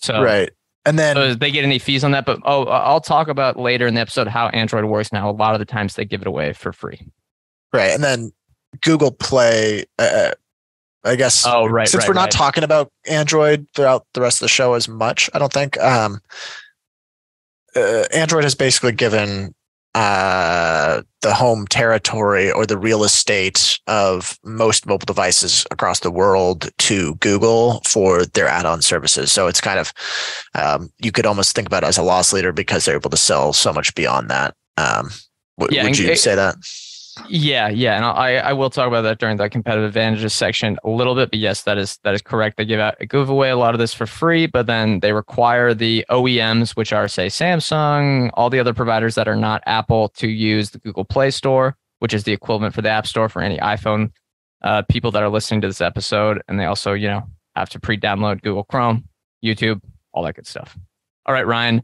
So 0.00 0.22
right, 0.22 0.50
and 0.86 0.98
then 0.98 1.16
so 1.16 1.34
they 1.34 1.50
get 1.50 1.64
any 1.64 1.78
fees 1.78 2.04
on 2.04 2.12
that? 2.12 2.24
But 2.24 2.40
oh, 2.44 2.64
I'll 2.66 3.00
talk 3.00 3.28
about 3.28 3.58
later 3.58 3.86
in 3.86 3.94
the 3.94 4.00
episode 4.00 4.28
how 4.28 4.48
Android 4.48 4.84
works. 4.84 5.12
Now, 5.12 5.28
a 5.28 5.32
lot 5.32 5.54
of 5.54 5.58
the 5.58 5.66
times 5.66 5.94
they 5.94 6.04
give 6.04 6.22
it 6.22 6.26
away 6.26 6.52
for 6.52 6.72
free. 6.72 7.00
Right, 7.72 7.90
and 7.90 8.02
then 8.02 8.32
Google 8.82 9.10
Play. 9.10 9.84
Uh, 9.98 10.32
I 11.04 11.16
guess. 11.16 11.44
Oh, 11.46 11.66
right. 11.66 11.86
Since 11.86 12.04
right, 12.04 12.08
we're 12.08 12.14
not 12.14 12.22
right. 12.22 12.30
talking 12.30 12.64
about 12.64 12.90
Android 13.06 13.66
throughout 13.74 14.06
the 14.14 14.22
rest 14.22 14.40
of 14.40 14.46
the 14.46 14.48
show 14.48 14.72
as 14.72 14.88
much, 14.88 15.28
I 15.34 15.38
don't 15.38 15.52
think. 15.52 15.78
Um, 15.78 16.20
uh, 17.76 18.04
Android 18.12 18.44
has 18.44 18.54
basically 18.54 18.92
given 18.92 19.54
uh, 19.94 21.02
the 21.22 21.32
home 21.32 21.66
territory 21.68 22.50
or 22.50 22.66
the 22.66 22.76
real 22.76 23.04
estate 23.04 23.78
of 23.86 24.38
most 24.44 24.86
mobile 24.86 25.06
devices 25.06 25.66
across 25.70 26.00
the 26.00 26.10
world 26.10 26.70
to 26.78 27.14
Google 27.16 27.80
for 27.86 28.24
their 28.26 28.48
add-on 28.48 28.82
services. 28.82 29.30
So 29.30 29.46
it's 29.46 29.60
kind 29.60 29.78
of 29.78 29.92
um, 30.54 30.90
you 30.98 31.12
could 31.12 31.26
almost 31.26 31.54
think 31.54 31.68
about 31.68 31.84
it 31.84 31.86
as 31.86 31.98
a 31.98 32.02
loss 32.02 32.32
leader 32.32 32.52
because 32.52 32.84
they're 32.84 32.96
able 32.96 33.10
to 33.10 33.16
sell 33.16 33.52
so 33.52 33.72
much 33.72 33.94
beyond 33.94 34.30
that. 34.30 34.54
Um, 34.76 35.10
w- 35.58 35.76
yeah, 35.76 35.84
would 35.84 35.98
you 35.98 36.10
it, 36.10 36.18
say 36.18 36.34
that? 36.34 36.56
Yeah, 37.28 37.68
yeah, 37.68 37.96
and 37.96 38.04
I 38.04 38.36
I 38.36 38.52
will 38.52 38.70
talk 38.70 38.88
about 38.88 39.02
that 39.02 39.18
during 39.18 39.36
the 39.36 39.48
competitive 39.48 39.88
advantages 39.88 40.32
section 40.32 40.78
a 40.84 40.88
little 40.90 41.14
bit. 41.14 41.30
But 41.30 41.38
yes, 41.38 41.62
that 41.62 41.78
is 41.78 41.98
that 42.02 42.14
is 42.14 42.22
correct. 42.22 42.56
They 42.56 42.64
give 42.64 42.80
out 42.80 42.96
give 43.08 43.28
away 43.28 43.50
a 43.50 43.56
lot 43.56 43.74
of 43.74 43.78
this 43.78 43.94
for 43.94 44.06
free, 44.06 44.46
but 44.46 44.66
then 44.66 45.00
they 45.00 45.12
require 45.12 45.74
the 45.74 46.04
OEMs, 46.10 46.70
which 46.76 46.92
are 46.92 47.06
say 47.08 47.26
Samsung, 47.26 48.30
all 48.34 48.50
the 48.50 48.58
other 48.58 48.74
providers 48.74 49.14
that 49.14 49.28
are 49.28 49.36
not 49.36 49.62
Apple, 49.66 50.08
to 50.10 50.28
use 50.28 50.70
the 50.70 50.78
Google 50.78 51.04
Play 51.04 51.30
Store, 51.30 51.76
which 52.00 52.14
is 52.14 52.24
the 52.24 52.32
equivalent 52.32 52.74
for 52.74 52.82
the 52.82 52.90
App 52.90 53.06
Store 53.06 53.28
for 53.28 53.42
any 53.42 53.58
iPhone 53.58 54.10
uh, 54.62 54.82
people 54.82 55.10
that 55.12 55.22
are 55.22 55.28
listening 55.28 55.60
to 55.60 55.68
this 55.68 55.80
episode, 55.80 56.42
and 56.48 56.58
they 56.58 56.64
also 56.64 56.92
you 56.94 57.08
know 57.08 57.22
have 57.54 57.68
to 57.70 57.80
pre-download 57.80 58.42
Google 58.42 58.64
Chrome, 58.64 59.08
YouTube, 59.44 59.80
all 60.12 60.24
that 60.24 60.34
good 60.34 60.46
stuff. 60.46 60.76
All 61.26 61.34
right, 61.34 61.46
Ryan. 61.46 61.82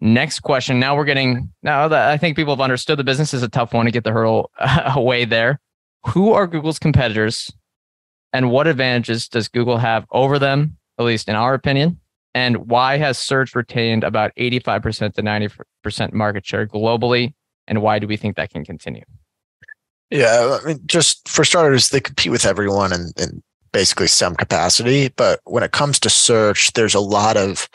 Next 0.00 0.40
question. 0.40 0.80
Now 0.80 0.96
we're 0.96 1.04
getting 1.04 1.52
now 1.62 1.86
that 1.88 2.10
I 2.10 2.16
think 2.16 2.36
people 2.36 2.54
have 2.54 2.60
understood 2.60 2.98
the 2.98 3.04
business 3.04 3.34
is 3.34 3.42
a 3.42 3.48
tough 3.48 3.74
one 3.74 3.84
to 3.84 3.92
get 3.92 4.04
the 4.04 4.12
hurdle 4.12 4.50
away 4.94 5.24
there. 5.24 5.60
Who 6.06 6.32
are 6.32 6.46
Google's 6.46 6.78
competitors 6.78 7.50
and 8.32 8.50
what 8.50 8.66
advantages 8.66 9.28
does 9.28 9.48
Google 9.48 9.76
have 9.76 10.06
over 10.10 10.38
them, 10.38 10.78
at 10.98 11.04
least 11.04 11.28
in 11.28 11.36
our 11.36 11.52
opinion? 11.52 12.00
And 12.34 12.68
why 12.68 12.96
has 12.96 13.18
search 13.18 13.54
retained 13.54 14.04
about 14.04 14.32
85% 14.36 15.14
to 15.14 15.22
90% 15.22 16.12
market 16.12 16.46
share 16.46 16.66
globally? 16.66 17.34
And 17.66 17.82
why 17.82 17.98
do 17.98 18.06
we 18.06 18.16
think 18.16 18.36
that 18.36 18.50
can 18.50 18.64
continue? 18.64 19.04
Yeah, 20.10 20.58
I 20.60 20.66
mean, 20.66 20.80
just 20.86 21.28
for 21.28 21.44
starters, 21.44 21.90
they 21.90 22.00
compete 22.00 22.32
with 22.32 22.46
everyone 22.46 22.92
in, 22.92 23.12
in 23.16 23.42
basically 23.72 24.08
some 24.08 24.34
capacity. 24.34 25.08
But 25.08 25.40
when 25.44 25.62
it 25.62 25.72
comes 25.72 26.00
to 26.00 26.10
search, 26.10 26.72
there's 26.72 26.94
a 26.94 27.00
lot 27.00 27.36
of 27.36 27.68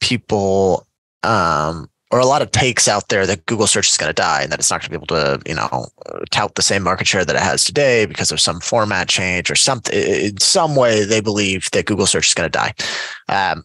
people 0.00 0.86
um, 1.22 1.88
or 2.10 2.18
a 2.18 2.26
lot 2.26 2.42
of 2.42 2.50
takes 2.50 2.88
out 2.88 3.08
there 3.08 3.26
that 3.26 3.46
Google 3.46 3.66
search 3.66 3.88
is 3.88 3.96
going 3.96 4.10
to 4.10 4.14
die 4.14 4.42
and 4.42 4.52
that 4.52 4.58
it's 4.58 4.70
not 4.70 4.80
going 4.80 4.90
to 4.90 4.90
be 4.90 4.96
able 4.96 5.06
to, 5.06 5.40
you 5.48 5.54
know, 5.54 5.86
tout 6.30 6.54
the 6.54 6.62
same 6.62 6.82
market 6.82 7.06
share 7.06 7.24
that 7.24 7.36
it 7.36 7.42
has 7.42 7.64
today 7.64 8.04
because 8.04 8.30
of 8.30 8.40
some 8.40 8.60
format 8.60 9.08
change 9.08 9.50
or 9.50 9.54
something. 9.54 9.98
In 9.98 10.38
some 10.38 10.76
way, 10.76 11.04
they 11.04 11.22
believe 11.22 11.70
that 11.72 11.86
Google 11.86 12.06
search 12.06 12.28
is 12.28 12.34
going 12.34 12.50
to 12.50 12.58
die. 12.58 12.74
Um, 13.28 13.64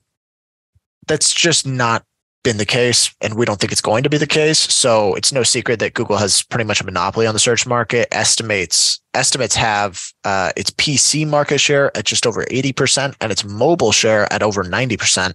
that's 1.08 1.34
just 1.34 1.68
not 1.68 2.06
been 2.48 2.58
the 2.58 2.66
case, 2.66 3.14
and 3.20 3.34
we 3.34 3.44
don't 3.44 3.60
think 3.60 3.74
it's 3.74 3.82
going 3.82 4.04
to 4.04 4.10
be 4.10 4.18
the 4.18 4.26
case. 4.26 4.58
So 4.58 5.16
it's 5.16 5.34
no 5.34 5.44
secret 5.44 5.80
that 5.80 5.96
Google 5.96 6.16
has 6.16 6.44
pretty 6.44 6.64
much 6.64 6.80
a 6.80 6.86
monopoly 6.86 7.28
on 7.28 7.34
the 7.34 7.40
search 7.40 7.68
market. 7.68 8.08
Estimates 8.14 9.02
estimates 9.14 9.54
have 9.54 10.02
uh, 10.24 10.52
its 10.56 10.72
PC 10.72 11.28
market 11.28 11.58
share 11.58 11.96
at 11.98 12.06
just 12.06 12.26
over 12.26 12.46
80% 12.46 13.16
and 13.20 13.32
its 13.34 13.44
mobile 13.44 13.92
share 13.92 14.32
at 14.32 14.44
over 14.44 14.64
90%. 14.64 15.34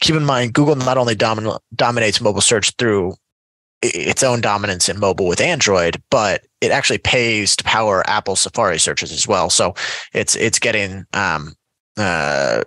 Keep 0.00 0.16
in 0.16 0.24
mind, 0.24 0.54
Google 0.54 0.74
not 0.74 0.98
only 0.98 1.14
domin- 1.14 1.60
dominates 1.76 2.20
mobile 2.20 2.40
search 2.40 2.72
through 2.78 3.14
its 3.82 4.24
own 4.24 4.40
dominance 4.40 4.88
in 4.88 4.98
mobile 4.98 5.28
with 5.28 5.40
Android, 5.40 6.02
but 6.10 6.42
it 6.60 6.72
actually 6.72 6.98
pays 6.98 7.54
to 7.54 7.62
power 7.62 8.02
Apple 8.08 8.34
Safari 8.34 8.80
searches 8.80 9.12
as 9.12 9.28
well. 9.28 9.50
So 9.50 9.74
it's 10.12 10.34
it's 10.34 10.58
getting 10.58 11.04
um, 11.12 11.54
uh, 11.96 12.64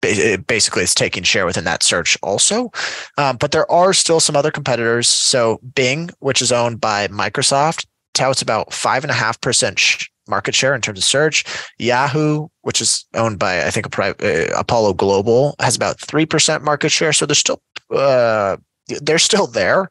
basically 0.00 0.82
it's 0.82 0.94
taking 0.94 1.22
share 1.22 1.46
within 1.46 1.64
that 1.64 1.82
search 1.82 2.16
also. 2.22 2.70
Um, 3.16 3.36
but 3.36 3.52
there 3.52 3.70
are 3.70 3.92
still 3.92 4.20
some 4.20 4.36
other 4.36 4.50
competitors. 4.50 5.08
So 5.08 5.60
Bing, 5.74 6.10
which 6.20 6.42
is 6.42 6.52
owned 6.52 6.80
by 6.80 7.08
Microsoft, 7.08 7.86
touts 8.14 8.42
about 8.42 8.72
five 8.72 9.04
and 9.04 9.10
a 9.10 9.14
half 9.14 9.40
percent 9.40 9.80
market 10.28 10.54
share 10.54 10.74
in 10.74 10.80
terms 10.80 10.98
of 10.98 11.04
search. 11.04 11.44
Yahoo, 11.78 12.48
which 12.62 12.80
is 12.80 13.06
owned 13.14 13.38
by 13.38 13.64
I 13.64 13.70
think 13.70 13.96
a 13.98 14.02
uh, 14.02 14.60
Apollo 14.60 14.94
Global, 14.94 15.54
has 15.60 15.76
about 15.76 16.00
three 16.00 16.26
percent 16.26 16.62
market 16.62 16.90
share. 16.90 17.12
So 17.12 17.26
they're 17.26 17.34
still 17.34 17.60
uh, 17.94 18.56
they're 19.02 19.18
still 19.18 19.46
there. 19.46 19.88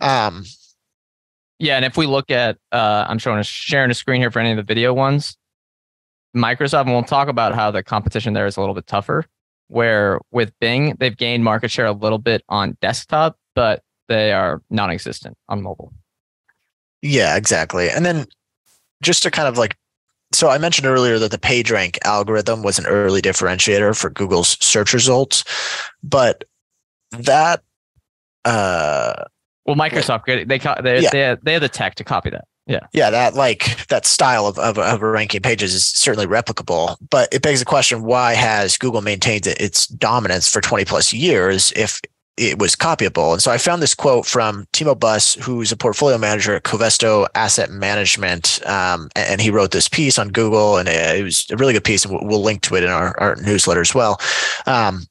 Um, 0.00 0.44
yeah, 1.60 1.76
and 1.76 1.84
if 1.84 1.96
we 1.96 2.06
look 2.06 2.30
at, 2.30 2.58
uh, 2.72 3.06
I'm 3.08 3.18
showing 3.18 3.38
a 3.38 3.44
sharing 3.44 3.90
a 3.90 3.94
screen 3.94 4.20
here 4.20 4.30
for 4.30 4.40
any 4.40 4.50
of 4.50 4.56
the 4.56 4.62
video 4.62 4.92
ones. 4.92 5.36
Microsoft, 6.36 6.82
and 6.82 6.90
we'll 6.90 7.04
talk 7.04 7.28
about 7.28 7.54
how 7.54 7.70
the 7.70 7.84
competition 7.84 8.32
there 8.32 8.46
is 8.46 8.56
a 8.56 8.60
little 8.60 8.74
bit 8.74 8.88
tougher 8.88 9.24
where 9.68 10.20
with 10.30 10.52
Bing, 10.60 10.96
they've 10.98 11.16
gained 11.16 11.44
market 11.44 11.70
share 11.70 11.86
a 11.86 11.92
little 11.92 12.18
bit 12.18 12.42
on 12.48 12.76
desktop, 12.80 13.36
but 13.54 13.82
they 14.08 14.32
are 14.32 14.62
non 14.70 14.90
existent 14.90 15.36
on 15.48 15.62
mobile. 15.62 15.92
Yeah, 17.02 17.36
exactly. 17.36 17.90
And 17.90 18.04
then 18.04 18.26
just 19.02 19.22
to 19.24 19.30
kind 19.30 19.48
of 19.48 19.58
like, 19.58 19.76
so 20.32 20.48
I 20.48 20.58
mentioned 20.58 20.86
earlier 20.86 21.18
that 21.18 21.30
the 21.30 21.38
PageRank 21.38 21.98
algorithm 22.04 22.62
was 22.62 22.78
an 22.78 22.86
early 22.86 23.22
differentiator 23.22 23.96
for 23.96 24.10
Google's 24.10 24.56
search 24.64 24.92
results, 24.92 25.44
but 26.02 26.44
that, 27.10 27.62
uh, 28.44 29.24
well, 29.66 29.76
Microsoft, 29.76 30.24
they, 30.26 30.44
they, 30.44 30.58
they, 30.82 31.02
yeah. 31.02 31.10
they, 31.10 31.36
they 31.42 31.52
have 31.52 31.62
the 31.62 31.68
tech 31.68 31.94
to 31.96 32.04
copy 32.04 32.30
that. 32.30 32.44
Yeah. 32.66 32.80
Yeah, 32.92 33.10
that 33.10 33.34
like 33.34 33.86
that 33.88 34.06
style 34.06 34.46
of, 34.46 34.58
of, 34.58 34.78
of 34.78 35.02
ranking 35.02 35.42
pages 35.42 35.74
is 35.74 35.86
certainly 35.86 36.26
replicable, 36.26 36.96
but 37.10 37.28
it 37.32 37.42
begs 37.42 37.60
the 37.60 37.66
question 37.66 38.02
why 38.02 38.34
has 38.34 38.78
Google 38.78 39.02
maintained 39.02 39.46
its 39.46 39.86
dominance 39.86 40.50
for 40.50 40.60
20 40.62 40.84
plus 40.86 41.12
years 41.12 41.72
if 41.76 42.00
it 42.38 42.58
was 42.58 42.74
copyable? 42.74 43.34
And 43.34 43.42
so 43.42 43.50
I 43.50 43.58
found 43.58 43.82
this 43.82 43.94
quote 43.94 44.24
from 44.24 44.66
Timo 44.72 44.98
Buss, 44.98 45.34
who's 45.34 45.72
a 45.72 45.76
portfolio 45.76 46.16
manager 46.16 46.54
at 46.54 46.62
Covesto 46.62 47.28
Asset 47.34 47.70
Management. 47.70 48.66
Um, 48.66 49.10
and 49.14 49.42
he 49.42 49.50
wrote 49.50 49.72
this 49.72 49.88
piece 49.88 50.18
on 50.18 50.28
Google, 50.28 50.78
and 50.78 50.88
it 50.88 51.22
was 51.22 51.46
a 51.50 51.56
really 51.56 51.74
good 51.74 51.84
piece. 51.84 52.06
And 52.06 52.18
we'll 52.26 52.42
link 52.42 52.62
to 52.62 52.76
it 52.76 52.82
in 52.82 52.90
our, 52.90 53.18
our 53.20 53.36
newsletter 53.36 53.82
as 53.82 53.94
well. 53.94 54.18
Um, 54.66 55.04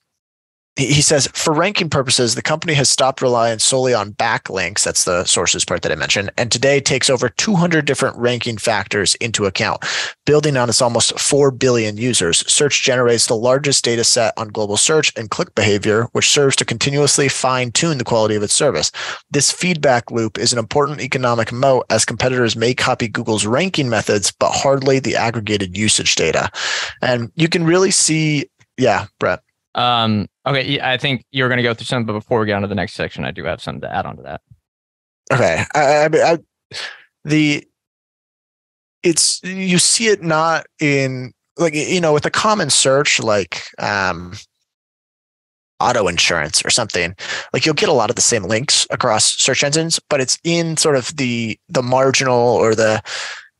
he 0.75 1.01
says 1.01 1.27
for 1.33 1.53
ranking 1.53 1.89
purposes 1.89 2.33
the 2.33 2.41
company 2.41 2.73
has 2.73 2.89
stopped 2.89 3.21
relying 3.21 3.59
solely 3.59 3.93
on 3.93 4.13
backlinks. 4.13 4.83
That's 4.83 5.03
the 5.03 5.23
sources 5.25 5.63
part 5.63 5.83
that 5.83 5.91
i 5.91 5.95
mentioned. 5.95 6.31
And 6.37 6.51
today 6.51 6.79
takes 6.79 7.09
over 7.09 7.29
200 7.29 7.85
different 7.85 8.17
ranking 8.17 8.57
factors 8.57 9.13
into 9.15 9.45
account 9.45 9.85
building 10.25 10.57
on 10.57 10.69
its 10.69 10.81
almost 10.81 11.19
4 11.19 11.51
billion 11.51 11.97
users. 11.97 12.39
Search 12.51 12.81
generates 12.81 13.27
the 13.27 13.35
largest 13.35 13.83
data 13.83 14.03
set 14.03 14.33
on 14.35 14.47
global 14.47 14.77
search 14.77 15.13
and 15.15 15.29
click 15.29 15.53
behavior 15.53 16.07
which 16.13 16.29
serves 16.29 16.55
to 16.55 16.65
continuously 16.65 17.29
fine 17.29 17.71
tune 17.71 17.99
the 17.99 18.03
quality 18.03 18.35
of 18.35 18.41
its 18.41 18.55
service. 18.55 18.91
This 19.29 19.51
feedback 19.51 20.09
loop 20.09 20.39
is 20.39 20.53
an 20.53 20.59
important 20.59 21.01
economic 21.01 21.51
moat 21.51 21.85
as 21.91 22.03
competitors 22.03 22.55
may 22.55 22.73
copy 22.73 23.07
google's 23.07 23.45
ranking 23.45 23.89
methods 23.89 24.31
but 24.31 24.51
hardly 24.51 24.97
the 24.97 25.15
aggregated 25.15 25.77
usage 25.77 26.15
data. 26.15 26.49
And 27.01 27.31
you 27.35 27.47
can 27.47 27.63
really 27.63 27.91
see 27.91 28.49
yeah 28.77 29.05
brett 29.19 29.42
um, 29.75 30.27
okay, 30.45 30.79
I 30.79 30.97
think 30.97 31.25
you're 31.31 31.49
going 31.49 31.57
to 31.57 31.63
go 31.63 31.73
through 31.73 31.85
some, 31.85 32.05
but 32.05 32.13
before 32.13 32.39
we 32.39 32.45
get 32.45 32.53
on 32.53 32.61
to 32.61 32.67
the 32.67 32.75
next 32.75 32.93
section, 32.93 33.25
I 33.25 33.31
do 33.31 33.43
have 33.45 33.61
something 33.61 33.81
to 33.81 33.93
add 33.93 34.05
on 34.05 34.17
to 34.17 34.23
that. 34.23 34.41
Okay, 35.31 35.63
I, 35.73 35.79
I, 35.81 36.33
I, 36.33 36.37
the 37.23 37.65
it's 39.03 39.41
you 39.43 39.77
see 39.77 40.07
it 40.07 40.23
not 40.23 40.65
in 40.79 41.33
like 41.57 41.75
you 41.75 42.01
know 42.01 42.13
with 42.13 42.25
a 42.25 42.31
common 42.31 42.69
search 42.69 43.19
like 43.19 43.63
um 43.79 44.33
auto 45.79 46.07
insurance 46.07 46.63
or 46.65 46.69
something 46.69 47.13
like 47.51 47.65
you'll 47.65 47.75
get 47.75 47.89
a 47.89 47.93
lot 47.93 48.09
of 48.09 48.15
the 48.15 48.21
same 48.21 48.43
links 48.43 48.87
across 48.89 49.25
search 49.25 49.63
engines 49.63 49.99
but 50.09 50.21
it's 50.21 50.37
in 50.43 50.77
sort 50.77 50.95
of 50.95 51.15
the 51.17 51.59
the 51.67 51.83
marginal 51.83 52.33
or 52.33 52.73
the 52.73 53.01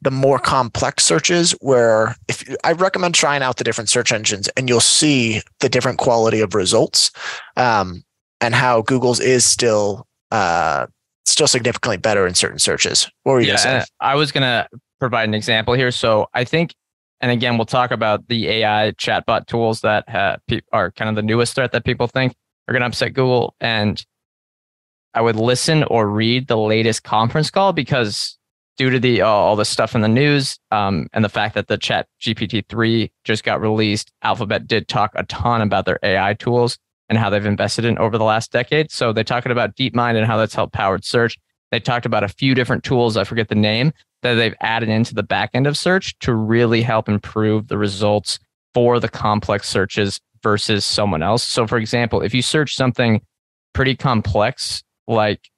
the 0.04 0.12
more 0.12 0.38
complex 0.38 1.06
searches 1.06 1.52
where 1.62 2.16
if 2.28 2.44
I 2.64 2.74
recommend 2.74 3.16
trying 3.16 3.42
out 3.42 3.58
the 3.58 3.64
different 3.64 3.90
search 3.90 4.12
engines 4.12 4.50
and 4.58 4.68
you'll 4.68 4.82
see 4.82 5.42
the 5.62 5.70
different 5.70 5.98
quality 5.98 6.42
of 6.42 6.54
results 6.54 7.12
um, 7.56 8.04
and 8.42 8.54
how 8.54 8.82
Google's 8.82 9.20
is 9.20 9.46
still 9.46 10.06
uh, 10.32 10.88
still 11.26 11.48
significantly 11.48 11.98
better 11.98 12.28
in 12.28 12.34
certain 12.34 12.60
searches. 12.60 13.10
What 13.24 13.34
were 13.34 13.42
you 13.42 13.48
yeah, 13.48 13.86
I 14.00 14.16
was 14.16 14.32
going 14.32 14.44
to 14.44 14.68
provide 15.00 15.28
an 15.28 15.34
example 15.34 15.74
here. 15.74 15.92
So 15.92 16.28
I 16.34 16.44
think, 16.44 16.74
and 17.22 17.32
again, 17.32 17.58
we'll 17.58 17.66
talk 17.66 17.92
about 17.92 18.28
the 18.28 18.50
AI 18.50 18.92
chatbot 18.98 19.48
tools 19.48 19.82
that 19.82 20.08
have, 20.10 20.42
are 20.72 20.92
kind 20.92 21.10
of 21.10 21.16
the 21.16 21.22
newest 21.22 21.56
threat 21.56 21.72
that 21.72 21.86
people 21.86 22.08
think 22.08 22.34
are 22.68 22.74
going 22.74 22.82
to 22.82 22.88
upset 22.88 23.14
Google. 23.14 23.56
And 23.62 24.04
I 25.14 25.22
would 25.22 25.36
listen 25.36 25.84
or 25.84 26.10
read 26.10 26.48
the 26.48 26.58
latest 26.58 27.04
conference 27.04 27.50
call 27.50 27.72
because 27.72 28.38
due 28.78 28.90
to 28.90 29.00
the 29.00 29.22
uh, 29.22 29.28
all 29.28 29.56
the 29.56 29.66
stuff 29.66 29.96
in 29.96 30.02
the 30.02 30.08
news 30.08 30.58
um, 30.72 31.08
and 31.14 31.24
the 31.24 31.30
fact 31.30 31.56
that 31.56 31.68
the 31.68 31.78
chat 31.78 32.08
gpt-3 32.22 33.12
just 33.24 33.44
got 33.44 33.62
released 33.62 34.12
alphabet 34.24 34.68
did 34.68 34.88
talk 34.88 35.12
a 35.16 35.24
ton 35.24 35.62
about 35.62 35.86
their 35.86 36.00
ai 36.04 36.34
tools 36.34 36.78
and 37.10 37.18
how 37.18 37.30
they've 37.30 37.46
invested 37.46 37.86
in 37.86 37.98
over 37.98 38.18
the 38.18 38.24
last 38.24 38.52
decade. 38.52 38.92
So 38.92 39.14
they're 39.14 39.24
talking 39.24 39.52
about 39.52 39.76
deepmind 39.76 40.16
and 40.16 40.26
how 40.26 40.38
that's 40.38 40.56
helped 40.56 40.74
powered 40.74 41.06
search. 41.06 41.38
They 41.72 41.80
talked 41.80 42.06
about 42.06 42.24
a 42.24 42.28
few 42.28 42.56
different 42.56 42.84
tools 42.84 43.18
i 43.18 43.24
forget 43.24 43.50
the 43.50 43.56
name 43.56 43.92
that 44.22 44.36
they've 44.36 44.56
added 44.62 44.90
into 44.90 45.14
the 45.14 45.24
back 45.24 45.50
end 45.54 45.68
of 45.68 45.78
search 45.78 46.18
to 46.20 46.34
really 46.34 46.82
help 46.82 47.10
improve 47.10 47.68
the 47.68 47.78
results 47.78 48.40
for 48.74 49.00
the 49.00 49.10
complex 49.10 49.70
searches 49.70 50.22
versus 50.42 50.86
someone 50.86 51.22
else. 51.22 51.44
So 51.44 51.68
for 51.68 51.78
example 51.78 52.22
if 52.22 52.34
you 52.34 52.42
search 52.42 52.76
something 52.76 53.22
pretty 53.74 53.96
complex 53.96 54.84
like 55.08 55.50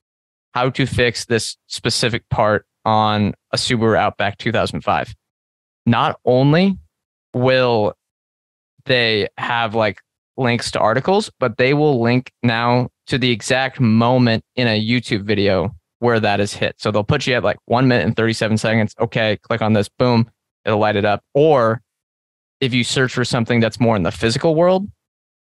how 0.54 0.70
to 0.70 0.86
fix 0.86 1.26
this 1.26 1.58
specific 1.68 2.28
part 2.30 2.66
on 2.86 3.34
a 3.52 3.58
Subaru 3.58 3.98
Outback 3.98 4.38
2005. 4.38 5.16
Not 5.86 6.20
only 6.26 6.78
will 7.34 7.94
they 8.86 9.28
have 9.38 9.76
like 9.76 10.00
links 10.38 10.72
to 10.72 10.80
articles, 10.80 11.32
but 11.40 11.58
they 11.58 11.74
will 11.74 12.02
link 12.02 12.32
now 12.44 12.90
to 13.08 13.18
the 13.18 13.32
exact 13.32 13.80
moment 13.80 14.44
in 14.56 14.68
a 14.68 14.82
YouTube 14.82 15.24
video 15.24 15.76
where 16.00 16.20
that 16.20 16.40
is 16.40 16.54
hit. 16.54 16.76
So 16.78 16.92
they'll 16.92 17.04
put 17.04 17.26
you 17.26 17.34
at 17.36 17.44
like 17.44 17.58
one 17.66 17.88
minute 17.88 18.06
and 18.06 18.16
37 18.16 18.58
seconds. 18.58 18.94
Okay, 19.00 19.38
click 19.38 19.62
on 19.62 19.74
this, 19.74 19.90
boom, 19.90 20.30
it'll 20.66 20.80
light 20.80 20.96
it 20.96 21.06
up. 21.06 21.24
Or 21.34 21.82
if 22.60 22.74
you 22.74 22.84
search 22.84 23.14
for 23.14 23.26
something 23.26 23.60
that's 23.60 23.80
more 23.80 23.96
in 23.96 24.04
the 24.04 24.12
physical 24.12 24.56
world, 24.56 24.88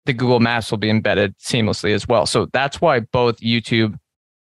the 0.06 0.14
Google 0.14 0.40
Maps 0.40 0.70
will 0.70 0.78
be 0.78 0.90
embedded 0.90 1.38
seamlessly 1.40 1.94
as 1.94 2.08
well. 2.08 2.26
So 2.26 2.48
that's 2.54 2.80
why 2.80 3.00
both 3.00 3.40
YouTube 3.40 3.98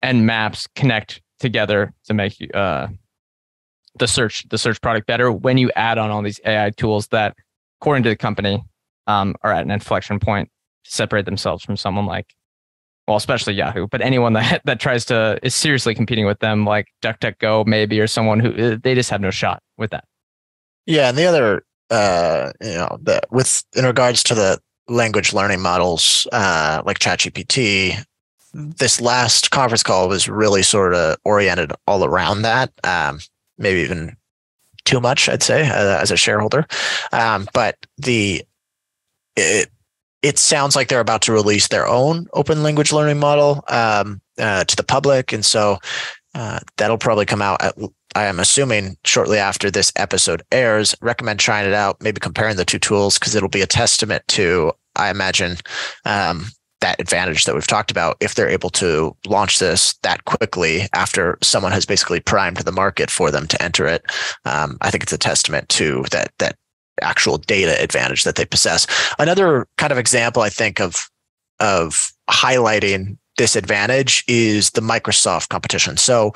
and 0.01 0.25
Maps 0.25 0.67
connect 0.75 1.21
together 1.39 1.93
to 2.05 2.13
make 2.13 2.35
uh, 2.53 2.87
the 3.97 4.07
search 4.07 4.47
the 4.49 4.57
search 4.57 4.79
product 4.81 5.07
better 5.07 5.31
when 5.31 5.57
you 5.57 5.71
add 5.75 5.97
on 5.97 6.11
all 6.11 6.21
these 6.21 6.39
AI 6.45 6.71
tools 6.71 7.07
that, 7.07 7.35
according 7.81 8.03
to 8.03 8.09
the 8.09 8.15
company, 8.15 8.63
um, 9.07 9.35
are 9.41 9.51
at 9.51 9.63
an 9.63 9.71
inflection 9.71 10.19
point 10.19 10.49
to 10.85 10.91
separate 10.91 11.25
themselves 11.25 11.63
from 11.63 11.77
someone 11.77 12.05
like, 12.05 12.33
well, 13.07 13.17
especially 13.17 13.53
Yahoo, 13.53 13.87
but 13.87 14.01
anyone 14.01 14.33
that 14.33 14.61
that 14.65 14.79
tries 14.79 15.05
to 15.05 15.39
is 15.43 15.55
seriously 15.55 15.95
competing 15.95 16.25
with 16.25 16.39
them, 16.39 16.65
like 16.65 16.87
DuckDuckGo 17.01 17.65
maybe, 17.65 17.99
or 17.99 18.07
someone 18.07 18.39
who 18.39 18.51
uh, 18.53 18.77
they 18.81 18.95
just 18.95 19.09
have 19.09 19.21
no 19.21 19.31
shot 19.31 19.61
with 19.77 19.91
that. 19.91 20.05
Yeah, 20.85 21.09
and 21.09 21.17
the 21.17 21.25
other, 21.25 21.63
uh, 21.89 22.51
you 22.61 22.73
know, 22.73 22.97
the 23.01 23.21
with 23.31 23.63
in 23.75 23.85
regards 23.85 24.23
to 24.23 24.35
the 24.35 24.59
language 24.87 25.33
learning 25.33 25.61
models 25.61 26.27
uh, 26.31 26.81
like 26.85 26.99
ChatGPT, 26.99 28.03
this 28.57 28.99
last 28.99 29.51
conference 29.51 29.83
call 29.83 30.09
was 30.09 30.27
really 30.27 30.63
sort 30.63 30.95
of 30.95 31.17
oriented 31.23 31.71
all 31.85 32.03
around 32.03 32.41
that. 32.41 32.71
Um, 32.83 33.19
maybe 33.59 33.81
even 33.81 34.17
too 34.83 34.99
much, 34.99 35.29
I'd 35.29 35.43
say, 35.43 35.69
uh, 35.69 36.01
as 36.01 36.09
a 36.09 36.17
shareholder. 36.17 36.65
Um, 37.11 37.47
but 37.53 37.77
the 37.97 38.43
it, 39.35 39.69
it 40.23 40.39
sounds 40.39 40.75
like 40.75 40.87
they're 40.87 40.99
about 40.99 41.21
to 41.23 41.31
release 41.31 41.67
their 41.67 41.85
own 41.87 42.25
open 42.33 42.63
language 42.63 42.91
learning 42.91 43.19
model 43.19 43.63
um, 43.67 44.19
uh, 44.39 44.63
to 44.63 44.75
the 44.75 44.83
public, 44.83 45.31
and 45.31 45.45
so 45.45 45.77
uh, 46.33 46.59
that'll 46.77 46.97
probably 46.97 47.25
come 47.25 47.43
out. 47.43 47.61
At, 47.61 47.75
I 48.15 48.25
am 48.25 48.39
assuming 48.39 48.97
shortly 49.03 49.37
after 49.37 49.69
this 49.69 49.91
episode 49.95 50.41
airs. 50.51 50.95
Recommend 51.01 51.39
trying 51.39 51.67
it 51.67 51.73
out, 51.73 52.01
maybe 52.01 52.19
comparing 52.19 52.55
the 52.55 52.65
two 52.65 52.79
tools 52.79 53.19
because 53.19 53.35
it'll 53.35 53.49
be 53.49 53.61
a 53.61 53.67
testament 53.67 54.23
to, 54.29 54.71
I 54.95 55.11
imagine, 55.11 55.57
um, 56.03 56.47
that 56.81 56.99
advantage 56.99 57.45
that 57.45 57.55
we've 57.55 57.67
talked 57.67 57.91
about 57.91 58.17
if 58.19 58.35
they're 58.35 58.49
able 58.49 58.69
to 58.69 59.15
launch 59.25 59.59
this 59.59 59.93
that 60.03 60.25
quickly 60.25 60.87
after 60.93 61.37
someone 61.41 61.71
has 61.71 61.85
basically 61.85 62.19
primed 62.19 62.57
the 62.57 62.71
market 62.71 63.09
for 63.09 63.31
them 63.31 63.47
to 63.47 63.61
enter 63.61 63.87
it. 63.87 64.05
Um, 64.45 64.77
I 64.81 64.91
think 64.91 65.03
it's 65.03 65.13
a 65.13 65.17
testament 65.17 65.69
to 65.69 66.03
that 66.11 66.31
that 66.39 66.55
actual 67.01 67.37
data 67.37 67.81
advantage 67.81 68.23
that 68.23 68.35
they 68.35 68.45
possess. 68.45 68.87
Another 69.19 69.67
kind 69.77 69.91
of 69.91 69.97
example 69.97 70.41
I 70.41 70.49
think 70.49 70.79
of 70.79 71.09
of 71.59 72.11
highlighting 72.29 73.17
this 73.37 73.55
advantage 73.55 74.23
is 74.27 74.71
the 74.71 74.81
Microsoft 74.81 75.49
competition. 75.49 75.97
So 75.97 76.33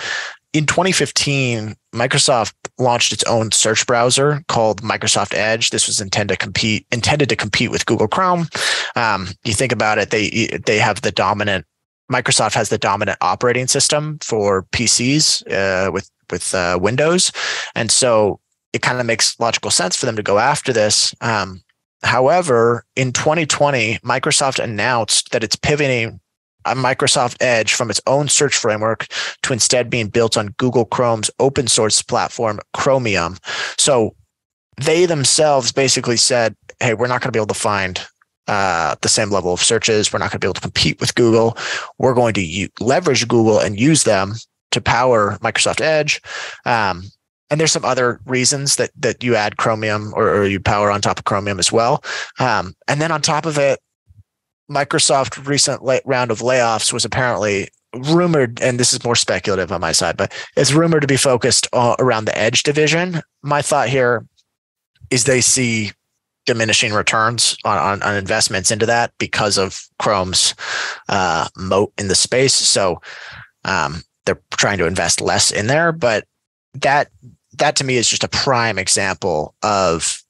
in 0.54 0.66
2015, 0.66 1.76
Microsoft 1.94 2.54
launched 2.78 3.14
its 3.14 3.24
own 3.24 3.52
search 3.52 3.86
browser 3.86 4.44
called 4.48 4.82
Microsoft 4.82 5.34
Edge. 5.34 5.70
This 5.70 5.88
was 5.88 6.02
intended 6.02 6.34
to 6.34 6.38
compete 6.38 6.86
intended 6.92 7.30
to 7.30 7.36
compete 7.36 7.72
with 7.72 7.86
Google 7.86 8.08
Chrome. 8.08 8.48
Um, 8.96 9.30
you 9.44 9.54
think 9.54 9.72
about 9.72 9.98
it, 9.98 10.12
they 10.12 10.60
they 10.66 10.78
have 10.80 11.02
the 11.02 11.12
dominant. 11.12 11.66
Microsoft 12.12 12.56
has 12.56 12.70
the 12.70 12.78
dominant 12.78 13.18
operating 13.22 13.68
system 13.68 14.20
for 14.22 14.64
PCs 14.74 15.50
uh, 15.52 15.92
with 15.92 16.10
with 16.30 16.54
uh, 16.54 16.78
Windows, 16.82 17.32
and 17.76 17.92
so 17.92 18.40
it 18.74 18.82
kind 18.82 19.00
of 19.00 19.06
makes 19.06 19.40
logical 19.40 19.72
sense 19.72 19.96
for 19.96 20.06
them 20.06 20.16
to 20.16 20.24
go 20.24 20.38
after 20.38 20.74
this. 20.74 21.14
Um, 21.22 21.62
however, 22.04 22.86
in 22.96 23.12
2020, 23.12 24.00
Microsoft 24.00 24.64
announced 24.64 25.32
that 25.32 25.44
it's 25.44 25.56
pivoting 25.56 26.20
Microsoft 26.66 27.38
Edge 27.40 27.74
from 27.74 27.90
its 27.90 28.02
own 28.08 28.28
search 28.28 28.56
framework 28.58 29.08
to 29.44 29.54
instead 29.54 29.90
being 29.90 30.08
built 30.08 30.38
on 30.38 30.54
Google 30.58 30.86
Chrome's 30.86 31.32
open 31.40 31.68
source 31.68 32.02
platform, 32.02 32.60
Chromium. 32.74 33.38
So 33.78 34.16
they 34.78 35.06
themselves 35.06 35.72
basically 35.72 36.18
said, 36.18 36.56
hey, 36.80 36.94
we're 36.94 37.08
not 37.08 37.22
going 37.22 37.30
to 37.30 37.32
be 37.32 37.40
able 37.40 37.48
to 37.48 37.54
find 37.54 38.06
uh, 38.48 38.96
the 39.02 39.10
same 39.10 39.30
level 39.30 39.54
of 39.54 39.62
searches. 39.62 40.12
We're 40.12 40.20
not 40.20 40.32
going 40.32 40.40
to 40.40 40.46
be 40.46 40.48
able 40.48 40.56
to 40.56 40.62
compete 40.62 41.00
with 41.00 41.16
Google. 41.16 41.58
We're 42.00 42.14
going 42.14 42.34
to 42.34 42.42
u- 42.42 42.70
leverage 42.80 43.28
Google 43.28 43.60
and 43.60 43.80
use 43.80 44.04
them 44.04 44.34
to 44.72 44.82
power 44.82 45.38
Microsoft 45.42 45.82
Edge. 45.82 46.22
Um, 46.66 47.04
and 47.50 47.60
there's 47.60 47.72
some 47.72 47.86
other 47.86 48.22
reasons 48.26 48.78
that 48.78 48.92
that 48.98 49.24
you 49.24 49.36
add 49.36 49.58
Chromium 49.58 50.14
or, 50.16 50.30
or 50.30 50.46
you 50.46 50.60
power 50.60 50.90
on 50.90 51.02
top 51.02 51.20
of 51.20 51.26
Chromium 51.26 51.60
as 51.60 51.72
well. 51.72 52.04
Um, 52.40 52.74
and 52.88 53.02
then 53.02 53.12
on 53.12 53.22
top 53.22 53.46
of 53.46 53.58
it, 53.58 53.80
Microsoft 54.72 55.46
recent 55.46 55.82
round 56.06 56.32
of 56.32 56.40
layoffs 56.40 56.94
was 56.94 57.04
apparently 57.04 57.68
rumored, 57.94 58.62
and 58.62 58.80
this 58.80 58.94
is 58.94 59.04
more 59.04 59.16
speculative 59.16 59.72
on 59.72 59.82
my 59.82 59.92
side, 59.92 60.16
but 60.16 60.32
it's 60.56 60.72
rumored 60.72 61.02
to 61.02 61.08
be 61.08 61.18
focused 61.18 61.68
uh, 61.74 61.96
around 62.00 62.26
the 62.26 62.38
edge 62.38 62.64
division. 62.64 63.22
My 63.44 63.62
thought 63.62 63.90
here 63.90 64.26
is 65.10 65.26
they 65.26 65.42
see 65.42 65.92
diminishing 66.46 66.94
returns 66.94 67.58
on, 67.66 67.78
on, 67.78 68.02
on 68.02 68.16
investments 68.16 68.72
into 68.72 68.86
that 68.86 69.12
because 69.20 69.58
of 69.58 69.82
Chrome's 70.00 70.56
uh, 71.10 71.48
moat 71.58 71.94
in 71.98 72.08
the 72.08 72.16
space. 72.16 72.54
So 72.54 73.02
um, 73.66 74.04
they're 74.26 74.42
trying 74.52 74.78
to 74.80 74.88
invest 74.88 75.22
less 75.22 75.52
in 75.52 75.68
there, 75.68 75.92
but 75.92 76.26
that 76.76 77.10
that 77.58 77.76
to 77.76 77.84
me 77.84 77.98
is 77.98 78.08
just 78.08 78.24
a 78.24 78.30
prime 78.30 78.80
example 78.80 79.54
of 79.62 80.24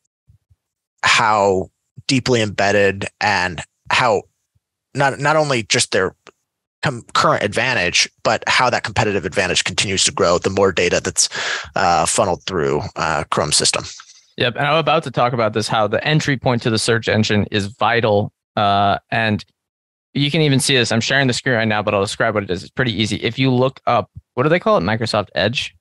how 1.03 1.69
deeply 2.07 2.41
embedded 2.41 3.05
and 3.21 3.61
how 3.91 4.23
not 4.93 5.19
not 5.19 5.35
only 5.35 5.63
just 5.63 5.91
their 5.91 6.15
com- 6.81 7.05
current 7.13 7.43
advantage, 7.43 8.09
but 8.23 8.43
how 8.47 8.69
that 8.69 8.83
competitive 8.83 9.25
advantage 9.25 9.63
continues 9.63 10.03
to 10.05 10.11
grow 10.11 10.37
the 10.37 10.49
more 10.49 10.71
data 10.71 11.01
that's 11.03 11.29
uh, 11.75 12.05
funneled 12.05 12.43
through 12.45 12.81
uh, 12.95 13.23
Chrome 13.31 13.51
system. 13.51 13.83
Yep, 14.37 14.55
and 14.55 14.65
I'm 14.65 14.77
about 14.77 15.03
to 15.03 15.11
talk 15.11 15.33
about 15.33 15.53
this 15.53 15.67
how 15.67 15.87
the 15.87 16.03
entry 16.05 16.37
point 16.37 16.61
to 16.63 16.69
the 16.69 16.79
search 16.79 17.07
engine 17.07 17.45
is 17.51 17.67
vital, 17.67 18.31
uh, 18.55 18.97
and 19.11 19.43
you 20.13 20.31
can 20.31 20.41
even 20.41 20.59
see 20.59 20.75
this. 20.75 20.91
I'm 20.91 21.01
sharing 21.01 21.27
the 21.27 21.33
screen 21.33 21.55
right 21.55 21.67
now, 21.67 21.81
but 21.81 21.93
I'll 21.93 22.01
describe 22.01 22.33
what 22.33 22.43
it 22.43 22.49
is. 22.49 22.63
It's 22.63 22.71
pretty 22.71 22.99
easy. 22.99 23.17
If 23.17 23.37
you 23.37 23.51
look 23.51 23.79
up, 23.87 24.09
what 24.33 24.43
do 24.43 24.49
they 24.49 24.59
call 24.59 24.77
it? 24.77 24.81
Microsoft 24.81 25.29
Edge. 25.35 25.75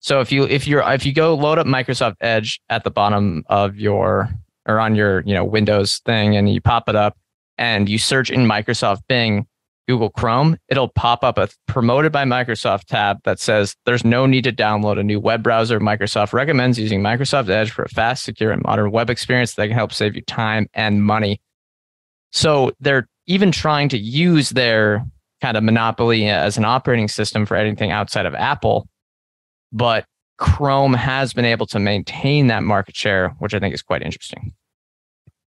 So 0.00 0.20
if 0.20 0.32
you 0.32 0.44
if 0.44 0.66
you're 0.66 0.82
if 0.92 1.04
you 1.04 1.12
go 1.12 1.34
load 1.34 1.58
up 1.58 1.66
Microsoft 1.66 2.16
Edge 2.20 2.60
at 2.70 2.84
the 2.84 2.90
bottom 2.90 3.44
of 3.48 3.76
your 3.76 4.30
or 4.66 4.80
on 4.80 4.94
your 4.94 5.20
you 5.20 5.34
know 5.34 5.44
Windows 5.44 5.98
thing 6.06 6.36
and 6.36 6.52
you 6.52 6.60
pop 6.60 6.88
it 6.88 6.96
up, 6.96 7.16
and 7.60 7.90
you 7.90 7.98
search 7.98 8.30
in 8.30 8.46
Microsoft 8.46 9.02
Bing, 9.06 9.46
Google 9.86 10.10
Chrome, 10.10 10.56
it'll 10.68 10.88
pop 10.88 11.22
up 11.22 11.36
a 11.36 11.48
promoted 11.66 12.10
by 12.10 12.24
Microsoft 12.24 12.84
tab 12.84 13.18
that 13.24 13.38
says 13.38 13.76
there's 13.84 14.04
no 14.04 14.24
need 14.24 14.44
to 14.44 14.52
download 14.52 14.98
a 14.98 15.02
new 15.02 15.20
web 15.20 15.42
browser. 15.42 15.78
Microsoft 15.78 16.32
recommends 16.32 16.78
using 16.78 17.02
Microsoft 17.02 17.50
Edge 17.50 17.70
for 17.70 17.82
a 17.82 17.88
fast, 17.88 18.24
secure, 18.24 18.50
and 18.50 18.62
modern 18.62 18.90
web 18.90 19.10
experience 19.10 19.54
that 19.54 19.66
can 19.66 19.76
help 19.76 19.92
save 19.92 20.16
you 20.16 20.22
time 20.22 20.68
and 20.72 21.04
money. 21.04 21.40
So 22.32 22.72
they're 22.80 23.08
even 23.26 23.52
trying 23.52 23.90
to 23.90 23.98
use 23.98 24.50
their 24.50 25.04
kind 25.42 25.56
of 25.56 25.62
monopoly 25.62 26.28
as 26.28 26.56
an 26.56 26.64
operating 26.64 27.08
system 27.08 27.44
for 27.44 27.56
anything 27.56 27.90
outside 27.90 28.26
of 28.26 28.34
Apple. 28.34 28.88
But 29.70 30.06
Chrome 30.38 30.94
has 30.94 31.34
been 31.34 31.44
able 31.44 31.66
to 31.66 31.78
maintain 31.78 32.46
that 32.46 32.62
market 32.62 32.96
share, 32.96 33.30
which 33.38 33.52
I 33.52 33.58
think 33.58 33.74
is 33.74 33.82
quite 33.82 34.02
interesting. 34.02 34.54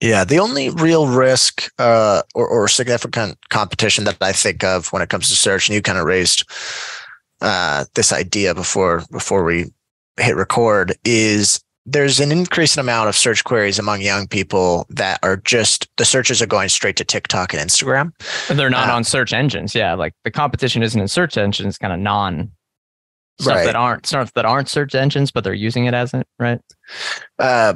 Yeah, 0.00 0.24
the 0.24 0.38
only 0.38 0.68
real 0.68 1.08
risk 1.08 1.70
uh, 1.78 2.22
or, 2.34 2.46
or, 2.46 2.68
significant 2.68 3.38
competition 3.48 4.04
that 4.04 4.18
I 4.20 4.32
think 4.32 4.62
of 4.62 4.92
when 4.92 5.00
it 5.00 5.08
comes 5.08 5.30
to 5.30 5.34
search, 5.34 5.68
and 5.68 5.74
you 5.74 5.80
kind 5.80 5.98
of 5.98 6.04
raised 6.04 6.44
uh, 7.40 7.86
this 7.94 8.12
idea 8.12 8.54
before 8.54 9.04
before 9.10 9.42
we 9.42 9.72
hit 10.18 10.36
record, 10.36 10.94
is 11.04 11.60
there's 11.86 12.20
an 12.20 12.30
increasing 12.30 12.80
amount 12.80 13.08
of 13.08 13.16
search 13.16 13.44
queries 13.44 13.78
among 13.78 14.02
young 14.02 14.26
people 14.26 14.86
that 14.90 15.18
are 15.22 15.36
just 15.38 15.88
the 15.96 16.04
searches 16.04 16.42
are 16.42 16.46
going 16.46 16.68
straight 16.68 16.96
to 16.96 17.04
TikTok 17.04 17.54
and 17.54 17.62
Instagram. 17.62 18.12
And 18.50 18.58
they're 18.58 18.68
not 18.68 18.90
uh, 18.90 18.94
on 18.94 19.04
search 19.04 19.32
engines. 19.32 19.74
Yeah, 19.74 19.94
like 19.94 20.12
the 20.24 20.30
competition 20.30 20.82
isn't 20.82 21.00
in 21.00 21.08
search 21.08 21.38
engines, 21.38 21.78
kind 21.78 21.94
of 21.94 22.00
non 22.00 22.52
stuff 23.40 23.56
right. 23.56 23.64
that 23.64 23.76
aren't 23.76 24.04
stuff 24.04 24.32
that 24.34 24.44
aren't 24.44 24.68
search 24.68 24.94
engines, 24.94 25.30
but 25.30 25.42
they're 25.42 25.54
using 25.54 25.86
it 25.86 25.94
as 25.94 26.12
it, 26.12 26.26
right? 26.38 26.60
Uh, 27.38 27.74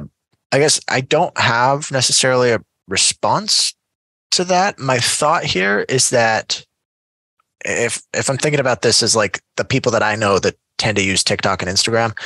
I 0.51 0.59
guess 0.59 0.81
I 0.89 1.01
don't 1.01 1.37
have 1.37 1.91
necessarily 1.91 2.51
a 2.51 2.61
response 2.87 3.73
to 4.31 4.43
that. 4.45 4.79
My 4.79 4.99
thought 4.99 5.43
here 5.43 5.85
is 5.87 6.09
that 6.09 6.65
if 7.63 8.01
if 8.13 8.29
I'm 8.29 8.37
thinking 8.37 8.59
about 8.59 8.81
this 8.81 9.03
as 9.03 9.15
like 9.15 9.41
the 9.57 9.65
people 9.65 9.91
that 9.93 10.03
I 10.03 10.15
know 10.15 10.39
that 10.39 10.55
tend 10.77 10.97
to 10.97 11.03
use 11.03 11.23
TikTok 11.23 11.61
and 11.61 11.71
Instagram, 11.71 12.17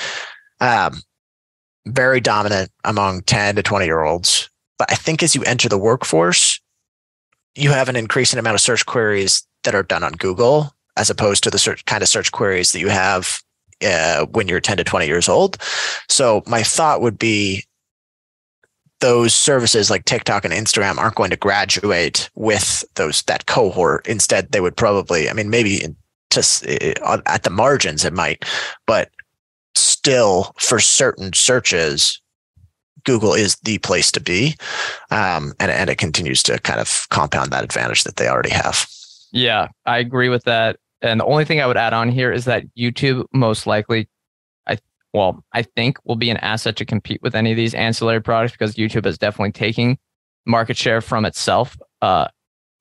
um, 0.60 1.02
very 1.86 2.20
dominant 2.20 2.72
among 2.84 3.22
10 3.24 3.56
to 3.58 3.64
20 3.64 3.86
year 3.86 4.04
olds. 4.04 4.50
But 4.78 4.92
I 4.92 4.96
think 4.96 5.24
as 5.24 5.36
you 5.36 5.44
enter 5.44 5.70
the 5.70 5.78
workforce, 5.78 6.60
you 7.56 7.72
have 7.72 7.90
an 7.90 7.96
increasing 7.96 8.40
amount 8.40 8.56
of 8.56 8.62
search 8.62 8.86
queries 8.86 9.46
that 9.64 9.76
are 9.76 9.84
done 9.84 10.04
on 10.04 10.14
Google 10.14 10.74
as 10.98 11.10
opposed 11.10 11.44
to 11.44 11.50
the 11.50 11.60
search, 11.60 11.84
kind 11.86 12.02
of 12.02 12.10
search 12.10 12.32
queries 12.32 12.72
that 12.72 12.80
you 12.80 12.90
have 12.90 13.40
uh, 13.86 14.26
when 14.28 14.48
you're 14.48 14.62
10 14.62 14.78
to 14.78 14.84
20 14.84 15.06
years 15.06 15.28
old. 15.28 15.58
So 16.10 16.44
my 16.48 16.64
thought 16.64 17.02
would 17.02 17.20
be 17.20 17.66
those 19.02 19.34
services 19.34 19.90
like 19.90 20.06
TikTok 20.06 20.46
and 20.46 20.54
Instagram 20.54 20.98
aren't 20.98 21.16
going 21.16 21.30
to 21.30 21.38
graduate 21.38 22.30
with 22.36 22.84
those 22.96 23.22
that 23.24 23.46
cohort. 23.46 24.08
Instead, 24.08 24.52
they 24.52 24.62
would 24.62 24.78
probably, 24.78 25.30
I 25.30 25.34
mean, 25.34 25.50
maybe 25.50 25.82
just 26.32 26.66
at 26.66 27.44
the 27.44 27.50
margins 27.50 28.06
it 28.06 28.14
might, 28.14 28.46
but 28.88 29.10
still 29.76 30.54
for 30.60 30.80
certain 30.80 31.34
searches, 31.34 32.22
Google 33.04 33.34
is 33.34 33.56
the 33.58 33.78
place 33.80 34.12
to 34.12 34.20
be, 34.20 34.56
um, 35.12 35.54
and 35.60 35.72
and 35.72 35.90
it 35.90 35.98
continues 35.98 36.42
to 36.44 36.60
kind 36.60 36.80
of 36.80 37.08
compound 37.10 37.52
that 37.52 37.64
advantage 37.64 38.04
that 38.04 38.16
they 38.16 38.28
already 38.28 38.50
have. 38.50 38.88
Yeah, 39.32 39.68
I 39.86 40.00
agree 40.00 40.30
with 40.30 40.44
that. 40.46 40.78
And 41.02 41.20
the 41.20 41.26
only 41.26 41.46
thing 41.46 41.62
I 41.62 41.68
would 41.68 41.78
add 41.78 41.94
on 41.94 42.10
here 42.10 42.32
is 42.32 42.46
that 42.46 42.64
YouTube 42.76 43.26
most 43.32 43.68
likely 43.68 44.10
well, 45.16 45.44
I 45.54 45.62
think 45.64 45.98
will 46.04 46.16
be 46.18 46.30
an 46.30 46.38
asset 46.38 46.76
to 46.78 46.86
compete 46.86 47.22
with 47.22 47.36
any 47.36 47.52
of 47.52 47.58
these 47.58 47.74
ancillary 47.74 48.22
products 48.22 48.52
because 48.52 48.76
YouTube 48.76 49.06
is 49.06 49.18
definitely 49.18 49.54
taking 49.54 49.98
market 50.46 50.78
share 50.78 51.02
from 51.02 51.26
itself, 51.26 51.78
uh, 52.02 52.28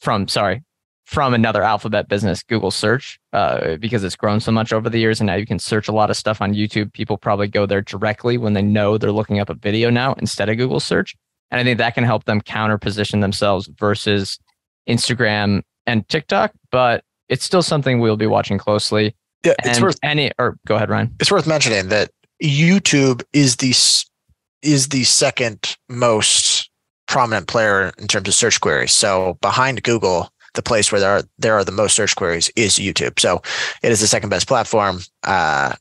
from 0.01 0.27
sorry, 0.29 0.63
from 1.07 1.33
another 1.35 1.63
alphabet 1.63 2.09
business, 2.09 2.43
Google 2.43 2.71
search, 2.71 3.19
uh, 3.33 3.77
because 3.77 4.03
it's 4.03 4.17
grown 4.17 4.41
so 4.41 4.51
much 4.51 4.73
over 4.73 4.91
the 4.91 4.99
years. 4.99 5.21
And 5.21 5.27
now 5.29 5.35
you 5.37 5.47
can 5.47 5.59
search 5.59 5.87
a 5.87 5.93
lot 5.93 6.11
of 6.11 6.17
stuff 6.17 6.43
on 6.43 6.55
YouTube. 6.55 6.93
People 6.93 7.17
probably 7.17 7.47
go 7.47 7.67
there 7.67 7.83
directly 7.83 8.37
when 8.39 8.55
they 8.55 8.63
know 8.63 8.99
they're 8.99 9.13
looking 9.13 9.39
up 9.39 9.49
a 9.51 9.55
video 9.55 9.91
now 9.91 10.15
instead 10.15 10.49
of 10.49 10.57
Google 10.57 10.81
search. 10.81 11.15
And 11.51 11.61
I 11.61 11.65
think 11.65 11.79
that 11.79 11.95
can 11.95 12.05
help 12.05 12.25
them 12.25 12.41
counter 12.41 12.79
position 12.79 13.21
themselves 13.21 13.71
versus 13.79 14.39
Instagram 14.89 15.63
and 15.87 16.09
TikTok. 16.09 16.53
But 16.71 17.05
it's 17.29 17.45
still 17.45 17.63
something 17.63 18.01
we'll 18.01 18.17
be 18.17 18.27
watching 18.27 18.59
closely. 18.59 19.15
Yeah, 19.45 19.53
it's 19.63 19.77
And 19.77 19.85
worth 19.85 19.99
any 20.03 20.33
or 20.39 20.57
go 20.67 20.77
ahead, 20.77 20.89
Ryan. 20.91 21.15
it's 21.21 21.31
worth 21.31 21.47
mentioning 21.47 21.89
that 21.91 22.11
YouTube 22.43 23.23
is 23.33 23.57
the 23.57 23.75
is 24.63 24.89
the 24.89 25.05
second 25.05 25.77
most 25.89 26.71
prominent 27.07 27.47
player 27.49 27.93
in 27.99 28.07
terms 28.09 28.29
of 28.29 28.35
search 28.35 28.61
queries. 28.61 28.93
So 28.93 29.39
behind 29.41 29.83
Google, 29.83 30.31
the 30.55 30.63
place 30.63 30.91
where 30.91 31.01
there 31.01 31.11
are 31.11 31.23
there 31.39 31.55
are 31.55 31.65
the 31.65 31.73
most 31.73 31.95
search 31.95 32.17
queries 32.17 32.51
is 32.57 32.75
YouTube. 32.75 33.21
So 33.21 33.43
it 33.83 33.93
is 33.93 34.01
the 34.01 34.07
second 34.07 34.31
best 34.31 34.49
platform, 34.49 35.01
uh, 35.23 35.75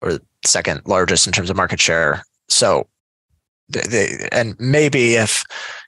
or 0.00 0.18
second 0.44 0.82
largest 0.86 1.26
in 1.26 1.32
terms 1.32 1.50
of 1.50 1.56
market 1.56 1.80
share. 1.80 2.24
So 2.48 2.88
they, 3.68 4.28
and 4.32 4.56
maybe 4.58 5.14
if 5.14 5.44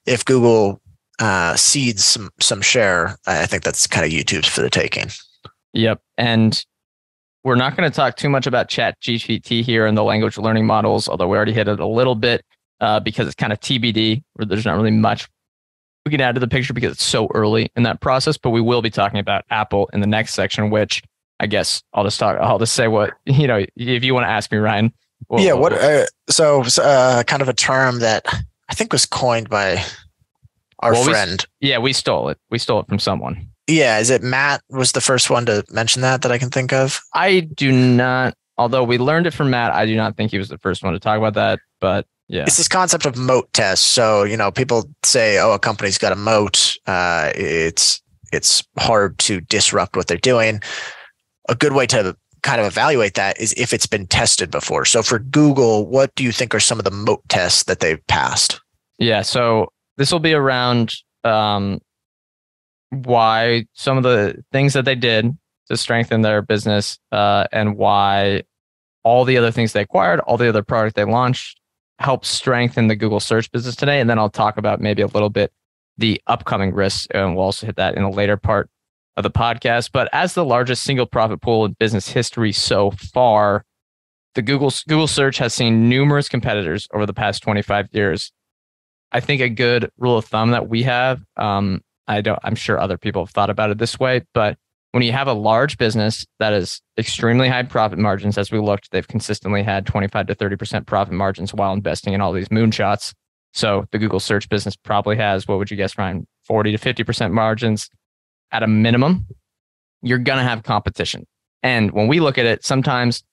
if 0.06 0.24
Google 0.24 0.80
uh, 1.18 1.56
cedes 1.56 2.04
some 2.04 2.30
some 2.40 2.60
share, 2.60 3.16
I 3.26 3.46
think 3.46 3.62
that's 3.62 3.86
kind 3.86 4.04
of 4.04 4.12
YouTube's 4.12 4.48
for 4.48 4.60
the 4.60 4.70
taking. 4.70 5.10
Yep. 5.72 6.00
And 6.18 6.64
we're 7.44 7.54
not 7.56 7.76
going 7.76 7.88
to 7.90 7.94
talk 7.94 8.16
too 8.16 8.28
much 8.28 8.46
about 8.46 8.68
Chat 8.68 9.00
GPT 9.00 9.62
here 9.62 9.86
and 9.86 9.96
the 9.96 10.02
language 10.02 10.38
learning 10.38 10.66
models, 10.66 11.08
although 11.08 11.28
we 11.28 11.36
already 11.36 11.52
hit 11.52 11.68
it 11.68 11.78
a 11.78 11.86
little 11.86 12.14
bit 12.14 12.44
uh, 12.80 13.00
because 13.00 13.26
it's 13.26 13.34
kind 13.36 13.52
of 13.52 13.60
TBD, 13.60 14.22
where 14.34 14.46
there's 14.46 14.64
not 14.64 14.76
really 14.76 14.90
much 14.90 15.28
we 16.06 16.10
can 16.10 16.20
add 16.20 16.34
to 16.34 16.40
the 16.40 16.48
picture 16.48 16.74
because 16.74 16.92
it's 16.92 17.04
so 17.04 17.28
early 17.34 17.70
in 17.76 17.82
that 17.84 18.00
process. 18.00 18.36
But 18.36 18.50
we 18.50 18.60
will 18.60 18.82
be 18.82 18.90
talking 18.90 19.18
about 19.20 19.44
Apple 19.50 19.88
in 19.94 20.00
the 20.00 20.06
next 20.06 20.34
section, 20.34 20.68
which 20.70 21.02
I 21.40 21.46
guess 21.46 21.82
I'll 21.94 22.04
just 22.04 22.18
talk. 22.20 22.36
I'll 22.38 22.58
just 22.58 22.74
say 22.74 22.88
what 22.88 23.12
you 23.26 23.46
know. 23.46 23.64
If 23.76 24.04
you 24.04 24.12
want 24.14 24.24
to 24.24 24.30
ask 24.30 24.50
me, 24.52 24.58
Ryan. 24.58 24.92
we'll- 25.28 25.42
yeah. 25.42 25.52
we'll- 25.52 25.62
What? 25.62 25.72
Uh, 25.74 26.04
so 26.28 26.62
uh, 26.82 27.22
kind 27.24 27.40
of 27.42 27.48
a 27.48 27.54
term 27.54 28.00
that 28.00 28.26
I 28.68 28.74
think 28.74 28.92
was 28.92 29.06
coined 29.06 29.48
by 29.48 29.82
our 30.80 30.92
Well, 30.92 31.06
we 31.06 31.12
friend. 31.12 31.46
yeah, 31.60 31.78
we 31.78 31.92
stole 31.94 32.28
it. 32.28 32.38
We 32.50 32.58
stole 32.58 32.80
it 32.80 32.88
from 32.88 32.98
someone. 32.98 33.48
Yeah, 33.66 33.98
is 33.98 34.10
it 34.10 34.22
Matt? 34.22 34.62
Was 34.70 34.92
the 34.92 35.00
first 35.00 35.30
one 35.30 35.46
to 35.46 35.64
mention 35.70 36.02
that 36.02 36.22
that 36.22 36.32
I 36.32 36.38
can 36.38 36.50
think 36.50 36.72
of? 36.72 37.00
I 37.14 37.40
do 37.40 37.72
not. 37.72 38.34
Although 38.56 38.84
we 38.84 38.98
learned 38.98 39.26
it 39.26 39.32
from 39.32 39.50
Matt, 39.50 39.72
I 39.72 39.86
do 39.86 39.96
not 39.96 40.16
think 40.16 40.30
he 40.30 40.38
was 40.38 40.48
the 40.48 40.58
first 40.58 40.82
one 40.82 40.92
to 40.92 41.00
talk 41.00 41.18
about 41.18 41.34
that. 41.34 41.58
But 41.80 42.06
yeah, 42.28 42.44
It's 42.46 42.56
this 42.56 42.68
concept 42.68 43.04
of 43.04 43.16
moat 43.16 43.52
test. 43.52 43.86
So 43.88 44.22
you 44.24 44.36
know, 44.36 44.50
people 44.50 44.88
say, 45.02 45.38
"Oh, 45.38 45.52
a 45.52 45.58
company's 45.58 45.98
got 45.98 46.12
a 46.12 46.16
moat. 46.16 46.74
Uh, 46.86 47.32
it's 47.34 48.00
it's 48.32 48.62
hard 48.78 49.18
to 49.20 49.40
disrupt 49.40 49.96
what 49.96 50.06
they're 50.06 50.16
doing." 50.18 50.62
A 51.48 51.54
good 51.54 51.72
way 51.72 51.86
to 51.88 52.16
kind 52.42 52.60
of 52.60 52.66
evaluate 52.66 53.14
that 53.14 53.40
is 53.40 53.54
if 53.56 53.72
it's 53.72 53.86
been 53.86 54.06
tested 54.06 54.50
before. 54.50 54.84
So 54.84 55.02
for 55.02 55.18
Google, 55.18 55.86
what 55.86 56.14
do 56.14 56.22
you 56.22 56.32
think 56.32 56.54
are 56.54 56.60
some 56.60 56.78
of 56.78 56.84
the 56.84 56.90
moat 56.90 57.22
tests 57.28 57.64
that 57.64 57.80
they've 57.80 58.06
passed? 58.06 58.60
Yeah, 58.98 59.22
so 59.22 59.72
this 59.96 60.12
will 60.12 60.20
be 60.20 60.34
around 60.34 60.94
um, 61.24 61.80
why 62.94 63.66
some 63.74 63.96
of 63.96 64.02
the 64.02 64.42
things 64.52 64.72
that 64.72 64.84
they 64.84 64.94
did 64.94 65.36
to 65.68 65.76
strengthen 65.76 66.22
their 66.22 66.42
business 66.42 66.98
uh, 67.12 67.46
and 67.52 67.76
why 67.76 68.42
all 69.02 69.24
the 69.24 69.36
other 69.36 69.50
things 69.50 69.72
they 69.72 69.82
acquired, 69.82 70.20
all 70.20 70.36
the 70.36 70.48
other 70.48 70.62
product 70.62 70.96
they 70.96 71.04
launched 71.04 71.60
help 71.98 72.24
strengthen 72.24 72.88
the 72.88 72.96
Google 72.96 73.20
search 73.20 73.50
business 73.52 73.76
today. 73.76 74.00
And 74.00 74.10
then 74.10 74.18
I'll 74.18 74.30
talk 74.30 74.56
about 74.56 74.80
maybe 74.80 75.02
a 75.02 75.06
little 75.06 75.30
bit 75.30 75.52
the 75.96 76.20
upcoming 76.26 76.74
risks, 76.74 77.06
and 77.12 77.36
we'll 77.36 77.44
also 77.44 77.66
hit 77.66 77.76
that 77.76 77.96
in 77.96 78.02
a 78.02 78.10
later 78.10 78.36
part 78.36 78.68
of 79.16 79.22
the 79.22 79.30
podcast. 79.30 79.90
But 79.92 80.08
as 80.12 80.34
the 80.34 80.44
largest 80.44 80.82
single 80.82 81.06
profit 81.06 81.40
pool 81.40 81.64
in 81.64 81.72
business 81.78 82.08
history 82.08 82.50
so 82.50 82.90
far, 82.90 83.64
the 84.34 84.42
Google 84.42 84.72
Google 84.88 85.06
search 85.06 85.38
has 85.38 85.54
seen 85.54 85.88
numerous 85.88 86.28
competitors 86.28 86.88
over 86.92 87.06
the 87.06 87.14
past 87.14 87.42
25 87.42 87.88
years. 87.92 88.32
I 89.12 89.20
think 89.20 89.40
a 89.40 89.48
good 89.48 89.90
rule 89.96 90.18
of 90.18 90.24
thumb 90.24 90.50
that 90.50 90.68
we 90.68 90.82
have, 90.82 91.22
um, 91.36 91.82
I 92.06 92.20
don't, 92.20 92.38
I'm 92.42 92.54
sure 92.54 92.78
other 92.78 92.98
people 92.98 93.24
have 93.24 93.32
thought 93.32 93.50
about 93.50 93.70
it 93.70 93.78
this 93.78 93.98
way, 93.98 94.22
but 94.34 94.58
when 94.94 95.02
you 95.02 95.10
have 95.10 95.26
a 95.26 95.32
large 95.32 95.76
business 95.76 96.24
that 96.38 96.52
is 96.52 96.80
extremely 96.96 97.48
high 97.48 97.64
profit 97.64 97.98
margins, 97.98 98.38
as 98.38 98.52
we 98.52 98.60
looked, 98.60 98.92
they've 98.92 99.08
consistently 99.08 99.60
had 99.62 99.86
25 99.86 100.28
to 100.28 100.36
30% 100.36 100.86
profit 100.86 101.14
margins 101.14 101.52
while 101.52 101.72
investing 101.72 102.12
in 102.12 102.20
all 102.20 102.32
these 102.32 102.48
moonshots. 102.48 103.12
So 103.54 103.86
the 103.90 103.98
Google 103.98 104.20
search 104.20 104.48
business 104.48 104.76
probably 104.76 105.16
has, 105.16 105.48
what 105.48 105.58
would 105.58 105.68
you 105.70 105.76
guess, 105.76 105.98
Ryan? 105.98 106.28
40 106.44 106.76
to 106.76 106.94
50% 106.94 107.32
margins 107.32 107.90
at 108.52 108.62
a 108.62 108.68
minimum. 108.68 109.26
You're 110.00 110.18
going 110.18 110.38
to 110.38 110.44
have 110.44 110.62
competition. 110.62 111.26
And 111.64 111.90
when 111.90 112.06
we 112.06 112.20
look 112.20 112.38
at 112.38 112.46
it, 112.46 112.64
sometimes 112.64 113.24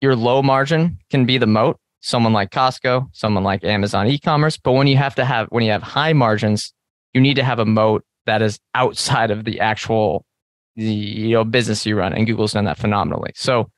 your 0.00 0.14
low 0.14 0.40
margin 0.40 0.98
can 1.10 1.26
be 1.26 1.36
the 1.38 1.48
moat. 1.48 1.78
Someone 2.00 2.32
like 2.32 2.50
Costco, 2.50 3.08
someone 3.12 3.42
like 3.42 3.64
Amazon 3.64 4.06
e-commerce. 4.06 4.56
But 4.56 4.72
when 4.72 4.86
you 4.86 4.96
have 4.98 5.16
to 5.16 5.24
have, 5.24 5.48
when 5.48 5.64
you 5.64 5.72
have 5.72 5.82
high 5.82 6.12
margins, 6.12 6.72
you 7.14 7.20
need 7.20 7.34
to 7.34 7.44
have 7.44 7.58
a 7.58 7.64
moat 7.64 8.04
that 8.26 8.42
is 8.42 8.58
outside 8.74 9.30
of 9.30 9.44
the 9.44 9.60
actual 9.60 10.24
you 10.76 11.30
know 11.30 11.44
business 11.44 11.84
you 11.84 11.96
run 11.96 12.12
and 12.12 12.26
google's 12.26 12.52
done 12.52 12.64
that 12.64 12.78
phenomenally. 12.78 13.32
So 13.34 13.70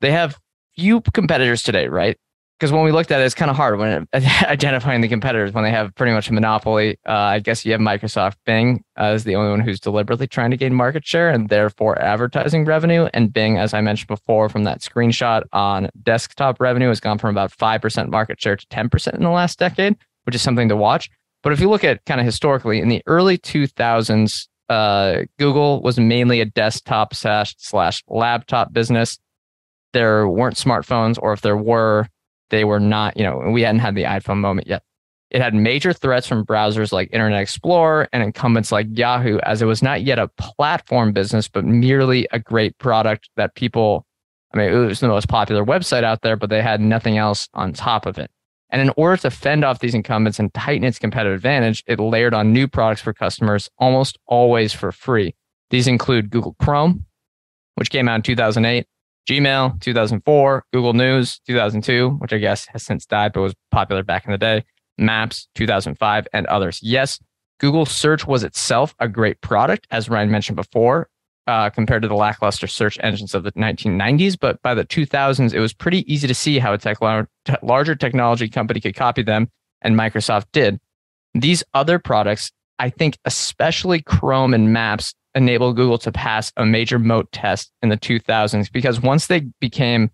they 0.00 0.10
have 0.10 0.38
few 0.76 1.00
competitors 1.12 1.62
today 1.62 1.88
right? 1.88 2.16
Because 2.58 2.72
when 2.72 2.82
we 2.82 2.90
looked 2.90 3.12
at 3.12 3.20
it 3.20 3.24
it's 3.24 3.36
kind 3.36 3.50
of 3.50 3.56
hard 3.56 3.78
when 3.78 4.08
identifying 4.42 5.00
the 5.00 5.08
competitors 5.08 5.52
when 5.52 5.62
they 5.62 5.70
have 5.70 5.94
pretty 5.94 6.12
much 6.12 6.28
a 6.28 6.32
monopoly. 6.32 6.98
Uh, 7.06 7.12
i 7.12 7.38
guess 7.38 7.64
you 7.64 7.72
have 7.72 7.80
microsoft 7.80 8.34
bing 8.44 8.82
uh, 9.00 9.12
is 9.14 9.24
the 9.24 9.36
only 9.36 9.50
one 9.50 9.60
who's 9.60 9.78
deliberately 9.78 10.26
trying 10.26 10.50
to 10.50 10.56
gain 10.56 10.74
market 10.74 11.06
share 11.06 11.30
and 11.30 11.48
therefore 11.48 12.00
advertising 12.02 12.64
revenue. 12.64 13.08
And 13.14 13.32
bing 13.32 13.58
as 13.58 13.72
i 13.72 13.80
mentioned 13.80 14.08
before 14.08 14.48
from 14.48 14.64
that 14.64 14.80
screenshot 14.80 15.44
on 15.52 15.88
desktop 16.02 16.60
revenue 16.60 16.88
has 16.88 17.00
gone 17.00 17.18
from 17.18 17.30
about 17.30 17.52
5% 17.56 18.10
market 18.10 18.40
share 18.40 18.56
to 18.56 18.66
10% 18.66 19.14
in 19.14 19.22
the 19.22 19.30
last 19.30 19.58
decade 19.58 19.96
which 20.24 20.34
is 20.34 20.42
something 20.42 20.68
to 20.68 20.76
watch 20.76 21.08
but 21.42 21.52
if 21.52 21.60
you 21.60 21.68
look 21.68 21.84
at 21.84 22.04
kind 22.04 22.20
of 22.20 22.26
historically 22.26 22.80
in 22.80 22.88
the 22.88 23.02
early 23.06 23.38
2000s 23.38 24.48
uh, 24.68 25.22
Google 25.38 25.80
was 25.82 25.98
mainly 25.98 26.40
a 26.40 26.44
desktop 26.44 27.14
slash 27.14 27.54
slash 27.58 28.02
laptop 28.08 28.72
business. 28.72 29.18
There 29.92 30.28
weren't 30.28 30.56
smartphones, 30.56 31.18
or 31.20 31.32
if 31.32 31.40
there 31.40 31.56
were, 31.56 32.06
they 32.50 32.64
were 32.64 32.80
not. 32.80 33.16
You 33.16 33.24
know, 33.24 33.50
we 33.50 33.62
hadn't 33.62 33.80
had 33.80 33.94
the 33.94 34.04
iPhone 34.04 34.38
moment 34.38 34.66
yet. 34.66 34.82
It 35.30 35.42
had 35.42 35.54
major 35.54 35.92
threats 35.92 36.26
from 36.26 36.44
browsers 36.44 36.92
like 36.92 37.10
Internet 37.12 37.40
Explorer 37.40 38.08
and 38.12 38.22
incumbents 38.22 38.72
like 38.72 38.86
Yahoo, 38.90 39.38
as 39.38 39.60
it 39.60 39.66
was 39.66 39.82
not 39.82 40.02
yet 40.02 40.18
a 40.18 40.28
platform 40.28 41.12
business, 41.12 41.48
but 41.48 41.64
merely 41.64 42.26
a 42.32 42.38
great 42.38 42.76
product 42.78 43.30
that 43.36 43.54
people. 43.54 44.04
I 44.54 44.58
mean, 44.58 44.72
it 44.72 44.76
was 44.76 45.00
the 45.00 45.08
most 45.08 45.28
popular 45.28 45.64
website 45.64 46.04
out 46.04 46.22
there, 46.22 46.36
but 46.36 46.48
they 46.48 46.62
had 46.62 46.80
nothing 46.80 47.18
else 47.18 47.48
on 47.52 47.74
top 47.74 48.06
of 48.06 48.18
it. 48.18 48.30
And 48.70 48.82
in 48.82 48.90
order 48.96 49.16
to 49.22 49.30
fend 49.30 49.64
off 49.64 49.78
these 49.78 49.94
incumbents 49.94 50.38
and 50.38 50.52
tighten 50.52 50.84
its 50.84 50.98
competitive 50.98 51.36
advantage, 51.36 51.82
it 51.86 51.98
layered 51.98 52.34
on 52.34 52.52
new 52.52 52.68
products 52.68 53.00
for 53.00 53.12
customers 53.12 53.70
almost 53.78 54.18
always 54.26 54.72
for 54.72 54.92
free. 54.92 55.34
These 55.70 55.86
include 55.86 56.30
Google 56.30 56.54
Chrome, 56.60 57.06
which 57.76 57.90
came 57.90 58.08
out 58.08 58.16
in 58.16 58.22
2008, 58.22 58.86
Gmail 59.28 59.80
2004, 59.80 60.64
Google 60.72 60.92
News 60.94 61.40
2002, 61.46 62.10
which 62.18 62.32
I 62.32 62.38
guess 62.38 62.66
has 62.68 62.82
since 62.82 63.06
died 63.06 63.32
but 63.32 63.42
was 63.42 63.54
popular 63.70 64.02
back 64.02 64.24
in 64.24 64.32
the 64.32 64.38
day, 64.38 64.64
Maps 64.96 65.48
2005, 65.54 66.28
and 66.32 66.46
others. 66.46 66.80
Yes, 66.82 67.18
Google 67.60 67.86
Search 67.86 68.26
was 68.26 68.42
itself 68.42 68.94
a 68.98 69.08
great 69.08 69.40
product, 69.40 69.86
as 69.90 70.08
Ryan 70.08 70.30
mentioned 70.30 70.56
before, 70.56 71.08
uh, 71.48 71.70
compared 71.70 72.02
to 72.02 72.08
the 72.08 72.14
lackluster 72.14 72.66
search 72.66 72.98
engines 73.02 73.34
of 73.34 73.42
the 73.42 73.52
1990s. 73.52 74.38
But 74.38 74.60
by 74.60 74.74
the 74.74 74.84
2000s, 74.84 75.54
it 75.54 75.60
was 75.60 75.72
pretty 75.72 76.10
easy 76.12 76.28
to 76.28 76.34
see 76.34 76.58
how 76.58 76.74
a 76.74 76.78
tech, 76.78 76.98
larger 77.62 77.96
technology 77.96 78.48
company 78.48 78.80
could 78.80 78.94
copy 78.94 79.22
them, 79.22 79.50
and 79.80 79.96
Microsoft 79.96 80.44
did. 80.52 80.78
These 81.34 81.64
other 81.72 81.98
products, 81.98 82.52
I 82.78 82.90
think, 82.90 83.16
especially 83.24 84.02
Chrome 84.02 84.52
and 84.52 84.72
Maps, 84.74 85.14
enabled 85.34 85.76
Google 85.76 85.98
to 85.98 86.12
pass 86.12 86.52
a 86.56 86.66
major 86.66 86.98
moat 86.98 87.32
test 87.32 87.72
in 87.82 87.88
the 87.88 87.96
2000s 87.96 88.70
because 88.70 89.00
once 89.00 89.28
they 89.28 89.40
became, 89.60 90.10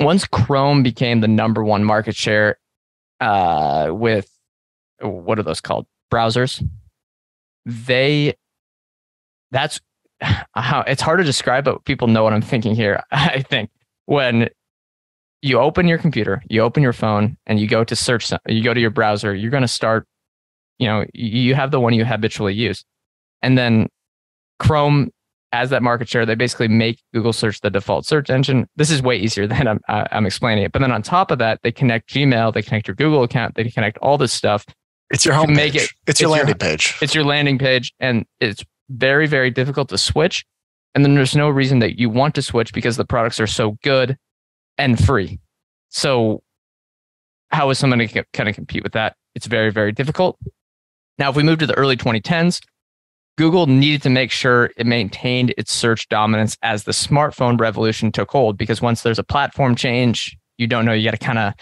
once 0.00 0.26
Chrome 0.26 0.82
became 0.82 1.20
the 1.20 1.28
number 1.28 1.64
one 1.64 1.82
market 1.82 2.14
share 2.14 2.58
uh, 3.20 3.88
with 3.90 4.30
what 5.00 5.38
are 5.38 5.42
those 5.42 5.60
called? 5.60 5.86
Browsers. 6.12 6.62
They 7.64 8.34
that's 9.50 9.80
how 10.54 10.82
it's 10.86 11.02
hard 11.02 11.18
to 11.18 11.24
describe, 11.24 11.64
but 11.64 11.84
people 11.84 12.08
know 12.08 12.24
what 12.24 12.32
I'm 12.32 12.42
thinking 12.42 12.74
here. 12.74 13.02
I 13.10 13.42
think 13.42 13.70
when 14.06 14.48
you 15.42 15.58
open 15.58 15.86
your 15.86 15.98
computer, 15.98 16.42
you 16.48 16.62
open 16.62 16.82
your 16.82 16.92
phone, 16.92 17.36
and 17.46 17.60
you 17.60 17.68
go 17.68 17.84
to 17.84 17.94
search, 17.94 18.32
you 18.48 18.62
go 18.62 18.74
to 18.74 18.80
your 18.80 18.90
browser, 18.90 19.34
you're 19.34 19.50
going 19.52 19.62
to 19.62 19.68
start, 19.68 20.04
you 20.78 20.86
know, 20.88 21.04
you 21.14 21.54
have 21.54 21.70
the 21.70 21.78
one 21.78 21.92
you 21.94 22.04
habitually 22.04 22.54
use. 22.54 22.84
And 23.42 23.56
then 23.56 23.88
Chrome, 24.58 25.10
as 25.52 25.70
that 25.70 25.82
market 25.82 26.08
share, 26.08 26.26
they 26.26 26.34
basically 26.34 26.66
make 26.66 27.00
Google 27.14 27.32
search 27.32 27.60
the 27.60 27.70
default 27.70 28.04
search 28.04 28.30
engine. 28.30 28.66
This 28.74 28.90
is 28.90 29.00
way 29.00 29.16
easier 29.16 29.46
than 29.46 29.68
I'm, 29.68 29.80
I'm 29.88 30.26
explaining 30.26 30.64
it. 30.64 30.72
But 30.72 30.80
then 30.80 30.90
on 30.90 31.02
top 31.02 31.30
of 31.30 31.38
that, 31.38 31.60
they 31.62 31.70
connect 31.70 32.10
Gmail, 32.10 32.52
they 32.52 32.62
connect 32.62 32.88
your 32.88 32.96
Google 32.96 33.22
account, 33.22 33.54
they 33.54 33.64
connect 33.70 33.98
all 33.98 34.18
this 34.18 34.32
stuff. 34.32 34.64
It's 35.10 35.24
your 35.24 35.34
home 35.34 35.54
make 35.54 35.72
page. 35.74 35.82
it- 35.84 35.90
it's, 35.90 35.92
it's 36.08 36.20
your- 36.20 36.30
landing 36.30 36.56
page. 36.58 36.96
It's 37.00 37.14
your 37.14 37.24
landing 37.24 37.58
page, 37.58 37.94
and 38.00 38.26
it's 38.40 38.64
very, 38.88 39.26
very 39.26 39.50
difficult 39.50 39.88
to 39.90 39.98
switch. 39.98 40.44
And 40.94 41.04
then 41.04 41.14
there's 41.14 41.36
no 41.36 41.48
reason 41.48 41.78
that 41.80 41.98
you 41.98 42.10
want 42.10 42.34
to 42.36 42.42
switch 42.42 42.72
because 42.72 42.96
the 42.96 43.04
products 43.04 43.40
are 43.40 43.46
so 43.46 43.76
good 43.82 44.16
and 44.78 45.02
free. 45.02 45.38
So 45.90 46.42
how 47.50 47.70
is 47.70 47.78
someone 47.78 47.98
going 47.98 48.08
to 48.08 48.24
kind 48.32 48.48
of 48.48 48.54
compete 48.54 48.82
with 48.82 48.92
that? 48.92 49.16
It's 49.34 49.46
very, 49.46 49.70
very 49.70 49.92
difficult. 49.92 50.38
Now, 51.18 51.30
if 51.30 51.36
we 51.36 51.42
move 51.42 51.58
to 51.58 51.66
the 51.66 51.76
early 51.76 51.96
2010s, 51.96 52.60
Google 53.36 53.66
needed 53.66 54.02
to 54.02 54.10
make 54.10 54.32
sure 54.32 54.70
it 54.76 54.86
maintained 54.86 55.54
its 55.56 55.72
search 55.72 56.08
dominance 56.08 56.56
as 56.62 56.84
the 56.84 56.92
smartphone 56.92 57.58
revolution 57.58 58.10
took 58.10 58.30
hold 58.30 58.58
because 58.58 58.82
once 58.82 59.02
there's 59.02 59.18
a 59.18 59.24
platform 59.24 59.76
change, 59.76 60.36
you 60.56 60.66
don't 60.66 60.84
know, 60.84 60.92
you 60.92 61.04
got 61.04 61.18
to 61.18 61.24
kind 61.24 61.38
of 61.38 61.54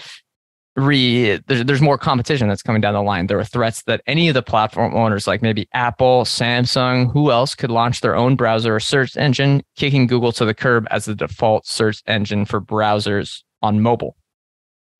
re 0.76 1.38
there's, 1.46 1.64
there's 1.64 1.80
more 1.80 1.98
competition 1.98 2.48
that's 2.48 2.62
coming 2.62 2.80
down 2.80 2.94
the 2.94 3.02
line. 3.02 3.26
There 3.26 3.38
are 3.38 3.44
threats 3.44 3.82
that 3.84 4.02
any 4.06 4.28
of 4.28 4.34
the 4.34 4.42
platform 4.42 4.94
owners, 4.94 5.26
like 5.26 5.42
maybe 5.42 5.68
Apple, 5.72 6.24
Samsung, 6.24 7.10
who 7.12 7.30
else 7.30 7.54
could 7.54 7.70
launch 7.70 8.00
their 8.00 8.14
own 8.14 8.36
browser 8.36 8.74
or 8.76 8.80
search 8.80 9.16
engine, 9.16 9.62
kicking 9.76 10.06
Google 10.06 10.32
to 10.32 10.44
the 10.44 10.54
curb 10.54 10.86
as 10.90 11.06
the 11.06 11.14
default 11.14 11.66
search 11.66 12.02
engine 12.06 12.44
for 12.44 12.60
browsers 12.60 13.42
on 13.62 13.80
mobile. 13.80 14.16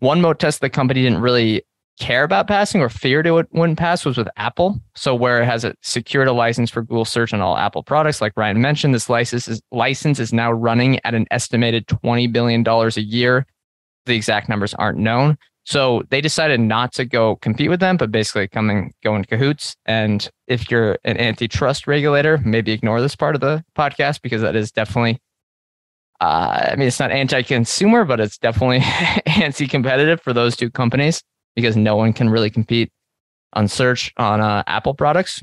One 0.00 0.20
moat 0.20 0.38
test 0.38 0.60
the 0.60 0.70
company 0.70 1.02
didn't 1.02 1.20
really 1.20 1.62
care 1.98 2.24
about 2.24 2.46
passing 2.46 2.82
or 2.82 2.90
feared 2.90 3.26
it 3.26 3.30
wouldn't 3.30 3.78
pass 3.78 4.04
was 4.04 4.18
with 4.18 4.28
Apple. 4.36 4.78
So 4.94 5.14
where 5.14 5.42
it 5.42 5.46
has 5.46 5.64
secured 5.82 6.28
a 6.28 6.32
license 6.32 6.70
for 6.70 6.82
Google 6.82 7.06
search 7.06 7.32
on 7.32 7.40
all 7.40 7.56
Apple 7.56 7.82
products, 7.82 8.20
like 8.20 8.34
Ryan 8.36 8.60
mentioned, 8.60 8.94
this 8.94 9.08
license 9.08 9.48
is 9.48 9.62
license 9.72 10.20
is 10.20 10.32
now 10.32 10.52
running 10.52 11.00
at 11.04 11.14
an 11.14 11.26
estimated 11.30 11.86
$20 11.86 12.30
billion 12.30 12.66
a 12.66 13.00
year. 13.00 13.46
The 14.04 14.14
exact 14.14 14.48
numbers 14.48 14.74
aren't 14.74 14.98
known. 14.98 15.38
So 15.66 16.04
they 16.10 16.20
decided 16.20 16.60
not 16.60 16.92
to 16.92 17.04
go 17.04 17.36
compete 17.36 17.68
with 17.68 17.80
them, 17.80 17.96
but 17.96 18.12
basically 18.12 18.46
come 18.46 18.70
and 18.70 18.92
go 19.02 19.16
in 19.16 19.24
cahoots. 19.24 19.74
And 19.84 20.30
if 20.46 20.70
you're 20.70 20.96
an 21.02 21.18
antitrust 21.18 21.88
regulator, 21.88 22.38
maybe 22.44 22.70
ignore 22.70 23.00
this 23.00 23.16
part 23.16 23.34
of 23.34 23.40
the 23.40 23.64
podcast 23.76 24.22
because 24.22 24.42
that 24.42 24.54
is 24.54 24.70
definitely, 24.70 25.18
uh, 26.20 26.68
I 26.70 26.76
mean, 26.76 26.86
it's 26.86 27.00
not 27.00 27.10
anti 27.10 27.42
consumer, 27.42 28.04
but 28.04 28.20
it's 28.20 28.38
definitely 28.38 28.80
anti 29.42 29.66
competitive 29.66 30.20
for 30.22 30.32
those 30.32 30.54
two 30.54 30.70
companies 30.70 31.20
because 31.56 31.76
no 31.76 31.96
one 31.96 32.12
can 32.12 32.30
really 32.30 32.48
compete 32.48 32.92
on 33.54 33.66
search 33.66 34.12
on 34.18 34.40
uh, 34.40 34.62
Apple 34.68 34.94
products. 34.94 35.42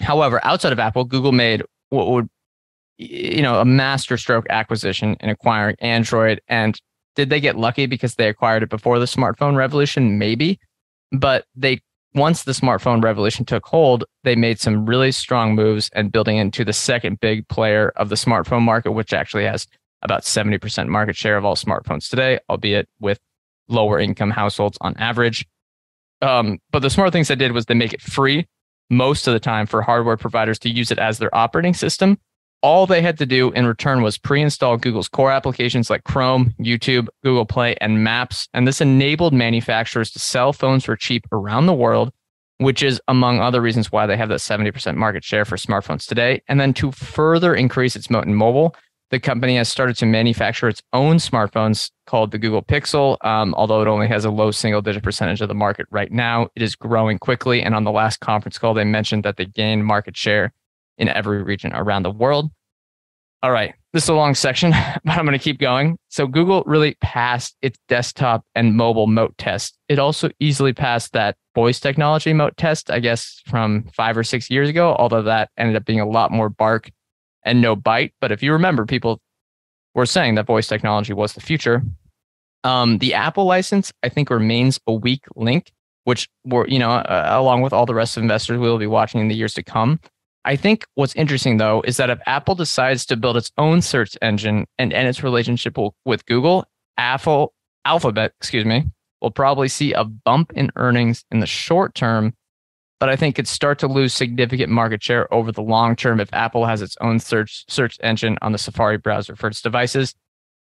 However, 0.00 0.44
outside 0.44 0.72
of 0.72 0.80
Apple, 0.80 1.04
Google 1.04 1.30
made 1.30 1.62
what 1.90 2.08
would, 2.08 2.28
you 2.98 3.42
know, 3.42 3.60
a 3.60 3.64
masterstroke 3.64 4.46
acquisition 4.50 5.16
in 5.20 5.30
acquiring 5.30 5.76
Android 5.78 6.40
and 6.48 6.80
did 7.16 7.30
they 7.30 7.40
get 7.40 7.56
lucky 7.56 7.86
because 7.86 8.14
they 8.14 8.28
acquired 8.28 8.62
it 8.62 8.70
before 8.70 8.98
the 8.98 9.06
smartphone 9.06 9.56
revolution? 9.56 10.18
Maybe. 10.18 10.60
But 11.10 11.46
they 11.56 11.80
once 12.14 12.44
the 12.44 12.52
smartphone 12.52 13.02
revolution 13.02 13.44
took 13.44 13.66
hold, 13.66 14.04
they 14.24 14.36
made 14.36 14.58
some 14.58 14.86
really 14.86 15.12
strong 15.12 15.54
moves 15.54 15.90
and 15.92 16.10
building 16.10 16.38
into 16.38 16.64
the 16.64 16.72
second 16.72 17.20
big 17.20 17.46
player 17.48 17.92
of 17.96 18.08
the 18.08 18.14
smartphone 18.14 18.62
market, 18.62 18.92
which 18.92 19.12
actually 19.12 19.44
has 19.44 19.66
about 20.00 20.22
70% 20.22 20.88
market 20.88 21.14
share 21.14 21.36
of 21.36 21.44
all 21.44 21.56
smartphones 21.56 22.08
today, 22.08 22.38
albeit 22.48 22.88
with 23.00 23.18
lower 23.68 23.98
income 23.98 24.30
households 24.30 24.78
on 24.80 24.96
average. 24.96 25.46
Um, 26.22 26.58
but 26.70 26.80
the 26.80 26.90
smart 26.90 27.12
things 27.12 27.28
they 27.28 27.34
did 27.34 27.52
was 27.52 27.66
they 27.66 27.74
make 27.74 27.92
it 27.92 28.00
free 28.00 28.46
most 28.88 29.26
of 29.26 29.34
the 29.34 29.40
time 29.40 29.66
for 29.66 29.82
hardware 29.82 30.16
providers 30.16 30.58
to 30.60 30.70
use 30.70 30.90
it 30.90 30.98
as 30.98 31.18
their 31.18 31.34
operating 31.34 31.74
system 31.74 32.18
all 32.62 32.86
they 32.86 33.02
had 33.02 33.18
to 33.18 33.26
do 33.26 33.50
in 33.52 33.66
return 33.66 34.02
was 34.02 34.18
pre-install 34.18 34.76
Google's 34.76 35.08
core 35.08 35.30
applications 35.30 35.90
like 35.90 36.04
Chrome, 36.04 36.54
YouTube, 36.60 37.08
Google 37.22 37.46
Play, 37.46 37.76
and 37.80 38.02
Maps. 38.02 38.48
And 38.54 38.66
this 38.66 38.80
enabled 38.80 39.32
manufacturers 39.32 40.10
to 40.12 40.18
sell 40.18 40.52
phones 40.52 40.84
for 40.84 40.96
cheap 40.96 41.26
around 41.32 41.66
the 41.66 41.74
world, 41.74 42.12
which 42.58 42.82
is 42.82 43.00
among 43.08 43.40
other 43.40 43.60
reasons 43.60 43.92
why 43.92 44.06
they 44.06 44.16
have 44.16 44.28
that 44.30 44.40
70% 44.40 44.96
market 44.96 45.22
share 45.22 45.44
for 45.44 45.56
smartphones 45.56 46.06
today. 46.06 46.42
And 46.48 46.58
then 46.58 46.74
to 46.74 46.92
further 46.92 47.54
increase 47.54 47.94
its 47.94 48.10
moat 48.10 48.26
in 48.26 48.34
mobile, 48.34 48.74
the 49.10 49.20
company 49.20 49.56
has 49.56 49.68
started 49.68 49.96
to 49.98 50.06
manufacture 50.06 50.68
its 50.68 50.82
own 50.92 51.18
smartphones 51.18 51.92
called 52.06 52.32
the 52.32 52.38
Google 52.38 52.62
Pixel. 52.62 53.16
Um, 53.24 53.54
although 53.54 53.80
it 53.80 53.86
only 53.86 54.08
has 54.08 54.24
a 54.24 54.30
low 54.30 54.50
single 54.50 54.82
digit 54.82 55.04
percentage 55.04 55.40
of 55.40 55.48
the 55.48 55.54
market 55.54 55.86
right 55.90 56.10
now, 56.10 56.48
it 56.56 56.62
is 56.62 56.74
growing 56.74 57.18
quickly. 57.18 57.62
And 57.62 57.74
on 57.74 57.84
the 57.84 57.92
last 57.92 58.18
conference 58.18 58.58
call, 58.58 58.74
they 58.74 58.84
mentioned 58.84 59.22
that 59.22 59.36
they 59.36 59.44
gained 59.44 59.86
market 59.86 60.16
share 60.16 60.52
in 60.98 61.08
every 61.08 61.42
region 61.42 61.72
around 61.74 62.02
the 62.02 62.10
world. 62.10 62.50
All 63.42 63.52
right, 63.52 63.74
this 63.92 64.04
is 64.04 64.08
a 64.08 64.14
long 64.14 64.34
section, 64.34 64.70
but 65.04 65.12
I'm 65.12 65.24
going 65.24 65.38
to 65.38 65.42
keep 65.42 65.58
going. 65.58 65.98
So 66.08 66.26
Google 66.26 66.62
really 66.66 66.96
passed 67.00 67.56
its 67.62 67.78
desktop 67.88 68.44
and 68.54 68.74
mobile 68.74 69.06
moat 69.06 69.36
test. 69.38 69.76
It 69.88 69.98
also 69.98 70.30
easily 70.40 70.72
passed 70.72 71.12
that 71.12 71.36
voice 71.54 71.78
technology 71.78 72.32
moat 72.32 72.56
test, 72.56 72.90
I 72.90 73.00
guess, 73.00 73.40
from 73.46 73.84
five 73.94 74.16
or 74.16 74.24
six 74.24 74.50
years 74.50 74.68
ago, 74.68 74.94
although 74.98 75.22
that 75.22 75.50
ended 75.56 75.76
up 75.76 75.84
being 75.84 76.00
a 76.00 76.08
lot 76.08 76.30
more 76.30 76.48
bark 76.48 76.90
and 77.44 77.60
no 77.60 77.76
bite. 77.76 78.14
But 78.20 78.32
if 78.32 78.42
you 78.42 78.52
remember, 78.52 78.84
people 78.84 79.20
were 79.94 80.06
saying 80.06 80.34
that 80.34 80.46
voice 80.46 80.66
technology 80.66 81.12
was 81.12 81.32
the 81.32 81.40
future. 81.40 81.82
Um, 82.64 82.98
the 82.98 83.14
Apple 83.14 83.44
license, 83.44 83.92
I 84.02 84.08
think, 84.08 84.28
remains 84.28 84.80
a 84.86 84.92
weak 84.92 85.24
link, 85.36 85.72
which 86.04 86.28
were, 86.44 86.66
you 86.68 86.78
know, 86.78 86.90
uh, 86.90 87.28
along 87.30 87.62
with 87.62 87.72
all 87.72 87.86
the 87.86 87.94
rest 87.94 88.16
of 88.16 88.22
investors 88.22 88.58
we 88.58 88.68
will 88.68 88.78
be 88.78 88.86
watching 88.86 89.20
in 89.20 89.28
the 89.28 89.36
years 89.36 89.54
to 89.54 89.62
come. 89.62 90.00
I 90.46 90.54
think 90.54 90.86
what's 90.94 91.14
interesting 91.16 91.56
though 91.56 91.82
is 91.84 91.96
that 91.96 92.08
if 92.08 92.20
Apple 92.24 92.54
decides 92.54 93.04
to 93.06 93.16
build 93.16 93.36
its 93.36 93.50
own 93.58 93.82
search 93.82 94.16
engine 94.22 94.66
and 94.78 94.92
end 94.92 95.08
its 95.08 95.24
relationship 95.24 95.76
with 96.04 96.24
Google, 96.26 96.64
Apple 96.96 97.52
Alphabet, 97.84 98.32
excuse 98.38 98.64
me, 98.64 98.84
will 99.20 99.32
probably 99.32 99.66
see 99.66 99.92
a 99.92 100.04
bump 100.04 100.52
in 100.54 100.70
earnings 100.76 101.24
in 101.32 101.40
the 101.40 101.46
short 101.46 101.96
term, 101.96 102.32
but 103.00 103.08
I 103.08 103.16
think 103.16 103.34
could 103.34 103.48
start 103.48 103.80
to 103.80 103.88
lose 103.88 104.14
significant 104.14 104.70
market 104.70 105.02
share 105.02 105.32
over 105.34 105.50
the 105.50 105.62
long 105.62 105.96
term 105.96 106.20
if 106.20 106.32
Apple 106.32 106.64
has 106.64 106.80
its 106.80 106.96
own 107.00 107.18
search 107.18 107.64
search 107.68 107.98
engine 108.00 108.38
on 108.40 108.52
the 108.52 108.58
Safari 108.58 108.98
browser 108.98 109.34
for 109.34 109.48
its 109.48 109.60
devices. 109.60 110.14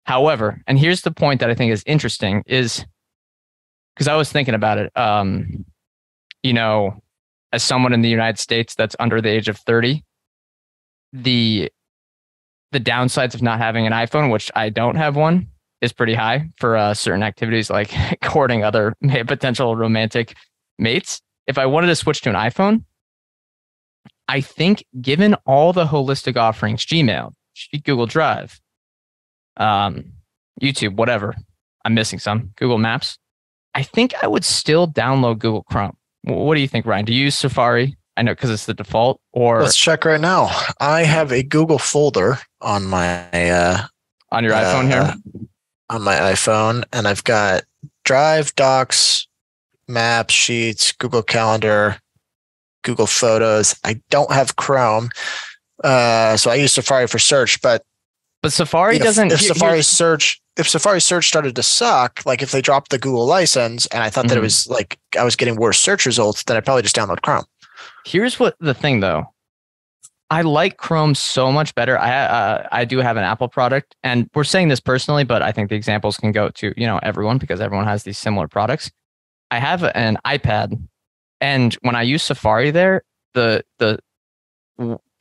However, 0.04 0.62
and 0.68 0.78
here's 0.78 1.04
the 1.04 1.12
point 1.12 1.40
that 1.40 1.50
I 1.50 1.56
think 1.56 1.72
is 1.72 1.84
interesting 1.86 2.44
is 2.46 2.86
because 3.96 4.10
I 4.10 4.16
was 4.16 4.30
thinking 4.30 4.56
about 4.56 4.80
it. 4.80 4.98
Um, 4.98 5.66
you 6.44 6.52
know, 6.52 7.02
as 7.52 7.64
someone 7.64 7.94
in 7.94 8.02
the 8.02 8.10
United 8.10 8.40
States 8.40 8.76
that's 8.76 8.96
under 9.00 9.22
the 9.22 9.30
age 9.30 9.48
of 9.50 9.58
30, 9.58 10.04
the 11.14 11.72
the 12.72 12.80
downsides 12.80 13.36
of 13.36 13.42
not 13.42 13.60
having 13.60 13.86
an 13.86 13.92
iPhone, 13.92 14.32
which 14.32 14.50
I 14.56 14.70
don't 14.70 14.96
have 14.96 15.18
one, 15.18 15.48
is 15.82 15.92
pretty 15.92 16.14
high 16.14 16.50
for 16.58 16.78
uh, 16.78 16.94
certain 16.94 17.24
activities 17.24 17.70
like 17.70 17.94
courting 18.24 18.64
other 18.64 18.96
potential 19.28 19.76
romantic 19.76 20.36
mates. 20.80 21.22
If 21.48 21.58
I 21.58 21.66
wanted 21.66 21.88
to 21.88 21.96
switch 21.96 22.22
to 22.22 22.30
an 22.30 22.36
iPhone, 22.36 22.86
I 24.28 24.40
think 24.40 24.86
given 25.02 25.34
all 25.46 25.74
the 25.74 25.86
holistic 25.86 26.38
offerings, 26.38 26.86
Gmail, 26.86 27.34
Google 27.84 28.06
Drive, 28.06 28.62
um, 29.58 30.14
YouTube, 30.62 30.96
whatever, 30.96 31.36
I'm 31.84 31.94
missing 31.94 32.20
some, 32.20 32.54
Google 32.56 32.78
Maps, 32.78 33.18
I 33.74 33.84
think 33.84 34.14
I 34.24 34.28
would 34.28 34.46
still 34.46 34.88
download 34.88 35.40
Google 35.40 35.64
Chrome. 35.64 35.98
What 36.24 36.56
do 36.56 36.62
you 36.62 36.68
think, 36.68 36.86
Ryan? 36.86 37.06
Do 37.06 37.14
you 37.14 37.26
use 37.26 37.36
Safari? 37.36 37.98
I 38.18 38.24
know 38.24 38.34
because 38.34 38.50
it's 38.50 38.66
the 38.66 38.74
default. 38.74 39.20
Or 39.32 39.62
let's 39.62 39.78
check 39.78 40.06
right 40.06 40.22
now. 40.22 40.50
I 40.80 41.04
have 41.04 41.32
a 41.32 41.44
Google 41.44 41.80
folder 41.80 42.40
on 42.60 42.86
my 42.86 43.30
uh, 43.50 43.86
on 44.32 44.44
your 44.44 44.54
uh, 44.54 44.64
iPhone 44.64 44.88
here. 44.88 45.02
Uh, 45.02 45.16
on 45.90 46.04
my 46.04 46.16
iPhone, 46.16 46.84
and 46.94 47.08
I've 47.08 47.24
got 47.24 47.64
Drive, 48.06 48.56
Docs, 48.56 49.28
Maps, 49.90 50.34
Sheets, 50.34 50.94
Google 50.94 51.22
Calendar, 51.22 51.98
Google 52.84 53.08
Photos. 53.08 53.76
I 53.84 54.02
don't 54.10 54.32
have 54.32 54.56
Chrome, 54.56 55.10
uh, 55.84 56.38
so 56.38 56.50
I 56.50 56.56
use 56.56 56.74
Safari 56.74 57.08
for 57.08 57.20
search. 57.20 57.62
But 57.62 57.84
but 58.42 58.54
Safari 58.54 59.00
doesn't. 59.00 59.32
If 59.32 59.42
Safari 59.42 59.82
search 59.82 60.41
if 60.58 60.68
Safari 60.68 61.02
search 61.02 61.28
started 61.28 61.56
to 61.56 61.64
suck, 61.64 62.22
like 62.26 62.42
if 62.42 62.52
they 62.52 62.62
dropped 62.62 62.92
the 62.92 62.98
Google 62.98 63.26
license 63.26 63.86
and 63.88 64.04
I 64.04 64.10
thought 64.10 64.26
mm-hmm. 64.26 64.30
that 64.30 64.36
it 64.36 64.40
mm-hmm. 64.40 64.44
was 64.44 64.68
like 64.68 65.00
I 65.18 65.24
was 65.24 65.36
getting 65.36 65.56
worse 65.56 65.80
search 65.80 66.06
results, 66.06 66.44
then 66.44 66.58
I'd 66.58 66.66
probably 66.66 66.84
just 66.84 66.96
download 66.96 67.22
Chrome. 67.22 67.46
Here's 68.06 68.40
what 68.40 68.56
the 68.60 68.74
thing 68.74 69.00
though. 69.00 69.26
I 70.30 70.44
like 70.44 70.78
Chrome 70.78 71.14
so 71.14 71.52
much 71.52 71.76
better. 71.76 71.98
I 71.98 72.10
uh, 72.10 72.68
I 72.72 72.86
do 72.86 73.00
have 73.00 73.18
an 73.18 73.24
Apple 73.24 73.50
product, 73.50 73.96
and 74.02 74.30
we're 74.34 74.46
saying 74.46 74.70
this 74.70 74.80
personally, 74.80 75.26
but 75.26 75.42
I 75.42 75.52
think 75.52 75.70
the 75.70 75.76
examples 75.76 76.16
can 76.16 76.32
go 76.32 76.50
to 76.50 76.74
you 76.78 76.88
know 76.88 77.00
everyone 77.04 77.38
because 77.38 77.60
everyone 77.60 77.86
has 77.86 78.04
these 78.04 78.18
similar 78.18 78.48
products. 78.48 78.90
I 79.52 79.60
have 79.60 79.84
an 79.84 80.18
iPad, 80.26 80.82
and 81.42 81.74
when 81.82 81.96
I 81.96 82.04
use 82.04 82.24
Safari 82.24 82.72
there, 82.72 83.04
the 83.34 83.64
the 83.80 84.00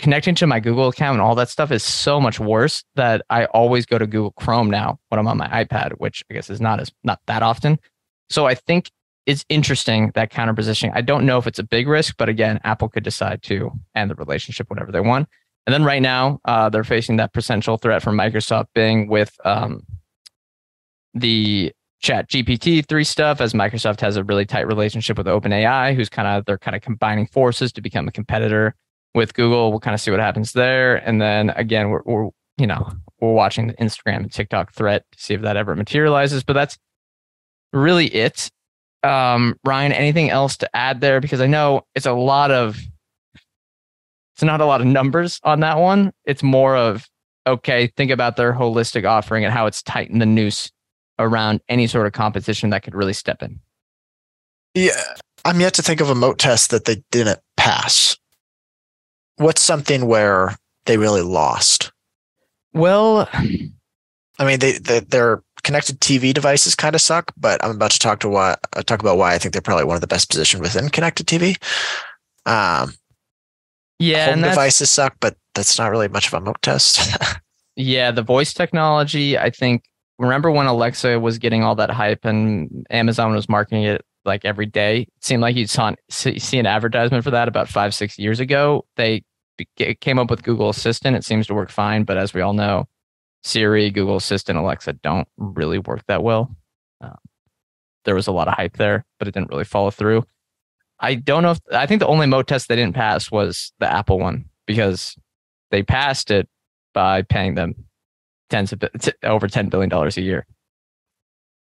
connecting 0.00 0.34
to 0.34 0.46
my 0.46 0.58
Google 0.58 0.88
account 0.88 1.14
and 1.14 1.20
all 1.20 1.34
that 1.34 1.50
stuff 1.50 1.70
is 1.70 1.82
so 1.82 2.20
much 2.20 2.40
worse 2.40 2.82
that 2.96 3.22
I 3.28 3.44
always 3.46 3.84
go 3.84 3.98
to 3.98 4.06
Google 4.06 4.32
Chrome 4.32 4.70
now 4.70 4.98
when 5.08 5.18
I'm 5.18 5.28
on 5.28 5.36
my 5.36 5.48
iPad, 5.48 5.92
which 5.98 6.24
I 6.30 6.34
guess 6.34 6.48
is 6.48 6.60
not 6.60 6.80
as 6.80 6.90
not 7.04 7.20
that 7.26 7.42
often. 7.42 7.78
So 8.30 8.46
I 8.46 8.54
think 8.54 8.90
it's 9.26 9.44
interesting 9.50 10.10
that 10.14 10.30
counter 10.30 10.54
positioning. 10.54 10.94
I 10.96 11.02
don't 11.02 11.26
know 11.26 11.36
if 11.36 11.46
it's 11.46 11.58
a 11.58 11.62
big 11.62 11.86
risk, 11.86 12.16
but 12.16 12.28
again, 12.28 12.58
Apple 12.64 12.88
could 12.88 13.04
decide 13.04 13.42
to 13.44 13.70
end 13.94 14.10
the 14.10 14.14
relationship 14.14 14.70
whatever 14.70 14.90
they 14.90 15.00
want. 15.00 15.28
And 15.66 15.74
then 15.74 15.84
right 15.84 16.00
now, 16.00 16.40
uh, 16.46 16.70
they're 16.70 16.82
facing 16.82 17.16
that 17.16 17.34
potential 17.34 17.76
threat 17.76 18.02
from 18.02 18.16
Microsoft 18.16 18.68
Bing 18.74 19.06
with 19.06 19.36
um, 19.44 19.82
the 21.12 21.72
Chat 22.00 22.30
GPT 22.30 22.88
three 22.88 23.04
stuff, 23.04 23.42
as 23.42 23.52
Microsoft 23.52 24.00
has 24.00 24.16
a 24.16 24.24
really 24.24 24.46
tight 24.46 24.66
relationship 24.66 25.18
with 25.18 25.26
OpenAI, 25.26 25.94
who's 25.94 26.08
kind 26.08 26.26
of 26.26 26.46
they're 26.46 26.56
kind 26.56 26.74
of 26.74 26.80
combining 26.80 27.26
forces 27.26 27.70
to 27.74 27.82
become 27.82 28.08
a 28.08 28.12
competitor 28.12 28.74
with 29.14 29.34
Google. 29.34 29.70
We'll 29.70 29.80
kind 29.80 29.94
of 29.94 30.00
see 30.00 30.10
what 30.10 30.20
happens 30.20 30.52
there. 30.52 30.96
And 30.96 31.20
then 31.20 31.50
again, 31.50 31.90
we're, 31.90 32.02
we're 32.04 32.30
you 32.58 32.66
know, 32.66 32.90
we're 33.20 33.32
watching 33.32 33.68
the 33.68 33.74
Instagram 33.74 34.18
and 34.18 34.32
TikTok 34.32 34.72
threat 34.72 35.04
to 35.12 35.20
see 35.20 35.34
if 35.34 35.42
that 35.42 35.56
ever 35.56 35.74
materializes. 35.74 36.44
But 36.44 36.52
that's 36.52 36.78
really 37.72 38.06
it. 38.06 38.50
Um, 39.02 39.56
Ryan, 39.64 39.92
anything 39.92 40.30
else 40.30 40.58
to 40.58 40.76
add 40.76 41.00
there? 41.00 41.20
Because 41.20 41.40
I 41.40 41.46
know 41.46 41.86
it's 41.94 42.06
a 42.06 42.12
lot 42.12 42.50
of 42.50 42.78
it's 44.34 44.42
not 44.42 44.60
a 44.60 44.66
lot 44.66 44.80
of 44.80 44.86
numbers 44.86 45.40
on 45.42 45.60
that 45.60 45.78
one. 45.78 46.12
It's 46.24 46.42
more 46.42 46.76
of 46.76 47.08
okay, 47.46 47.88
think 47.96 48.10
about 48.10 48.36
their 48.36 48.52
holistic 48.52 49.08
offering 49.08 49.44
and 49.44 49.52
how 49.52 49.66
it's 49.66 49.82
tightened 49.82 50.20
the 50.20 50.26
noose 50.26 50.70
around 51.18 51.60
any 51.68 51.86
sort 51.86 52.06
of 52.06 52.12
competition 52.12 52.70
that 52.70 52.82
could 52.82 52.94
really 52.94 53.12
step 53.12 53.42
in. 53.42 53.60
Yeah, 54.74 55.02
I'm 55.44 55.60
yet 55.60 55.74
to 55.74 55.82
think 55.82 56.00
of 56.00 56.10
a 56.10 56.14
moat 56.14 56.38
test 56.38 56.70
that 56.70 56.84
they 56.84 57.02
didn't 57.10 57.40
pass. 57.56 58.16
What's 59.40 59.62
something 59.62 60.06
where 60.06 60.54
they 60.84 60.98
really 60.98 61.22
lost? 61.22 61.92
Well, 62.74 63.26
I 63.32 64.44
mean, 64.44 64.58
they, 64.58 64.72
they 64.72 65.00
their 65.00 65.42
connected 65.62 65.98
TV 65.98 66.34
devices 66.34 66.74
kind 66.74 66.94
of 66.94 67.00
suck, 67.00 67.32
but 67.38 67.64
I'm 67.64 67.70
about 67.70 67.90
to 67.92 67.98
talk 67.98 68.20
to 68.20 68.28
why 68.28 68.56
uh, 68.76 68.82
talk 68.82 69.00
about 69.00 69.16
why 69.16 69.32
I 69.32 69.38
think 69.38 69.54
they're 69.54 69.62
probably 69.62 69.84
one 69.84 69.94
of 69.94 70.02
the 70.02 70.06
best 70.06 70.28
positioned 70.28 70.62
within 70.62 70.90
connected 70.90 71.26
TV. 71.26 71.56
Um, 72.44 72.92
yeah, 73.98 74.26
home 74.26 74.42
devices 74.42 74.90
suck, 74.90 75.16
but 75.20 75.38
that's 75.54 75.78
not 75.78 75.90
really 75.90 76.08
much 76.08 76.26
of 76.26 76.34
a 76.34 76.40
moat 76.40 76.60
test. 76.60 77.16
yeah, 77.76 78.10
the 78.10 78.22
voice 78.22 78.52
technology. 78.52 79.38
I 79.38 79.48
think. 79.48 79.84
Remember 80.18 80.50
when 80.50 80.66
Alexa 80.66 81.18
was 81.18 81.38
getting 81.38 81.64
all 81.64 81.74
that 81.76 81.88
hype 81.88 82.26
and 82.26 82.86
Amazon 82.90 83.34
was 83.34 83.48
marketing 83.48 83.84
it 83.84 84.04
like 84.26 84.44
every 84.44 84.66
day? 84.66 85.00
It 85.00 85.24
seemed 85.24 85.40
like 85.40 85.56
you'd 85.56 85.70
saw, 85.70 85.94
see 86.10 86.58
an 86.58 86.66
advertisement 86.66 87.24
for 87.24 87.30
that 87.30 87.48
about 87.48 87.70
five, 87.70 87.94
six 87.94 88.18
years 88.18 88.38
ago. 88.38 88.84
They 88.96 89.22
came 90.00 90.18
up 90.18 90.30
with 90.30 90.42
Google 90.42 90.68
Assistant. 90.68 91.16
It 91.16 91.24
seems 91.24 91.46
to 91.48 91.54
work 91.54 91.70
fine, 91.70 92.04
but 92.04 92.16
as 92.16 92.34
we 92.34 92.40
all 92.40 92.52
know, 92.52 92.88
Siri, 93.42 93.90
Google 93.90 94.16
Assistant, 94.16 94.58
Alexa 94.58 94.94
don't 94.94 95.28
really 95.36 95.78
work 95.78 96.04
that 96.08 96.22
well. 96.22 96.54
Um, 97.00 97.16
there 98.04 98.14
was 98.14 98.26
a 98.26 98.32
lot 98.32 98.48
of 98.48 98.54
hype 98.54 98.76
there, 98.76 99.04
but 99.18 99.28
it 99.28 99.34
didn't 99.34 99.50
really 99.50 99.64
follow 99.64 99.90
through. 99.90 100.24
I 101.00 101.14
don't 101.14 101.42
know 101.42 101.52
if 101.52 101.60
I 101.72 101.86
think 101.86 102.00
the 102.00 102.06
only 102.06 102.26
moat 102.26 102.46
test 102.46 102.68
they 102.68 102.76
didn't 102.76 102.94
pass 102.94 103.30
was 103.30 103.72
the 103.80 103.90
Apple 103.90 104.18
one 104.18 104.44
because 104.66 105.16
they 105.70 105.82
passed 105.82 106.30
it 106.30 106.48
by 106.92 107.22
paying 107.22 107.54
them 107.54 107.74
tens 108.50 108.72
of 108.72 108.82
over 109.22 109.48
ten 109.48 109.68
billion 109.68 109.88
dollars 109.88 110.16
a 110.18 110.22
year. 110.22 110.46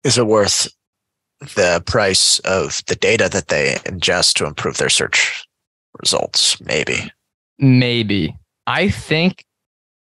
Is 0.03 0.17
it 0.17 0.27
worth 0.27 0.67
the 1.39 1.81
price 1.85 2.39
of 2.39 2.81
the 2.87 2.95
data 2.95 3.29
that 3.29 3.47
they 3.47 3.75
ingest 3.85 4.33
to 4.35 4.45
improve 4.45 4.77
their 4.77 4.89
search 4.89 5.45
results? 5.99 6.59
Maybe. 6.61 7.11
Maybe. 7.61 8.35
I 8.67 8.89
think, 8.89 9.45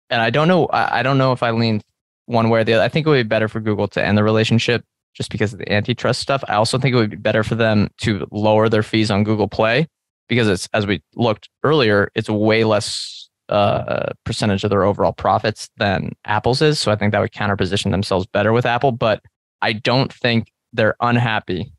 and 0.09 0.22
I 0.22 0.30
don't 0.30 0.48
know. 0.48 0.68
I 0.72 1.02
don't 1.02 1.18
know 1.18 1.32
if 1.32 1.42
I 1.42 1.50
lean 1.50 1.82
one 2.26 2.48
way 2.48 2.61
or 2.61 2.64
the 2.64 2.74
other. 2.74 2.82
I 2.82 2.88
think 2.88 3.06
it 3.06 3.11
would 3.11 3.16
be 3.16 3.28
better 3.28 3.48
for 3.48 3.61
Google 3.61 3.88
to 3.88 4.04
end 4.04 4.16
the 4.16 4.24
relationship 4.24 4.84
just 5.14 5.30
because 5.30 5.52
of 5.52 5.59
the 5.59 5.70
antitrust 5.70 6.20
stuff. 6.20 6.44
I 6.48 6.54
also 6.54 6.78
think 6.78 6.94
it 6.94 6.96
would 6.96 7.11
be 7.11 7.16
better 7.16 7.42
for 7.42 7.56
them 7.56 7.88
to 7.98 8.26
lower 8.30 8.68
their 8.68 8.82
fees 8.82 9.11
on 9.11 9.24
Google 9.24 9.48
Play 9.48 9.88
because 10.28 10.48
it's 10.48 10.68
as 10.72 10.86
we 10.86 11.02
looked 11.16 11.48
earlier, 11.64 12.11
it's 12.14 12.30
way 12.30 12.64
less 12.64 13.28
uh, 13.48 14.12
percentage 14.24 14.62
of 14.62 14.70
their 14.70 14.84
overall 14.84 15.12
profits 15.12 15.68
than 15.78 16.12
Apple's 16.24 16.62
is. 16.62 16.78
So 16.78 16.92
I 16.92 16.96
think 16.96 17.12
that 17.12 17.20
would 17.20 17.32
counterposition 17.32 17.90
themselves 17.90 18.26
better 18.26 18.52
with 18.52 18.66
Apple. 18.66 18.92
But 18.92 19.22
I 19.62 19.72
don't 19.72 20.12
think 20.12 20.52
they're 20.72 20.96
unhappy 21.00 21.72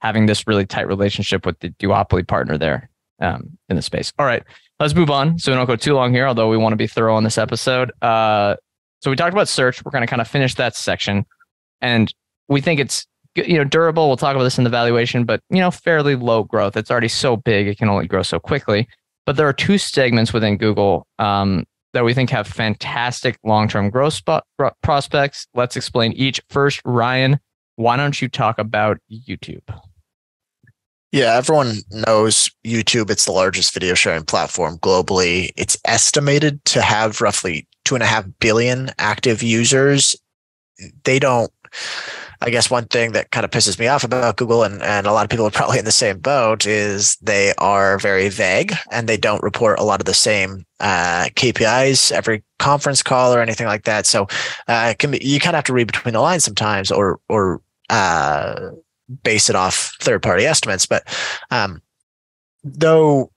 having 0.00 0.26
this 0.26 0.46
really 0.46 0.64
tight 0.66 0.88
relationship 0.88 1.44
with 1.44 1.58
the 1.60 1.70
duopoly 1.70 2.26
partner 2.26 2.56
there 2.56 2.88
um, 3.20 3.58
in 3.68 3.76
the 3.76 3.82
space. 3.82 4.12
All 4.18 4.26
right, 4.26 4.42
let's 4.80 4.94
move 4.94 5.10
on. 5.10 5.38
So 5.38 5.52
we 5.52 5.56
don't 5.56 5.66
go 5.66 5.76
too 5.76 5.94
long 5.94 6.12
here, 6.12 6.26
although 6.26 6.48
we 6.48 6.56
want 6.56 6.72
to 6.72 6.76
be 6.76 6.86
thorough 6.86 7.14
on 7.14 7.24
this 7.24 7.38
episode. 7.38 7.92
Uh, 8.02 8.56
so 9.00 9.10
we 9.10 9.16
talked 9.16 9.32
about 9.32 9.48
search. 9.48 9.84
We're 9.84 9.92
going 9.92 10.02
to 10.02 10.08
kind 10.08 10.20
of 10.20 10.28
finish 10.28 10.54
that 10.56 10.74
section, 10.74 11.24
and 11.80 12.12
we 12.48 12.60
think 12.60 12.80
it's 12.80 13.06
you 13.34 13.58
know 13.58 13.64
durable. 13.64 14.08
We'll 14.08 14.16
talk 14.16 14.34
about 14.34 14.44
this 14.44 14.58
in 14.58 14.64
the 14.64 14.70
valuation, 14.70 15.24
but 15.24 15.40
you 15.50 15.60
know 15.60 15.70
fairly 15.70 16.16
low 16.16 16.44
growth. 16.44 16.76
It's 16.76 16.90
already 16.90 17.08
so 17.08 17.36
big; 17.36 17.68
it 17.68 17.78
can 17.78 17.88
only 17.88 18.06
grow 18.06 18.22
so 18.22 18.40
quickly. 18.40 18.88
But 19.24 19.36
there 19.36 19.46
are 19.46 19.52
two 19.52 19.78
segments 19.78 20.32
within 20.32 20.56
Google 20.56 21.06
um, 21.18 21.64
that 21.92 22.04
we 22.04 22.14
think 22.14 22.30
have 22.30 22.46
fantastic 22.46 23.38
long-term 23.44 23.90
growth 23.90 24.14
spot, 24.14 24.44
prospects. 24.82 25.46
Let's 25.54 25.76
explain 25.76 26.12
each. 26.12 26.40
First, 26.48 26.80
Ryan, 26.84 27.38
why 27.76 27.96
don't 27.96 28.20
you 28.20 28.28
talk 28.28 28.58
about 28.58 28.98
YouTube? 29.10 29.62
Yeah, 31.12 31.36
everyone 31.36 31.78
knows 31.90 32.50
YouTube. 32.66 33.10
It's 33.10 33.24
the 33.24 33.32
largest 33.32 33.72
video 33.72 33.94
sharing 33.94 34.24
platform 34.24 34.78
globally. 34.78 35.50
It's 35.56 35.78
estimated 35.86 36.62
to 36.66 36.82
have 36.82 37.20
roughly 37.20 37.66
two 37.84 37.94
and 37.94 38.02
a 38.02 38.06
half 38.06 38.26
billion 38.40 38.90
active 38.98 39.42
users. 39.42 40.16
They 41.04 41.18
don't 41.18 41.50
I 42.40 42.50
guess 42.50 42.70
one 42.70 42.84
thing 42.86 43.12
that 43.12 43.32
kind 43.32 43.44
of 43.44 43.50
pisses 43.50 43.78
me 43.78 43.88
off 43.88 44.04
about 44.04 44.36
Google 44.36 44.62
and, 44.62 44.80
and 44.82 45.06
a 45.06 45.12
lot 45.12 45.24
of 45.24 45.30
people 45.30 45.46
are 45.46 45.50
probably 45.58 45.78
in 45.78 45.84
the 45.84 45.92
same 45.92 46.18
boat 46.18 46.66
is 46.66 47.16
they 47.20 47.52
are 47.58 47.98
very 47.98 48.28
vague 48.28 48.74
and 48.92 49.08
they 49.08 49.16
don't 49.16 49.42
report 49.42 49.80
a 49.80 49.84
lot 49.84 50.00
of 50.00 50.06
the 50.06 50.14
same 50.14 50.64
uh, 50.80 51.28
KPIs 51.34 52.12
every 52.12 52.44
conference 52.58 53.02
call 53.02 53.34
or 53.34 53.40
anything 53.40 53.66
like 53.66 53.84
that. 53.84 54.06
So 54.06 54.28
uh, 54.68 54.94
can 54.98 55.10
be, 55.10 55.18
you 55.24 55.40
kind 55.40 55.54
of 55.54 55.58
have 55.58 55.64
to 55.64 55.72
read 55.72 55.88
between 55.88 56.14
the 56.14 56.20
lines 56.20 56.44
sometimes 56.44 56.90
or 56.92 57.18
or 57.28 57.60
uh, 57.90 58.70
base 59.22 59.48
it 59.48 59.56
off 59.56 59.96
third 60.00 60.22
party 60.22 60.44
estimates. 60.44 60.86
But 60.86 61.04
um, 61.50 61.82
though 62.64 63.30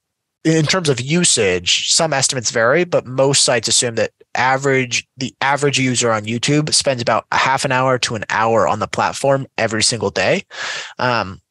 in 0.43 0.65
terms 0.65 0.89
of 0.89 0.99
usage, 0.99 1.89
some 1.89 2.13
estimates 2.13 2.51
vary, 2.51 2.84
but 2.84 3.05
most 3.05 3.43
sites 3.43 3.67
assume 3.67 3.95
that 3.95 4.11
average 4.34 5.07
the 5.17 5.36
average 5.41 5.78
user 5.78 6.11
on 6.11 6.24
YouTube 6.24 6.74
spends 6.74 7.01
about 7.01 7.26
a 7.32 7.38
half 7.38 7.65
an 7.65 7.72
hour 7.72 7.99
to 7.99 8.15
an 8.15 8.24
hour 8.30 8.67
on 8.67 8.80
the 8.80 8.88
platform 8.88 9.45
every 9.57 9.84
single 9.84 10.09
day. 10.09 10.43
Um, 10.97 11.41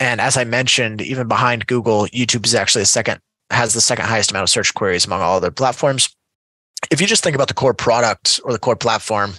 and 0.00 0.20
as 0.20 0.36
I 0.36 0.44
mentioned, 0.44 1.00
even 1.02 1.28
behind 1.28 1.66
Google, 1.66 2.06
YouTube 2.06 2.44
is 2.46 2.54
actually 2.54 2.82
the 2.82 2.86
second 2.86 3.20
has 3.50 3.74
the 3.74 3.80
second 3.80 4.06
highest 4.06 4.30
amount 4.30 4.42
of 4.42 4.50
search 4.50 4.74
queries 4.74 5.06
among 5.06 5.20
all 5.20 5.36
other 5.36 5.50
platforms. 5.50 6.08
If 6.90 7.00
you 7.00 7.06
just 7.06 7.22
think 7.22 7.36
about 7.36 7.48
the 7.48 7.54
core 7.54 7.74
product 7.74 8.40
or 8.44 8.52
the 8.52 8.58
core 8.58 8.76
platform, 8.76 9.34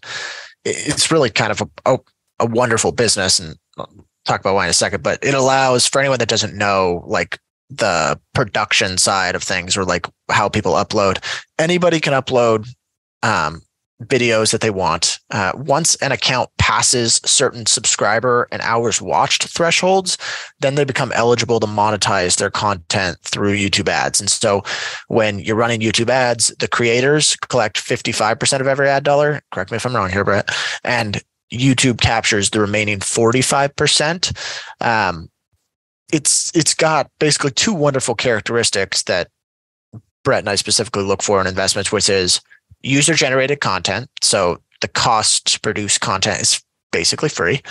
it's 0.64 1.12
really 1.12 1.30
kind 1.30 1.52
of 1.52 1.62
a, 1.62 1.70
a, 1.86 2.00
a 2.40 2.46
wonderful 2.46 2.92
business, 2.92 3.40
and 3.40 3.58
talk 4.26 4.42
about 4.42 4.56
why 4.56 4.66
in 4.66 4.70
a 4.70 4.74
second. 4.74 5.04
But 5.04 5.24
it 5.24 5.34
allows 5.34 5.88
for 5.88 6.00
anyone 6.00 6.20
that 6.20 6.30
doesn't 6.30 6.56
know, 6.56 7.04
like 7.08 7.40
the 7.70 8.20
production 8.34 8.98
side 8.98 9.36
of 9.36 9.44
things 9.44 9.76
or 9.76 9.86
like 9.86 10.06
how 10.30 10.50
people 10.50 10.74
upload. 10.74 11.24
Anybody 11.58 12.00
can 12.00 12.14
upload 12.14 12.68
um, 13.24 13.62
videos 14.04 14.52
that 14.52 14.62
they 14.62 14.70
want. 14.70 15.20
Uh, 15.32 15.52
once 15.56 15.96
an 15.96 16.12
account 16.12 16.50
passes 16.60 17.22
certain 17.26 17.66
subscriber 17.66 18.48
and 18.52 18.62
hours 18.62 19.02
watched 19.02 19.48
thresholds, 19.48 20.18
then 20.60 20.76
they 20.76 20.84
become 20.84 21.12
eligible 21.14 21.60
to 21.60 21.68
monetize 21.68 22.38
their 22.38 22.52
content 22.52 23.18
through 23.24 23.56
YouTube 23.56 23.88
ads. 23.88 24.20
And 24.20 24.30
so 24.30 24.64
when 25.08 25.40
you're 25.40 25.56
running 25.56 25.82
YouTube 25.82 26.10
ads, 26.10 26.48
the 26.60 26.68
creators 26.68 27.36
collect 27.48 27.78
55% 27.78 28.60
of 28.60 28.68
every 28.68 28.90
ad 28.90 29.04
dollar. 29.04 29.42
Correct 29.52 29.72
me 29.72 29.78
if 29.78 29.86
I'm 29.86 29.96
wrong 29.96 30.10
here, 30.10 30.24
Brett. 30.26 30.50
And 30.84 31.22
YouTube 31.52 32.02
captures 32.02 32.50
the 32.50 32.60
remaining 32.60 33.00
45%. 33.00 34.36
Um, 34.82 35.30
it's 36.14 36.56
it's 36.56 36.74
got 36.74 37.10
basically 37.20 37.52
two 37.52 37.74
wonderful 37.74 38.16
characteristics 38.16 39.04
that 39.04 39.30
Brett 40.24 40.40
and 40.40 40.50
I 40.50 40.56
specifically 40.56 41.04
look 41.04 41.24
for 41.24 41.42
in 41.42 41.48
investments, 41.48 41.92
which 41.92 42.10
is 42.10 42.42
user 42.82 43.14
generated 43.14 43.60
content. 43.60 44.10
So 44.22 44.62
the 44.82 44.88
cost 44.88 45.54
to 45.54 45.60
produce 45.60 45.98
content 45.98 46.42
is 46.42 46.62
basically 46.92 47.30
free. 47.30 47.62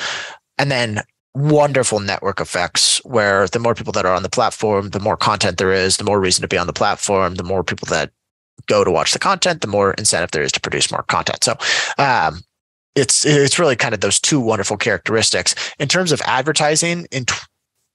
And 0.58 0.70
then 0.70 1.02
wonderful 1.34 2.00
network 2.00 2.40
effects 2.40 2.98
where 3.04 3.46
the 3.48 3.58
more 3.58 3.74
people 3.74 3.92
that 3.92 4.06
are 4.06 4.14
on 4.14 4.22
the 4.22 4.28
platform, 4.28 4.90
the 4.90 5.00
more 5.00 5.16
content 5.16 5.58
there 5.58 5.72
is, 5.72 5.96
the 5.96 6.04
more 6.04 6.20
reason 6.20 6.42
to 6.42 6.48
be 6.48 6.58
on 6.58 6.66
the 6.66 6.72
platform, 6.72 7.34
the 7.34 7.42
more 7.42 7.64
people 7.64 7.86
that 7.90 8.10
go 8.66 8.84
to 8.84 8.90
watch 8.90 9.12
the 9.12 9.18
content, 9.18 9.60
the 9.60 9.66
more 9.66 9.94
incentive 9.94 10.30
there 10.30 10.42
is 10.42 10.52
to 10.52 10.60
produce 10.60 10.90
more 10.90 11.02
content. 11.04 11.42
So 11.42 11.56
um, 11.98 12.40
it's 12.94 13.26
it's 13.26 13.58
really 13.58 13.76
kind 13.76 13.94
of 13.94 14.00
those 14.00 14.20
two 14.20 14.40
wonderful 14.40 14.76
characteristics. 14.76 15.54
In 15.78 15.88
terms 15.88 16.12
of 16.12 16.20
advertising, 16.22 17.06
in 17.10 17.26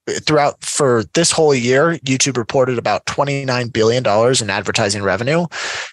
throughout 0.08 0.62
for 0.64 1.04
this 1.14 1.30
whole 1.30 1.54
year, 1.54 1.98
YouTube 1.98 2.36
reported 2.36 2.78
about 2.78 3.06
$29 3.06 3.72
billion 3.72 4.04
in 4.42 4.50
advertising 4.50 5.02
revenue. 5.02 5.46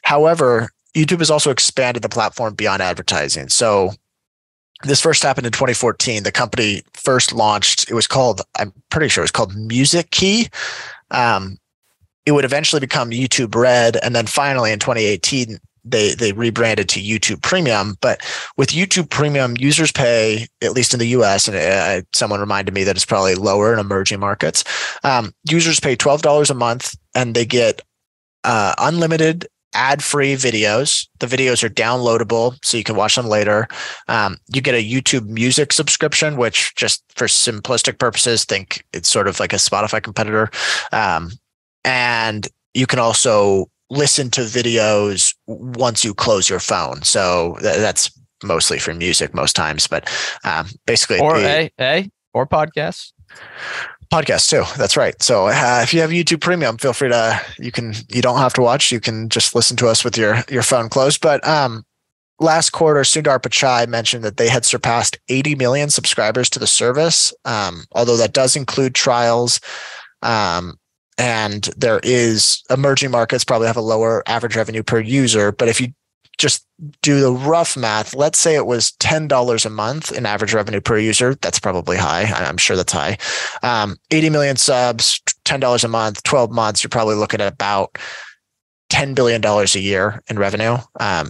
However, 0.04 0.70
YouTube 0.96 1.20
has 1.20 1.30
also 1.30 1.52
expanded 1.52 2.02
the 2.02 2.10
platform 2.10 2.56
beyond 2.56 2.82
advertising. 2.82 3.50
So 3.50 3.92
this 4.84 5.02
first 5.02 5.24
happened 5.24 5.46
in 5.46 5.52
2014. 5.52 6.24
The 6.24 6.32
company 6.32 6.82
first 6.94 7.34
launched, 7.34 7.90
it 7.90 7.94
was 7.94 8.08
called, 8.08 8.42
I'm 8.58 8.74
pretty 8.90 9.10
sure 9.10 9.22
it 9.22 9.26
was 9.26 9.32
called 9.32 9.56
Music 9.56 10.12
Key. 10.12 10.50
Um, 11.12 11.58
it 12.26 12.32
would 12.32 12.46
eventually 12.46 12.80
become 12.80 13.12
YouTube 13.12 13.56
Red. 13.56 13.98
And 13.98 14.16
then 14.16 14.26
finally 14.26 14.72
in 14.72 14.80
2018, 14.80 15.60
they 15.90 16.14
they 16.14 16.34
rebranded 16.34 16.90
to 16.90 17.02
YouTube 17.02 17.42
Premium. 17.42 17.96
But 18.02 18.22
with 18.58 18.70
YouTube 18.70 19.10
Premium, 19.10 19.56
users 19.58 19.92
pay 19.92 20.48
at 20.62 20.74
least 20.74 20.94
in 20.94 21.00
the 21.00 21.08
U.S. 21.10 21.48
and 21.48 21.58
uh, 21.58 22.06
someone 22.14 22.40
reminded 22.40 22.74
me 22.74 22.84
that 22.84 22.96
it's 22.96 23.06
probably 23.06 23.36
lower 23.36 23.74
in 23.74 23.80
emerging 23.80 24.20
markets. 24.20 24.64
Um, 25.04 25.34
users 25.50 25.80
pay 25.80 25.96
twelve 25.96 26.22
dollars 26.22 26.50
a 26.50 26.56
month, 26.56 26.96
and 27.16 27.36
they 27.36 27.46
get 27.46 27.82
uh, 28.44 28.74
unlimited 28.78 29.48
ad 29.74 30.04
free 30.04 30.34
videos. 30.34 31.08
The 31.20 31.28
videos 31.28 31.64
are 31.64 31.70
downloadable, 31.70 32.58
so 32.64 32.78
you 32.78 32.84
can 32.84 32.96
watch 32.96 33.16
them 33.16 33.28
later. 33.28 33.68
Um, 34.08 34.38
you 34.54 34.62
get 34.62 34.76
a 34.76 34.84
YouTube 34.84 35.28
music 35.28 35.72
subscription, 35.72 36.38
which, 36.38 36.74
just 36.76 37.04
for 37.16 37.28
simplistic 37.28 38.00
purposes, 38.00 38.46
think 38.46 38.84
it's 38.94 39.10
sort 39.10 39.28
of 39.28 39.40
like 39.40 39.54
a 39.54 39.58
Spotify 39.58 40.02
competitor. 40.02 40.50
Um, 40.92 41.32
and 41.84 42.48
you 42.74 42.88
can 42.88 43.00
also 43.00 43.70
listen 43.90 44.30
to 44.32 44.42
videos 44.42 45.34
once 45.48 46.04
you 46.04 46.14
close 46.14 46.50
your 46.50 46.60
phone. 46.60 47.02
So 47.04 47.58
th- 47.62 47.78
that's 47.78 48.12
mostly 48.44 48.80
for 48.80 48.94
music 48.94 49.34
most 49.34 49.56
times, 49.56 49.88
but 49.88 50.10
um, 50.44 50.68
basically, 50.86 51.20
or 51.20 51.40
the- 51.40 51.48
a 51.48 51.72
a 51.80 52.12
or 52.34 52.46
podcasts. 52.48 53.12
podcast 54.12 54.50
too. 54.50 54.64
That's 54.78 54.96
right. 54.98 55.20
So 55.22 55.48
uh, 55.48 55.80
if 55.84 55.94
you 55.94 56.02
have 56.02 56.12
YouTube 56.12 56.42
Premium, 56.42 56.78
feel 56.78 56.94
free 56.94 57.10
to 57.10 57.42
you 57.60 57.72
can 57.72 57.94
you 58.10 58.22
don't 58.22 58.38
have 58.40 58.54
to 58.54 58.62
watch. 58.62 58.92
You 58.92 59.00
can 59.00 59.30
just 59.30 59.56
listen 59.56 59.78
to 59.78 59.88
us 59.88 60.04
with 60.04 60.18
your 60.18 60.44
your 60.50 60.64
phone 60.64 60.90
closed. 60.90 61.22
But 61.22 61.46
um, 61.48 61.84
last 62.40 62.72
quarter, 62.72 63.02
Sundar 63.02 63.40
Pichai 63.42 63.88
mentioned 63.88 64.24
that 64.24 64.38
they 64.38 64.50
had 64.50 64.66
surpassed 64.66 65.18
80 65.30 65.56
million 65.56 65.90
subscribers 65.90 66.50
to 66.52 66.60
the 66.60 66.68
service. 66.68 67.34
Um, 67.46 67.86
although 67.94 68.18
that 68.18 68.34
does 68.34 68.56
include 68.56 68.94
trials. 68.96 69.60
Um, 70.22 70.78
and 71.18 71.64
there 71.76 72.00
is 72.04 72.64
emerging 72.70 73.12
markets 73.12 73.44
probably 73.44 73.68
have 73.68 73.78
a 73.78 73.82
lower 73.82 74.24
average 74.28 74.56
revenue 74.56 74.84
per 74.84 75.00
user. 75.00 75.52
But 75.52 75.68
if 75.68 75.82
you 75.82 75.94
just 76.38 76.66
do 77.02 77.20
the 77.20 77.32
rough 77.32 77.76
math, 77.76 78.14
let's 78.14 78.38
say 78.38 78.56
it 78.56 78.68
was 78.68 78.92
$10 79.00 79.66
a 79.66 79.70
month 79.70 80.12
in 80.12 80.26
average 80.26 80.54
revenue 80.54 80.82
per 80.82 80.98
user. 80.98 81.36
That's 81.36 81.60
probably 81.60 81.98
high. 81.98 82.24
I'm 82.24 82.58
sure 82.58 82.76
that's 82.76 82.94
high. 82.94 83.18
Um, 83.64 83.98
80 84.12 84.30
million 84.30 84.56
subs, 84.56 85.20
$10 85.46 85.84
a 85.84 85.88
month, 85.88 86.22
12 86.24 86.52
months, 86.52 86.84
you're 86.84 86.90
probably 86.90 87.16
looking 87.16 87.42
at 87.42 87.52
about 87.52 87.98
$10 88.92 89.16
billion 89.16 89.44
a 89.44 89.80
year 89.80 90.22
in 90.30 90.38
revenue. 90.38 90.78
Um, 91.00 91.30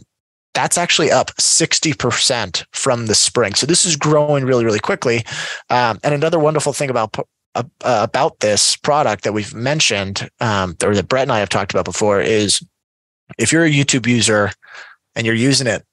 that's 0.53 0.77
actually 0.77 1.11
up 1.11 1.27
60% 1.35 2.65
from 2.71 3.05
the 3.05 3.15
spring. 3.15 3.53
So 3.53 3.67
this 3.67 3.85
is 3.85 3.95
growing 3.95 4.43
really, 4.43 4.65
really 4.65 4.79
quickly. 4.79 5.23
Um, 5.69 5.99
and 6.03 6.13
another 6.13 6.39
wonderful 6.39 6.73
thing 6.73 6.89
about 6.89 7.15
uh, 7.83 8.03
about 8.09 8.39
this 8.39 8.75
product 8.75 9.23
that 9.23 9.33
we've 9.33 9.53
mentioned, 9.53 10.29
um, 10.39 10.75
or 10.83 10.95
that 10.95 11.07
Brett 11.07 11.23
and 11.23 11.31
I 11.31 11.39
have 11.39 11.49
talked 11.49 11.71
about 11.71 11.85
before, 11.85 12.21
is 12.21 12.61
if 13.37 13.51
you're 13.51 13.65
a 13.65 13.71
YouTube 13.71 14.07
user 14.07 14.51
and 15.15 15.25
you're 15.25 15.35
using 15.35 15.67
it 15.67 15.83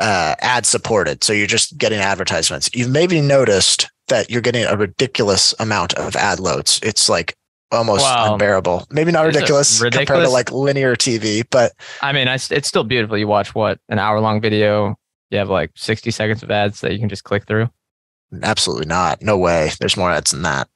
uh, 0.00 0.34
ad 0.40 0.66
supported, 0.66 1.22
so 1.22 1.32
you're 1.32 1.46
just 1.46 1.76
getting 1.78 1.98
advertisements, 1.98 2.70
you've 2.74 2.90
maybe 2.90 3.20
noticed 3.20 3.88
that 4.08 4.30
you're 4.30 4.40
getting 4.40 4.64
a 4.64 4.76
ridiculous 4.76 5.54
amount 5.58 5.94
of 5.94 6.16
ad 6.16 6.40
loads. 6.40 6.80
It's 6.82 7.08
like 7.08 7.36
almost 7.70 8.02
Wow. 8.02 8.32
unbearable. 8.32 8.86
Maybe 8.90 9.12
not 9.12 9.24
it 9.24 9.28
ridiculous, 9.34 9.80
compared 9.80 10.06
to 10.08 10.28
like 10.28 10.50
linear 10.52 10.96
TV, 10.96 11.42
but 11.50 11.72
I 12.02 12.12
mean, 12.12 12.28
I, 12.28 12.34
it's 12.34 12.68
still 12.68 12.84
beautiful. 12.84 13.16
You 13.16 13.26
watch 13.26 13.54
what 13.54 13.78
an 13.88 13.98
hour 13.98 14.20
long 14.20 14.40
video. 14.40 14.96
You 15.30 15.38
have 15.38 15.48
like 15.48 15.70
60 15.76 16.10
seconds 16.10 16.42
of 16.42 16.50
ads 16.50 16.80
that 16.82 16.92
you 16.92 16.98
can 16.98 17.08
just 17.08 17.24
click 17.24 17.46
through. 17.46 17.70
absolutely 18.42 18.86
not. 18.86 19.22
No 19.22 19.38
way. 19.38 19.70
There's 19.80 19.96
more 19.96 20.10
ads 20.10 20.30
than 20.32 20.42
that. 20.42 20.68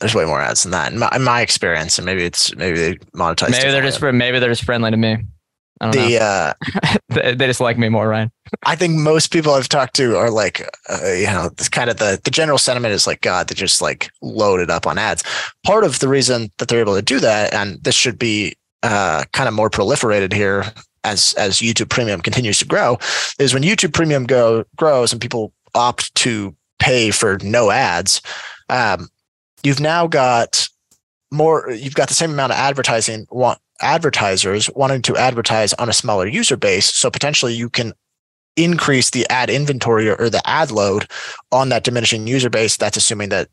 There's 0.00 0.14
way 0.14 0.24
more 0.24 0.40
ads 0.40 0.62
than 0.62 0.72
that 0.72 0.92
in 0.92 0.98
my, 0.98 1.10
in 1.14 1.22
my 1.22 1.40
experience, 1.40 1.98
and 1.98 2.04
maybe 2.04 2.24
it's 2.24 2.54
maybe 2.54 2.78
they 2.78 2.94
monetize. 3.14 3.50
Maybe 3.50 3.70
they're 3.70 3.82
just 3.82 4.02
maybe 4.02 4.38
they're 4.38 4.50
just 4.50 4.64
friendly 4.64 4.90
to 4.90 4.96
me. 4.96 5.18
I 5.80 5.90
don't 5.90 5.92
the 5.92 6.22
uh, 6.22 6.52
they, 7.08 7.34
they 7.34 7.46
just 7.46 7.60
like 7.60 7.78
me 7.78 7.88
more, 7.88 8.08
Ryan. 8.08 8.30
I 8.64 8.76
think 8.76 8.94
most 8.94 9.30
people 9.30 9.52
I've 9.52 9.68
talked 9.68 9.94
to 9.96 10.16
are 10.16 10.30
like, 10.30 10.66
uh, 10.88 11.12
you 11.12 11.26
know, 11.26 11.50
it's 11.52 11.68
kind 11.68 11.90
of 11.90 11.98
the 11.98 12.20
the 12.24 12.30
general 12.30 12.58
sentiment 12.58 12.94
is 12.94 13.06
like, 13.06 13.20
God, 13.20 13.48
they're 13.48 13.54
just 13.54 13.82
like 13.82 14.10
loaded 14.22 14.70
up 14.70 14.86
on 14.86 14.98
ads. 14.98 15.22
Part 15.64 15.84
of 15.84 15.98
the 15.98 16.08
reason 16.08 16.50
that 16.58 16.68
they're 16.68 16.80
able 16.80 16.96
to 16.96 17.02
do 17.02 17.20
that, 17.20 17.52
and 17.52 17.82
this 17.82 17.94
should 17.94 18.18
be 18.18 18.56
uh, 18.82 19.24
kind 19.32 19.48
of 19.48 19.54
more 19.54 19.70
proliferated 19.70 20.32
here 20.32 20.64
as 21.04 21.34
as 21.34 21.58
YouTube 21.58 21.90
Premium 21.90 22.20
continues 22.20 22.58
to 22.58 22.66
grow, 22.66 22.98
is 23.38 23.52
when 23.52 23.62
YouTube 23.62 23.92
Premium 23.92 24.24
go 24.24 24.64
grows 24.76 25.12
and 25.12 25.20
people 25.20 25.52
opt 25.74 26.14
to 26.16 26.54
pay 26.78 27.10
for 27.10 27.38
no 27.42 27.70
ads. 27.70 28.22
Um, 28.68 29.08
you've 29.66 29.80
now 29.80 30.06
got 30.06 30.68
more. 31.32 31.68
You've 31.70 31.96
got 31.96 32.06
the 32.06 32.14
same 32.14 32.30
amount 32.30 32.52
of 32.52 32.58
advertising 32.58 33.26
want 33.30 33.58
advertisers 33.80 34.70
wanting 34.76 35.02
to 35.02 35.16
advertise 35.16 35.72
on 35.74 35.88
a 35.88 35.92
smaller 35.92 36.26
user 36.26 36.56
base. 36.56 36.86
So 36.86 37.10
potentially 37.10 37.52
you 37.52 37.68
can 37.68 37.92
increase 38.56 39.10
the 39.10 39.26
ad 39.28 39.50
inventory 39.50 40.08
or, 40.08 40.30
the 40.30 40.40
ad 40.48 40.70
load 40.70 41.08
on 41.50 41.68
that 41.70 41.82
diminishing 41.82 42.28
user 42.28 42.48
base. 42.48 42.76
That's 42.76 42.96
assuming 42.96 43.30
that 43.30 43.48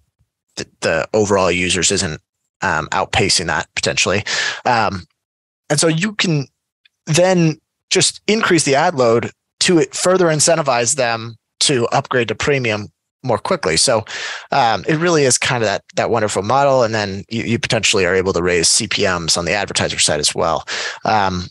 the, 0.55 0.67
the 0.81 1.09
overall 1.15 1.51
users 1.51 1.89
isn't 1.91 2.21
um, 2.61 2.87
outpacing 2.89 3.47
that 3.47 3.67
potentially. 3.75 4.23
Um, 4.65 5.07
and 5.71 5.79
so 5.79 5.87
you 5.87 6.13
can 6.13 6.45
then 7.07 7.59
just 7.89 8.21
increase 8.27 8.65
the 8.65 8.75
ad 8.75 8.93
load 8.93 9.31
to 9.61 9.81
further 9.91 10.27
incentivize 10.27 10.95
them 10.95 11.37
to 11.61 11.87
upgrade 11.87 12.27
to 12.27 12.35
premium 12.35 12.92
more 13.23 13.37
quickly. 13.37 13.77
So 13.77 14.05
um, 14.51 14.83
it 14.87 14.97
really 14.97 15.23
is 15.23 15.37
kind 15.37 15.63
of 15.63 15.67
that 15.67 15.83
that 15.95 16.09
wonderful 16.09 16.43
model, 16.43 16.83
and 16.83 16.93
then 16.93 17.23
you, 17.29 17.43
you 17.43 17.59
potentially 17.59 18.05
are 18.05 18.15
able 18.15 18.33
to 18.33 18.43
raise 18.43 18.67
CPMS 18.67 19.37
on 19.37 19.45
the 19.45 19.53
advertiser 19.53 19.99
side 19.99 20.19
as 20.19 20.35
well. 20.35 20.65
Um, 21.05 21.47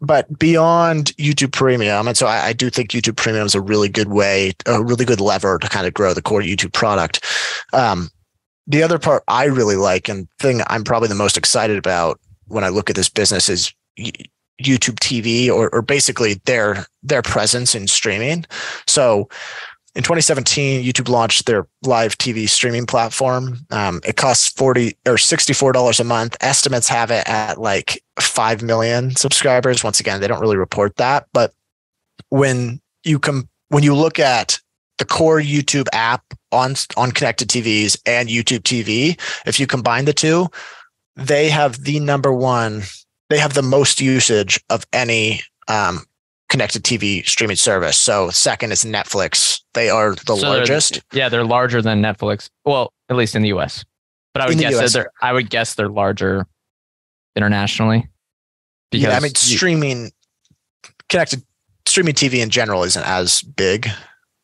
but 0.00 0.38
beyond 0.38 1.14
YouTube 1.16 1.52
Premium, 1.52 2.08
and 2.08 2.16
so 2.16 2.26
I, 2.26 2.46
I 2.46 2.52
do 2.52 2.70
think 2.70 2.90
YouTube 2.90 3.16
Premium 3.16 3.44
is 3.44 3.54
a 3.54 3.60
really 3.60 3.88
good 3.88 4.08
way, 4.08 4.52
a 4.66 4.82
really 4.82 5.04
good 5.04 5.20
lever 5.20 5.58
to 5.58 5.68
kind 5.68 5.86
of 5.86 5.92
grow 5.92 6.14
the 6.14 6.22
core 6.22 6.40
YouTube 6.40 6.72
product. 6.72 7.24
Um, 7.72 8.10
the 8.66 8.82
other 8.82 8.98
part 8.98 9.22
I 9.28 9.44
really 9.44 9.76
like, 9.76 10.08
and 10.08 10.28
thing 10.38 10.62
I'm 10.68 10.84
probably 10.84 11.08
the 11.08 11.14
most 11.14 11.36
excited 11.36 11.76
about 11.76 12.18
when 12.46 12.64
I 12.64 12.68
look 12.68 12.88
at 12.88 12.96
this 12.96 13.10
business 13.10 13.48
is 13.48 13.74
YouTube 14.62 14.98
TV, 15.00 15.48
or, 15.48 15.68
or 15.70 15.82
basically 15.82 16.34
their 16.44 16.86
their 17.02 17.22
presence 17.22 17.74
in 17.74 17.86
streaming. 17.86 18.44
So 18.86 19.28
in 19.96 20.02
2017, 20.02 20.84
YouTube 20.84 21.08
launched 21.08 21.46
their 21.46 21.66
live 21.82 22.16
TV 22.16 22.48
streaming 22.48 22.86
platform. 22.86 23.58
Um, 23.70 24.00
it 24.06 24.16
costs 24.16 24.48
40 24.52 24.96
or 25.06 25.14
$64 25.14 26.00
a 26.00 26.04
month. 26.04 26.36
Estimates 26.40 26.88
have 26.88 27.10
it 27.10 27.28
at 27.28 27.58
like 27.58 28.02
5 28.20 28.62
million 28.62 29.10
subscribers. 29.16 29.82
Once 29.82 29.98
again, 29.98 30.20
they 30.20 30.28
don't 30.28 30.40
really 30.40 30.56
report 30.56 30.96
that. 30.96 31.26
But 31.32 31.52
when 32.28 32.80
you 33.02 33.20
when 33.68 33.82
you 33.82 33.94
look 33.94 34.18
at 34.18 34.60
the 34.98 35.04
core 35.04 35.40
YouTube 35.40 35.86
app 35.92 36.22
on, 36.52 36.74
on 36.96 37.10
connected 37.10 37.48
TVs 37.48 37.98
and 38.06 38.28
YouTube 38.28 38.60
TV, 38.60 39.18
if 39.46 39.58
you 39.58 39.66
combine 39.66 40.04
the 40.04 40.12
two, 40.12 40.46
they 41.16 41.48
have 41.48 41.82
the 41.84 41.98
number 41.98 42.32
one, 42.32 42.82
they 43.28 43.38
have 43.38 43.54
the 43.54 43.62
most 43.62 44.00
usage 44.00 44.62
of 44.70 44.86
any 44.92 45.40
um, 45.68 46.04
connected 46.50 46.82
TV 46.84 47.26
streaming 47.26 47.56
service. 47.56 47.98
So 47.98 48.28
second 48.30 48.72
is 48.72 48.84
Netflix. 48.84 49.60
They 49.72 49.88
are 49.88 50.14
the 50.14 50.36
So 50.36 50.36
they're- 50.36 50.50
largest. 50.50 51.00
Yeah, 51.12 51.28
they're 51.30 51.44
larger 51.44 51.80
than 51.80 52.02
Netflix. 52.02 52.50
Well, 52.66 52.92
at 53.08 53.16
least 53.16 53.34
in 53.34 53.40
the 53.42 53.48
US. 53.54 53.84
But 54.34 54.42
I 54.42 54.46
would 54.46 54.54
In 54.54 54.58
guess 54.60 54.76
that 54.78 54.92
they're 54.92 55.10
I 55.22 55.32
would 55.32 55.48
guess 55.48 55.74
they're 55.74 55.88
larger 55.88 56.46
internationally. 57.36 58.08
yeah, 58.92 59.16
I 59.16 59.20
mean 59.20 59.30
you- 59.30 59.56
streaming 59.56 60.10
connected 61.08 61.42
streaming 61.86 62.14
TV 62.14 62.40
in 62.42 62.50
general 62.50 62.82
isn't 62.84 63.04
as 63.06 63.42
big 63.42 63.88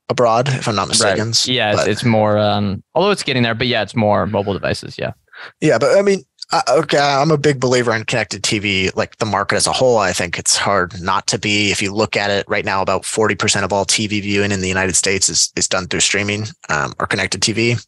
abroad, 0.08 0.48
if 0.48 0.66
I'm 0.68 0.74
not 0.76 0.88
mistaken. 0.88 1.32
yeah, 1.44 1.72
it's, 1.74 1.86
it's 1.86 2.04
more 2.04 2.38
um 2.38 2.82
although 2.94 3.10
it's 3.10 3.22
getting 3.22 3.42
there, 3.42 3.54
but 3.54 3.66
yeah, 3.66 3.82
it's 3.82 3.94
more 3.96 4.26
mobile 4.26 4.52
devices, 4.52 4.96
yeah. 4.98 5.12
Yeah, 5.60 5.78
but 5.78 5.98
I 5.98 6.02
mean, 6.02 6.22
uh, 6.52 6.62
okay, 6.68 6.98
I'm 6.98 7.32
a 7.32 7.38
big 7.38 7.58
believer 7.58 7.92
in 7.92 8.04
connected 8.04 8.42
TV, 8.42 8.94
like 8.94 9.16
the 9.16 9.26
market 9.26 9.56
as 9.56 9.66
a 9.66 9.72
whole. 9.72 9.98
I 9.98 10.12
think 10.12 10.38
it's 10.38 10.56
hard 10.56 11.00
not 11.00 11.26
to 11.28 11.38
be. 11.38 11.72
If 11.72 11.82
you 11.82 11.92
look 11.92 12.16
at 12.16 12.30
it 12.30 12.46
right 12.48 12.64
now, 12.64 12.82
about 12.82 13.02
40% 13.02 13.64
of 13.64 13.72
all 13.72 13.84
TV 13.84 14.22
viewing 14.22 14.52
in 14.52 14.60
the 14.60 14.68
United 14.68 14.94
States 14.94 15.28
is, 15.28 15.52
is 15.56 15.66
done 15.66 15.88
through 15.88 16.00
streaming 16.00 16.44
um, 16.68 16.92
or 17.00 17.06
connected 17.06 17.40
TV. 17.40 17.84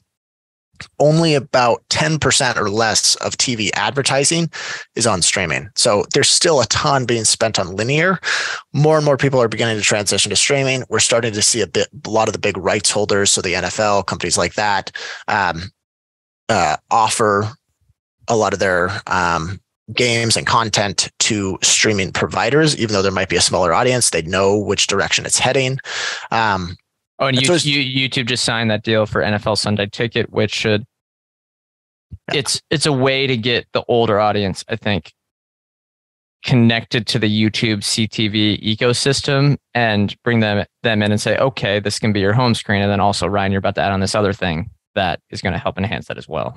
Only 0.98 1.34
about 1.34 1.82
10% 1.90 2.56
or 2.56 2.68
less 2.68 3.14
of 3.16 3.36
TV 3.36 3.70
advertising 3.74 4.50
is 4.96 5.06
on 5.06 5.22
streaming. 5.22 5.68
So 5.76 6.04
there's 6.12 6.30
still 6.30 6.60
a 6.60 6.66
ton 6.66 7.04
being 7.04 7.24
spent 7.24 7.58
on 7.58 7.76
linear. 7.76 8.18
More 8.72 8.96
and 8.96 9.04
more 9.04 9.16
people 9.16 9.40
are 9.40 9.48
beginning 9.48 9.76
to 9.76 9.82
transition 9.82 10.30
to 10.30 10.36
streaming. 10.36 10.84
We're 10.88 11.00
starting 11.00 11.32
to 11.32 11.42
see 11.42 11.60
a 11.60 11.66
bit, 11.66 11.88
a 12.04 12.10
lot 12.10 12.28
of 12.28 12.32
the 12.32 12.40
big 12.40 12.56
rights 12.56 12.90
holders, 12.90 13.30
so 13.30 13.40
the 13.40 13.54
NFL, 13.54 14.06
companies 14.06 14.38
like 14.38 14.54
that, 14.54 14.92
um, 15.28 15.70
uh, 16.48 16.76
offer 16.90 17.52
a 18.28 18.36
lot 18.36 18.52
of 18.52 18.58
their 18.58 18.90
um, 19.06 19.60
games 19.94 20.36
and 20.36 20.46
content 20.46 21.10
to 21.18 21.58
streaming 21.62 22.12
providers, 22.12 22.76
even 22.76 22.92
though 22.92 23.02
there 23.02 23.12
might 23.12 23.28
be 23.28 23.36
a 23.36 23.40
smaller 23.40 23.72
audience. 23.72 24.10
They 24.10 24.22
know 24.22 24.56
which 24.58 24.86
direction 24.86 25.26
it's 25.26 25.38
heading. 25.38 25.78
Um, 26.30 26.76
Oh, 27.20 27.26
and 27.26 27.36
And 27.36 27.48
you, 27.48 27.58
so 27.58 27.68
you, 27.68 28.08
YouTube 28.08 28.26
just 28.26 28.44
signed 28.44 28.70
that 28.70 28.84
deal 28.84 29.04
for 29.04 29.22
NFL 29.22 29.58
Sunday 29.58 29.86
Ticket, 29.86 30.30
which 30.30 30.52
should 30.52 30.84
Yeah. 32.32 32.38
it's 32.38 32.62
it's 32.70 32.86
a 32.86 32.92
way 32.92 33.26
to 33.26 33.36
get 33.36 33.66
the 33.72 33.82
older 33.88 34.20
audience, 34.20 34.64
I 34.68 34.76
think, 34.76 35.12
connected 36.44 37.06
to 37.08 37.18
the 37.18 37.26
YouTube 37.28 37.78
CTV 37.78 38.62
ecosystem 38.62 39.56
and 39.74 40.14
bring 40.22 40.40
them 40.40 40.64
them 40.84 41.02
in 41.02 41.10
and 41.10 41.20
say, 41.20 41.36
okay, 41.38 41.80
this 41.80 41.98
can 41.98 42.12
be 42.12 42.20
your 42.20 42.34
home 42.34 42.54
screen, 42.54 42.82
and 42.82 42.90
then 42.90 43.00
also 43.00 43.26
Ryan, 43.26 43.50
you're 43.50 43.58
about 43.58 43.74
to 43.76 43.80
add 43.82 43.90
on 43.92 44.00
this 44.00 44.14
other 44.14 44.32
thing 44.32 44.70
that 44.94 45.20
is 45.30 45.42
going 45.42 45.52
to 45.54 45.58
help 45.58 45.76
enhance 45.76 46.06
that 46.06 46.18
as 46.18 46.28
well. 46.28 46.56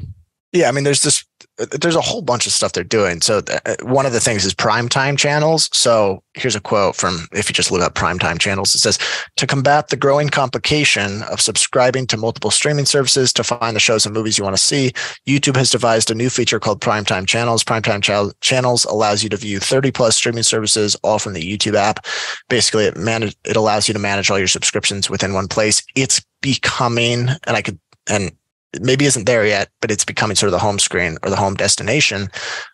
yeah, 0.53 0.67
I 0.69 0.72
mean, 0.72 0.84
there's 0.84 1.01
this 1.01 1.26
there's 1.57 1.95
a 1.95 2.01
whole 2.01 2.21
bunch 2.21 2.47
of 2.47 2.53
stuff 2.53 2.73
they're 2.73 2.83
doing. 2.83 3.21
So 3.21 3.41
uh, 3.65 3.75
one 3.83 4.05
of 4.05 4.13
the 4.13 4.19
things 4.19 4.45
is 4.45 4.53
primetime 4.53 5.17
channels. 5.17 5.69
So 5.73 6.23
here's 6.33 6.55
a 6.55 6.61
quote 6.61 6.95
from 6.95 7.27
if 7.33 7.49
you 7.49 7.53
just 7.53 7.71
look 7.71 7.81
up 7.81 7.93
primetime 7.93 8.39
channels, 8.39 8.73
it 8.73 8.79
says 8.79 8.97
to 9.37 9.45
combat 9.45 9.89
the 9.89 9.97
growing 9.97 10.29
complication 10.29 11.23
of 11.23 11.41
subscribing 11.41 12.07
to 12.07 12.17
multiple 12.17 12.51
streaming 12.51 12.85
services 12.85 13.31
to 13.33 13.43
find 13.43 13.75
the 13.75 13.79
shows 13.79 14.05
and 14.05 14.15
movies 14.15 14.37
you 14.37 14.43
want 14.43 14.55
to 14.55 14.61
see, 14.61 14.91
YouTube 15.27 15.55
has 15.55 15.71
devised 15.71 16.09
a 16.09 16.15
new 16.15 16.29
feature 16.29 16.59
called 16.59 16.81
primetime 16.81 17.27
channels. 17.27 17.63
Primetime 17.63 18.01
ch- 18.01 18.39
channels 18.41 18.85
allows 18.85 19.23
you 19.23 19.29
to 19.29 19.37
view 19.37 19.59
30 19.59 19.91
plus 19.91 20.15
streaming 20.15 20.43
services 20.43 20.95
all 21.03 21.19
from 21.19 21.33
the 21.33 21.41
YouTube 21.41 21.75
app. 21.75 22.05
Basically, 22.49 22.85
it 22.85 22.97
manage 22.97 23.35
it 23.45 23.55
allows 23.55 23.87
you 23.87 23.93
to 23.93 23.99
manage 23.99 24.31
all 24.31 24.39
your 24.39 24.47
subscriptions 24.47 25.09
within 25.09 25.33
one 25.33 25.47
place. 25.47 25.83
It's 25.95 26.25
becoming, 26.41 27.29
and 27.45 27.57
I 27.57 27.61
could 27.61 27.79
and 28.09 28.31
maybe 28.80 29.05
isn't 29.05 29.26
there 29.26 29.45
yet, 29.45 29.69
but 29.82 29.91
it's 29.91 30.05
becoming 30.05 30.36
sort 30.36 30.47
of 30.47 30.53
the 30.53 30.59
home 30.59 30.80
screen 30.80 31.17
or 31.24 31.30
the 31.30 31.36
home 31.36 31.55
destination 31.55 32.30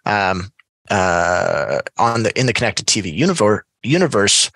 um, 0.06 0.52
uh, 0.89 1.80
on 1.98 2.24
the 2.24 2.39
in 2.39 2.45
the 2.45 2.54
connected 2.54 2.86
TV 2.86 3.14
universe. 3.14 3.64
Universe, 3.84 4.52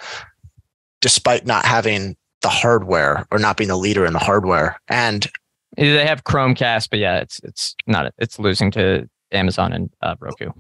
despite 1.00 1.46
not 1.46 1.64
having 1.64 2.18
the 2.42 2.50
hardware 2.50 3.26
or 3.32 3.40
not 3.40 3.56
being 3.56 3.68
the 3.68 3.78
leader 3.78 4.06
in 4.06 4.14
the 4.14 4.20
hardware, 4.20 4.80
and 4.88 5.30
they 5.78 6.06
have 6.06 6.24
Chromecast, 6.24 6.90
but 6.90 7.00
yeah, 7.00 7.20
it's 7.20 7.40
it's 7.44 7.76
not 7.88 8.12
it's 8.18 8.40
losing 8.40 8.72
to 8.72 9.08
Amazon 9.32 9.74
and 9.74 9.90
uh, 10.02 10.16
Roku. 10.20 10.52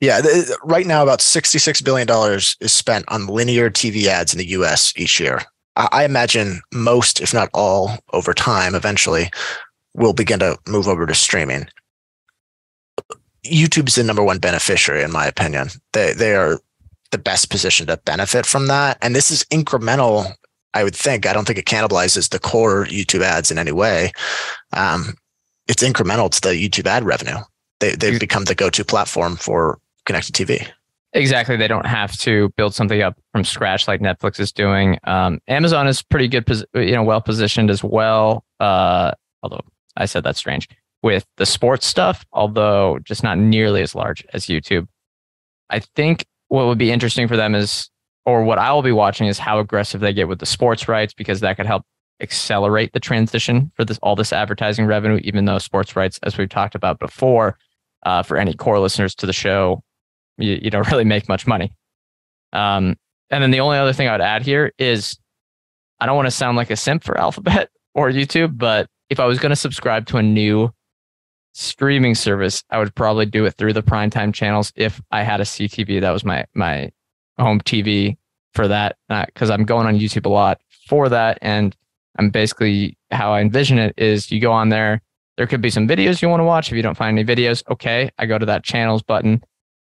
Yeah, 0.00 0.20
right 0.62 0.86
now 0.86 1.02
about 1.02 1.20
sixty-six 1.20 1.80
billion 1.80 2.06
dollars 2.06 2.56
is 2.60 2.72
spent 2.72 3.04
on 3.08 3.26
linear 3.26 3.68
TV 3.68 4.06
ads 4.06 4.32
in 4.32 4.38
the 4.38 4.48
U.S. 4.50 4.92
each 4.96 5.18
year. 5.18 5.42
I, 5.76 5.88
I 5.92 6.04
imagine 6.04 6.60
most, 6.72 7.20
if 7.20 7.34
not 7.34 7.50
all, 7.52 7.98
over 8.12 8.32
time, 8.32 8.74
eventually, 8.74 9.30
will 9.94 10.12
begin 10.12 10.38
to 10.40 10.58
move 10.66 10.88
over 10.88 11.06
to 11.06 11.14
streaming. 11.14 11.68
YouTube's 13.44 13.94
the 13.94 14.04
number 14.04 14.22
one 14.22 14.38
beneficiary, 14.38 15.02
in 15.02 15.12
my 15.12 15.26
opinion. 15.26 15.68
They 15.92 16.12
they 16.12 16.34
are 16.34 16.60
the 17.10 17.18
best 17.18 17.50
position 17.50 17.86
to 17.86 17.96
benefit 17.98 18.46
from 18.46 18.66
that. 18.66 18.98
And 19.00 19.14
this 19.14 19.30
is 19.30 19.44
incremental, 19.44 20.32
I 20.74 20.84
would 20.84 20.94
think. 20.94 21.26
I 21.26 21.32
don't 21.32 21.46
think 21.46 21.58
it 21.58 21.64
cannibalizes 21.64 22.28
the 22.28 22.38
core 22.38 22.84
YouTube 22.86 23.22
ads 23.22 23.50
in 23.50 23.58
any 23.58 23.72
way. 23.72 24.12
Um, 24.74 25.14
it's 25.66 25.82
incremental 25.82 26.30
to 26.30 26.40
the 26.40 26.48
YouTube 26.48 26.86
ad 26.86 27.04
revenue. 27.04 27.38
They 27.80 27.94
they've 27.94 28.20
become 28.20 28.44
the 28.44 28.54
go-to 28.54 28.84
platform 28.84 29.36
for 29.36 29.78
connected 30.04 30.34
TV. 30.34 30.68
Exactly. 31.14 31.56
They 31.56 31.68
don't 31.68 31.86
have 31.86 32.12
to 32.18 32.50
build 32.56 32.74
something 32.74 33.00
up 33.00 33.16
from 33.32 33.44
scratch 33.44 33.88
like 33.88 34.00
Netflix 34.00 34.38
is 34.40 34.52
doing. 34.52 34.98
Um, 35.04 35.40
Amazon 35.48 35.86
is 35.86 36.02
pretty 36.02 36.28
good, 36.28 36.46
you 36.74 36.92
know, 36.92 37.02
well 37.02 37.22
positioned 37.22 37.70
as 37.70 37.82
well. 37.82 38.44
Uh, 38.60 39.12
although 39.42 39.64
I 39.98 40.06
said 40.06 40.24
that's 40.24 40.38
strange 40.38 40.68
with 41.02 41.26
the 41.36 41.46
sports 41.46 41.86
stuff, 41.86 42.24
although 42.32 42.98
just 43.04 43.22
not 43.22 43.38
nearly 43.38 43.82
as 43.82 43.94
large 43.94 44.24
as 44.32 44.46
YouTube. 44.46 44.86
I 45.70 45.80
think 45.80 46.26
what 46.48 46.66
would 46.66 46.78
be 46.78 46.90
interesting 46.90 47.28
for 47.28 47.36
them 47.36 47.54
is, 47.54 47.90
or 48.24 48.42
what 48.42 48.58
I 48.58 48.72
will 48.72 48.82
be 48.82 48.92
watching 48.92 49.26
is 49.26 49.38
how 49.38 49.58
aggressive 49.58 50.00
they 50.00 50.12
get 50.12 50.28
with 50.28 50.38
the 50.38 50.46
sports 50.46 50.88
rights, 50.88 51.14
because 51.14 51.40
that 51.40 51.56
could 51.56 51.66
help 51.66 51.84
accelerate 52.20 52.92
the 52.92 53.00
transition 53.00 53.70
for 53.76 53.84
this 53.84 53.98
all 53.98 54.16
this 54.16 54.32
advertising 54.32 54.86
revenue. 54.86 55.20
Even 55.22 55.44
though 55.44 55.58
sports 55.58 55.94
rights, 55.94 56.18
as 56.22 56.36
we've 56.36 56.48
talked 56.48 56.74
about 56.74 56.98
before, 56.98 57.58
uh, 58.04 58.22
for 58.22 58.36
any 58.36 58.54
core 58.54 58.80
listeners 58.80 59.14
to 59.16 59.26
the 59.26 59.32
show, 59.32 59.82
you, 60.36 60.58
you 60.62 60.70
don't 60.70 60.88
really 60.90 61.04
make 61.04 61.28
much 61.28 61.46
money. 61.46 61.72
Um, 62.52 62.96
and 63.30 63.42
then 63.42 63.50
the 63.50 63.60
only 63.60 63.78
other 63.78 63.92
thing 63.92 64.08
I 64.08 64.12
would 64.12 64.20
add 64.20 64.42
here 64.42 64.72
is, 64.78 65.18
I 66.00 66.06
don't 66.06 66.16
want 66.16 66.26
to 66.26 66.32
sound 66.32 66.56
like 66.56 66.70
a 66.70 66.76
simp 66.76 67.04
for 67.04 67.18
Alphabet 67.18 67.70
or 67.94 68.10
YouTube, 68.10 68.56
but 68.56 68.88
if 69.10 69.20
I 69.20 69.26
was 69.26 69.38
going 69.38 69.50
to 69.50 69.56
subscribe 69.56 70.06
to 70.06 70.18
a 70.18 70.22
new 70.22 70.70
streaming 71.54 72.14
service, 72.14 72.62
I 72.70 72.78
would 72.78 72.94
probably 72.94 73.26
do 73.26 73.44
it 73.46 73.54
through 73.54 73.72
the 73.72 73.82
primetime 73.82 74.32
channels 74.32 74.72
if 74.76 75.00
I 75.10 75.22
had 75.22 75.40
a 75.40 75.44
CTV. 75.44 76.00
That 76.00 76.10
was 76.10 76.24
my 76.24 76.46
my 76.54 76.90
home 77.38 77.60
TV 77.60 78.16
for 78.54 78.68
that 78.68 78.96
because 79.08 79.50
uh, 79.50 79.54
I'm 79.54 79.64
going 79.64 79.86
on 79.86 79.98
YouTube 79.98 80.26
a 80.26 80.28
lot 80.28 80.60
for 80.86 81.08
that. 81.08 81.38
And 81.42 81.76
I'm 82.18 82.30
basically 82.30 82.98
how 83.10 83.32
I 83.32 83.40
envision 83.40 83.78
it 83.78 83.94
is 83.96 84.30
you 84.30 84.40
go 84.40 84.52
on 84.52 84.68
there. 84.68 85.02
There 85.36 85.46
could 85.46 85.60
be 85.60 85.70
some 85.70 85.86
videos 85.86 86.20
you 86.20 86.28
want 86.28 86.40
to 86.40 86.44
watch. 86.44 86.70
If 86.70 86.76
you 86.76 86.82
don't 86.82 86.96
find 86.96 87.16
any 87.16 87.26
videos, 87.26 87.62
okay, 87.70 88.10
I 88.18 88.26
go 88.26 88.38
to 88.38 88.46
that 88.46 88.64
channels 88.64 89.02
button 89.02 89.42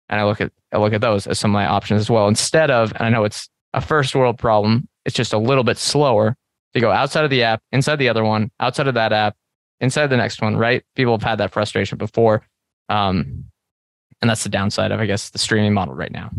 and 0.09 0.21
I 0.21 0.25
look 0.25 0.41
at 0.41 0.53
I 0.73 0.79
look 0.79 0.93
at 0.93 1.01
those 1.01 1.27
as 1.27 1.39
some 1.39 1.51
of 1.51 1.55
my 1.55 1.67
options 1.67 2.01
as 2.01 2.11
well. 2.11 2.29
Instead 2.29 2.71
of, 2.71 2.93
and 2.93 3.03
I 3.03 3.09
know 3.09 3.25
it's 3.25 3.49
a 3.75 3.81
first 3.81 4.15
world 4.15 4.39
problem, 4.39 4.89
it's 5.05 5.17
just 5.17 5.33
a 5.33 5.39
little 5.39 5.65
bit 5.65 5.79
slower 5.79 6.37
to 6.75 6.81
go 6.81 6.91
outside 6.91 7.25
of 7.25 7.31
the 7.31 7.43
app, 7.43 7.63
inside 7.73 7.97
the 7.97 8.09
other 8.09 8.25
one, 8.25 8.51
outside 8.61 8.87
of 8.87 8.95
that 8.95 9.13
app, 9.13 9.37
inside 9.81 10.09
the 10.09 10.17
next 10.17 10.43
one, 10.43 10.57
right? 10.57 10.83
People 10.95 11.15
have 11.15 11.23
had 11.23 11.39
that 11.39 11.53
frustration 11.53 11.99
before. 11.99 12.43
Um, 12.89 13.45
and 14.21 14.29
that's 14.29 14.43
the 14.43 14.51
downside 14.51 14.93
of, 14.93 15.01
I 15.01 15.07
guess, 15.07 15.31
the 15.31 15.39
streaming 15.39 15.73
model 15.73 15.95
right 15.95 16.13
now. 16.13 16.31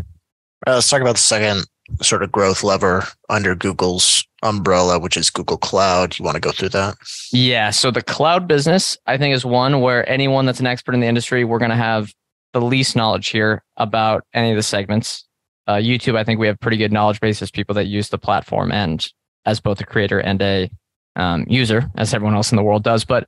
Uh, 0.68 0.76
let's 0.76 0.90
talk 0.90 1.02
about 1.02 1.16
the 1.16 1.22
second 1.22 1.66
sort 2.02 2.24
of 2.24 2.32
growth 2.32 2.64
lever 2.64 3.06
under 3.30 3.56
Google's 3.56 4.26
umbrella, 4.44 5.00
which 5.00 5.18
is 5.18 5.30
Google 5.30 5.58
Cloud. 5.58 6.18
You 6.18 6.26
want 6.26 6.36
to 6.36 6.42
go 6.42 6.52
through 6.52 6.70
that? 6.70 6.96
Yeah. 7.32 7.72
So 7.72 7.92
the 7.92 8.04
cloud 8.04 8.48
business, 8.48 8.98
I 9.08 9.18
think, 9.18 9.34
is 9.34 9.44
one 9.44 9.82
where 9.82 10.08
anyone 10.08 10.46
that's 10.46 10.60
an 10.60 10.68
expert 10.68 10.94
in 10.94 11.02
the 11.02 11.08
industry, 11.08 11.44
we're 11.44 11.60
going 11.60 11.72
to 11.72 11.78
have 11.78 12.14
the 12.54 12.62
least 12.62 12.96
knowledge 12.96 13.30
here 13.30 13.64
about 13.78 14.26
any 14.34 14.52
of 14.52 14.56
the 14.56 14.64
segments. 14.64 15.26
Uh, 15.68 15.76
YouTube, 15.76 16.16
I 16.16 16.24
think 16.24 16.40
we 16.40 16.48
have 16.48 16.60
pretty 16.60 16.78
good 16.78 16.92
knowledge 16.92 17.20
base 17.20 17.42
as 17.42 17.52
people 17.52 17.76
that 17.76 17.86
use 17.86 18.10
the 18.10 18.18
platform 18.18 18.72
and 18.72 19.08
as 19.46 19.60
both 19.60 19.82
a 19.82 19.86
creator 19.86 20.20
and 20.20 20.42
a 20.42 20.70
um, 21.16 21.46
user, 21.48 21.90
as 21.96 22.14
everyone 22.14 22.36
else 22.36 22.52
in 22.52 22.56
the 22.56 22.64
world 22.64 22.84
does. 22.84 23.06
But 23.06 23.28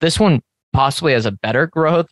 this 0.00 0.18
one 0.18 0.42
possibly 0.72 1.12
has 1.12 1.26
a 1.26 1.32
better 1.32 1.66
growth 1.66 2.08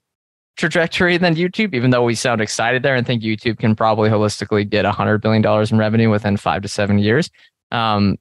trajectory 0.57 1.19
than 1.19 1.35
YouTube, 1.37 1.75
even 1.75 1.91
though 1.91 2.05
we 2.05 2.15
sound 2.15 2.41
excited 2.41 2.83
there 2.83 2.95
and 2.95 3.07
think 3.07 3.23
YouTube 3.23 3.59
can 3.59 3.77
probably 3.77 4.09
holistically 4.09 4.69
get 4.69 4.85
$100 4.85 5.21
billion 5.21 5.45
in 5.71 5.79
revenue 5.79 6.11
within 6.11 6.37
five 6.37 6.63
to 6.63 6.69
seven 6.69 6.99
years. 6.99 7.31
Um, 7.71 8.17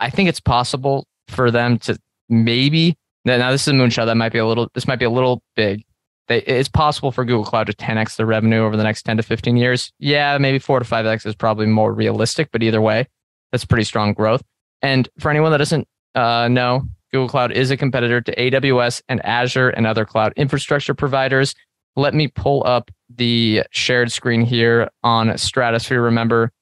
I 0.00 0.10
think 0.10 0.28
it's 0.28 0.40
possible 0.40 1.06
for 1.28 1.50
them 1.50 1.78
to 1.80 1.98
maybe 2.28 2.96
now 3.24 3.50
this 3.50 3.62
is 3.62 3.68
a 3.68 3.72
moonshot 3.72 4.06
that 4.06 4.16
might 4.16 4.32
be 4.32 4.38
a 4.38 4.46
little 4.46 4.68
this 4.74 4.86
might 4.86 4.98
be 4.98 5.04
a 5.04 5.10
little 5.10 5.42
big. 5.56 5.84
They, 6.28 6.42
it's 6.42 6.68
possible 6.68 7.12
for 7.12 7.24
Google 7.24 7.44
Cloud 7.44 7.68
to 7.68 7.72
10x 7.72 8.16
the 8.16 8.26
revenue 8.26 8.64
over 8.64 8.76
the 8.76 8.82
next 8.82 9.02
10 9.02 9.18
to 9.18 9.22
15 9.22 9.56
years. 9.56 9.92
Yeah, 9.98 10.38
maybe 10.38 10.58
four 10.58 10.80
to 10.80 10.84
5x 10.84 11.24
is 11.24 11.34
probably 11.36 11.66
more 11.66 11.92
realistic, 11.92 12.50
but 12.52 12.62
either 12.62 12.80
way, 12.80 13.06
that's 13.52 13.64
pretty 13.64 13.84
strong 13.84 14.12
growth. 14.12 14.42
And 14.82 15.08
for 15.18 15.30
anyone 15.30 15.52
that 15.52 15.58
doesn't 15.58 15.86
uh, 16.14 16.48
know, 16.48 16.82
Google 17.12 17.28
Cloud 17.28 17.52
is 17.52 17.70
a 17.70 17.76
competitor 17.76 18.20
to 18.20 18.34
AWS 18.34 19.02
and 19.08 19.24
Azure 19.24 19.70
and 19.70 19.86
other 19.86 20.04
cloud 20.04 20.32
infrastructure 20.36 20.94
providers. 20.94 21.54
Let 21.94 22.14
me 22.14 22.28
pull 22.28 22.62
up 22.66 22.90
the 23.08 23.62
shared 23.70 24.12
screen 24.12 24.42
here 24.42 24.90
on 25.02 25.38
Stratosphere. 25.38 26.02
Remember, 26.02 26.52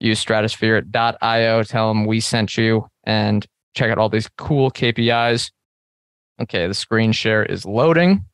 use 0.00 0.24
stratosphere.io. 0.24 1.62
Tell 1.62 1.88
them 1.88 2.06
we 2.06 2.20
sent 2.20 2.56
you 2.56 2.88
and 3.04 3.46
check 3.74 3.90
out 3.90 3.98
all 3.98 4.08
these 4.08 4.28
cool 4.36 4.70
KPIs. 4.70 5.50
Okay, 6.40 6.66
the 6.66 6.74
screen 6.74 7.12
share 7.12 7.44
is 7.44 7.64
loading. 7.64 8.24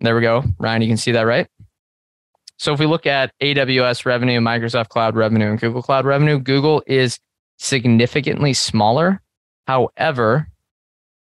There 0.00 0.14
we 0.14 0.22
go. 0.22 0.44
Ryan, 0.58 0.82
you 0.82 0.88
can 0.88 0.96
see 0.96 1.12
that, 1.12 1.22
right? 1.22 1.46
So 2.64 2.72
if 2.72 2.80
we 2.80 2.86
look 2.86 3.04
at 3.04 3.30
AWS 3.42 4.06
revenue, 4.06 4.40
Microsoft 4.40 4.88
Cloud 4.88 5.16
revenue, 5.16 5.50
and 5.50 5.60
Google 5.60 5.82
Cloud 5.82 6.06
revenue, 6.06 6.38
Google 6.38 6.82
is 6.86 7.18
significantly 7.58 8.54
smaller. 8.54 9.20
However, 9.66 10.48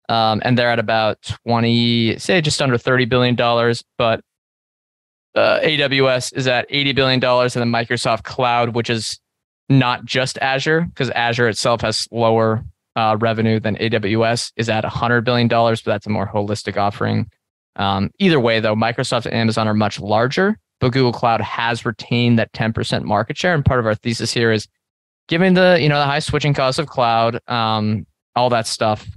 um, 0.09 0.41
and 0.43 0.57
they're 0.57 0.69
at 0.69 0.79
about 0.79 1.21
20, 1.47 2.17
say 2.17 2.41
just 2.41 2.61
under 2.61 2.77
$30 2.77 3.07
billion, 3.07 3.37
but 3.97 4.19
uh, 5.33 5.61
AWS 5.61 6.35
is 6.35 6.45
at 6.45 6.69
$80 6.69 6.93
billion, 6.93 7.23
and 7.23 7.51
then 7.51 7.71
Microsoft 7.71 8.23
Cloud, 8.23 8.75
which 8.75 8.89
is 8.89 9.17
not 9.69 10.03
just 10.03 10.37
Azure, 10.39 10.81
because 10.89 11.09
Azure 11.11 11.47
itself 11.47 11.79
has 11.79 12.05
lower 12.11 12.65
uh, 12.97 13.15
revenue 13.17 13.61
than 13.61 13.77
AWS, 13.77 14.51
is 14.57 14.67
at 14.67 14.83
$100 14.83 15.23
billion, 15.23 15.47
but 15.47 15.81
that's 15.85 16.05
a 16.05 16.09
more 16.09 16.27
holistic 16.27 16.75
offering. 16.75 17.31
Um, 17.77 18.11
either 18.19 18.41
way, 18.41 18.59
though, 18.59 18.75
Microsoft 18.75 19.25
and 19.25 19.35
Amazon 19.35 19.69
are 19.69 19.73
much 19.73 20.01
larger 20.01 20.57
but 20.79 20.91
Google 20.91 21.13
Cloud 21.13 21.41
has 21.41 21.85
retained 21.85 22.39
that 22.39 22.51
10% 22.53 23.03
market 23.03 23.37
share. 23.37 23.53
And 23.53 23.65
part 23.65 23.79
of 23.79 23.85
our 23.85 23.95
thesis 23.95 24.33
here 24.33 24.51
is 24.51 24.67
given 25.27 25.53
the, 25.53 25.77
you 25.79 25.89
know, 25.89 25.99
the 25.99 26.05
high 26.05 26.19
switching 26.19 26.53
costs 26.53 26.79
of 26.79 26.87
cloud, 26.87 27.39
um, 27.47 28.05
all 28.35 28.49
that 28.49 28.67
stuff, 28.67 29.07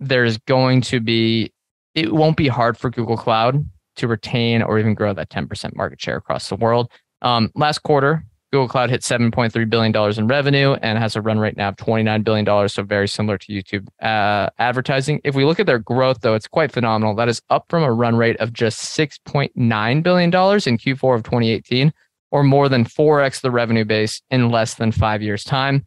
there's 0.00 0.38
going 0.38 0.80
to 0.82 1.00
be, 1.00 1.52
it 1.94 2.12
won't 2.12 2.36
be 2.36 2.48
hard 2.48 2.76
for 2.76 2.90
Google 2.90 3.16
Cloud 3.16 3.64
to 3.96 4.08
retain 4.08 4.62
or 4.62 4.78
even 4.78 4.94
grow 4.94 5.12
that 5.12 5.30
10% 5.30 5.76
market 5.76 6.00
share 6.00 6.16
across 6.16 6.48
the 6.48 6.56
world. 6.56 6.90
Um, 7.20 7.50
last 7.54 7.80
quarter, 7.82 8.24
Google 8.52 8.68
Cloud 8.68 8.90
hit 8.90 9.00
$7.3 9.00 9.70
billion 9.70 10.18
in 10.18 10.26
revenue 10.26 10.74
and 10.82 10.98
has 10.98 11.16
a 11.16 11.22
run 11.22 11.38
rate 11.38 11.56
now 11.56 11.70
of 11.70 11.76
$29 11.76 12.22
billion. 12.22 12.68
So 12.68 12.82
very 12.82 13.08
similar 13.08 13.38
to 13.38 13.46
YouTube 13.46 13.88
uh, 14.02 14.50
advertising. 14.58 15.22
If 15.24 15.34
we 15.34 15.46
look 15.46 15.58
at 15.58 15.64
their 15.64 15.78
growth, 15.78 16.20
though, 16.20 16.34
it's 16.34 16.48
quite 16.48 16.70
phenomenal. 16.70 17.14
That 17.14 17.30
is 17.30 17.40
up 17.48 17.64
from 17.70 17.82
a 17.82 17.90
run 17.90 18.14
rate 18.14 18.36
of 18.40 18.52
just 18.52 18.96
$6.9 18.98 20.02
billion 20.02 20.28
in 20.28 20.30
Q4 20.30 21.14
of 21.14 21.22
2018, 21.22 21.94
or 22.30 22.42
more 22.42 22.68
than 22.68 22.84
4x 22.84 23.40
the 23.40 23.50
revenue 23.50 23.86
base 23.86 24.20
in 24.30 24.50
less 24.50 24.74
than 24.74 24.92
five 24.92 25.22
years' 25.22 25.44
time. 25.44 25.86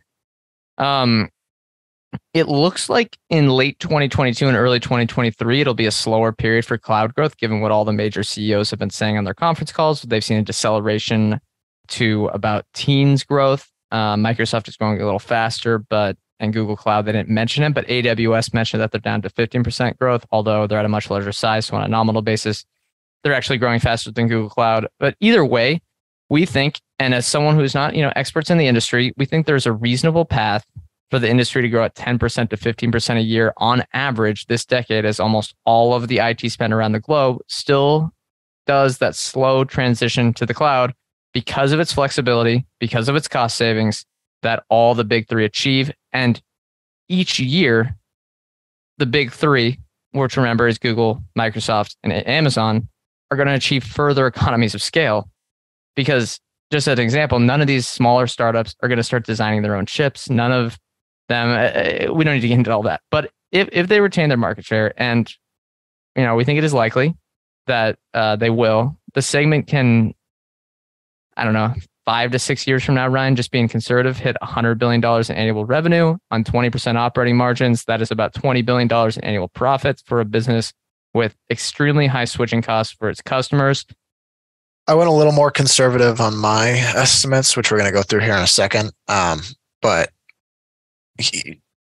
Um, 0.80 1.30
it 2.34 2.48
looks 2.48 2.90
like 2.90 3.16
in 3.30 3.50
late 3.50 3.78
2022 3.80 4.48
and 4.48 4.58
early 4.58 4.80
2023, 4.80 5.62
it'll 5.62 5.76
be 5.76 5.86
a 5.86 5.92
slower 5.92 6.32
period 6.32 6.66
for 6.66 6.80
cloud 6.80 7.14
growth, 7.14 7.38
given 7.38 7.62
what 7.62 7.72
all 7.72 7.86
the 7.86 7.94
major 7.94 8.24
CEOs 8.24 8.72
have 8.72 8.80
been 8.80 8.90
saying 8.90 9.20
on 9.20 9.24
their 9.24 9.36
conference 9.36 9.72
calls. 9.72 10.02
They've 10.02 10.24
seen 10.24 10.38
a 10.38 10.44
deceleration 10.44 11.40
to 11.90 12.28
about 12.28 12.66
teens 12.74 13.24
growth. 13.24 13.70
Uh, 13.92 14.16
Microsoft 14.16 14.68
is 14.68 14.78
growing 14.78 15.00
a 15.00 15.06
little 15.06 15.20
faster, 15.20 15.80
but 15.80 16.18
and 16.40 16.54
Google 16.54 16.76
Cloud, 16.76 17.06
they 17.06 17.14
didn't 17.14 17.30
mention 17.30 17.64
it, 17.64 17.74
but 17.74 17.88
AWS 17.88 18.54
mentioned 18.54 18.82
that 18.82 18.92
they're 18.92 19.00
down 19.00 19.22
to 19.22 19.30
15% 19.30 19.98
growth, 19.98 20.26
although 20.32 20.68
they're 20.68 20.80
at 20.80 20.86
a 20.86 20.90
much 20.90 21.10
larger 21.10 21.32
size. 21.32 21.68
So 21.68 21.78
on 21.78 21.84
a 21.84 21.88
nominal 21.88 22.22
basis, 22.22 22.66
they're 23.24 23.34
actually 23.34 23.58
growing 23.58 23.80
faster 23.80 24.12
than 24.12 24.28
Google 24.28 24.50
Cloud. 24.50 24.88
But 25.00 25.16
either 25.20 25.46
way, 25.46 25.82
we 26.30 26.46
think, 26.46 26.82
and 27.00 27.14
as 27.14 27.26
someone 27.26 27.56
who's 27.56 27.74
not, 27.74 27.96
you 27.96 28.02
know, 28.02 28.12
experts 28.16 28.50
in 28.50 28.58
the 28.58 28.68
industry, 28.68 29.14
we 29.18 29.26
think 29.26 29.46
there's 29.46 29.66
a 29.66 29.72
reasonable 29.72 30.26
path 30.26 30.66
for 31.10 31.20
the 31.20 31.30
industry 31.30 31.62
to 31.62 31.70
grow 31.70 31.84
at 31.84 31.96
10% 31.96 32.50
to 32.50 32.58
15% 32.58 33.18
a 33.18 33.22
year 33.22 33.54
on 33.58 33.84
average 33.94 34.48
this 34.48 34.66
decade, 34.66 35.06
as 35.06 35.20
almost 35.20 35.56
all 35.66 35.94
of 35.94 36.08
the 36.08 36.18
IT 36.18 36.50
spend 36.52 36.74
around 36.74 36.92
the 36.92 37.00
globe 37.00 37.38
still 37.48 38.12
does 38.66 38.98
that 38.98 39.16
slow 39.16 39.64
transition 39.64 40.34
to 40.34 40.46
the 40.46 40.54
cloud 40.54 40.94
because 41.36 41.74
of 41.74 41.82
its 41.82 41.92
flexibility, 41.92 42.66
because 42.80 43.10
of 43.10 43.16
its 43.18 43.28
cost 43.28 43.58
savings 43.58 44.06
that 44.42 44.64
all 44.70 44.96
the 44.96 45.04
big 45.04 45.28
three 45.28 45.44
achieve. 45.44 45.92
And 46.14 46.42
each 47.10 47.40
year, 47.40 47.98
the 49.00 49.06
big 49.06 49.34
three, 49.34 49.82
which 50.14 50.38
remember 50.38 50.66
is 50.66 50.78
Google, 50.78 51.22
Microsoft, 51.38 51.98
and 52.04 52.14
Amazon, 52.26 52.88
are 53.30 53.36
going 53.36 53.50
to 53.50 53.54
achieve 53.54 53.84
further 53.84 54.28
economies 54.28 54.74
of 54.74 54.82
scale 54.82 55.30
because 55.96 56.40
just 56.72 56.88
as 56.88 56.98
an 56.98 57.04
example, 57.04 57.40
none 57.40 57.60
of 57.60 57.68
these 57.68 57.86
smaller 57.86 58.28
startups 58.28 58.74
are 58.82 58.88
going 58.88 58.98
to 58.98 59.04
start 59.04 59.26
designing 59.26 59.62
their 59.62 59.76
own 59.76 59.86
chips. 59.86 60.30
None 60.30 60.54
of 60.54 60.80
them. 61.28 61.50
Uh, 61.50 62.08
uh, 62.10 62.14
we 62.14 62.24
don't 62.24 62.36
need 62.36 62.42
to 62.42 62.48
get 62.48 62.58
into 62.58 62.72
all 62.72 62.84
that. 62.84 63.02
But 63.12 63.32
if 63.52 63.68
if 63.74 63.90
they 63.90 64.00
retain 64.00 64.30
their 64.30 64.38
market 64.38 64.64
share, 64.64 64.94
and 64.96 65.30
you 66.16 66.24
know, 66.24 66.36
we 66.36 66.46
think 66.46 66.58
it 66.58 66.64
is 66.64 66.74
likely 66.74 67.14
that 67.68 68.00
uh, 68.14 68.38
they 68.38 68.50
will, 68.50 68.98
the 69.16 69.22
segment 69.22 69.68
can, 69.68 70.14
I 71.38 71.44
don't 71.44 71.54
know, 71.54 71.74
five 72.06 72.32
to 72.32 72.40
six 72.40 72.66
years 72.68 72.84
from 72.84 72.96
now, 72.96 73.08
Ryan, 73.08 73.36
just 73.36 73.52
being 73.52 73.68
conservative, 73.68 74.18
hit 74.18 74.38
$100 74.42 74.78
billion 74.78 75.04
in 75.04 75.36
annual 75.36 75.66
revenue 75.66 76.18
on 76.32 76.44
20% 76.44 76.96
operating 76.96 77.36
margins. 77.36 77.84
That 77.86 78.02
is 78.02 78.12
about 78.12 78.34
$20 78.34 78.66
billion 78.66 78.88
in 78.92 79.24
annual 79.24 79.48
profits 79.50 80.02
for 80.06 80.20
a 80.20 80.26
business 80.26 80.72
with 81.14 81.36
extremely 81.50 82.08
high 82.08 82.26
switching 82.26 82.62
costs 82.62 82.94
for 82.94 83.10
its 83.10 83.22
customers. 83.22 83.86
I 84.88 84.94
went 84.94 85.10
a 85.10 85.14
little 85.14 85.34
more 85.34 85.50
conservative 85.50 86.22
on 86.22 86.38
my 86.38 86.70
estimates, 86.70 87.58
which 87.58 87.72
we're 87.72 87.80
going 87.80 87.90
to 87.90 87.96
go 87.96 88.04
through 88.04 88.20
here 88.20 88.36
in 88.36 88.44
a 88.44 88.48
second. 88.48 88.92
Um, 89.08 89.42
but 89.82 90.12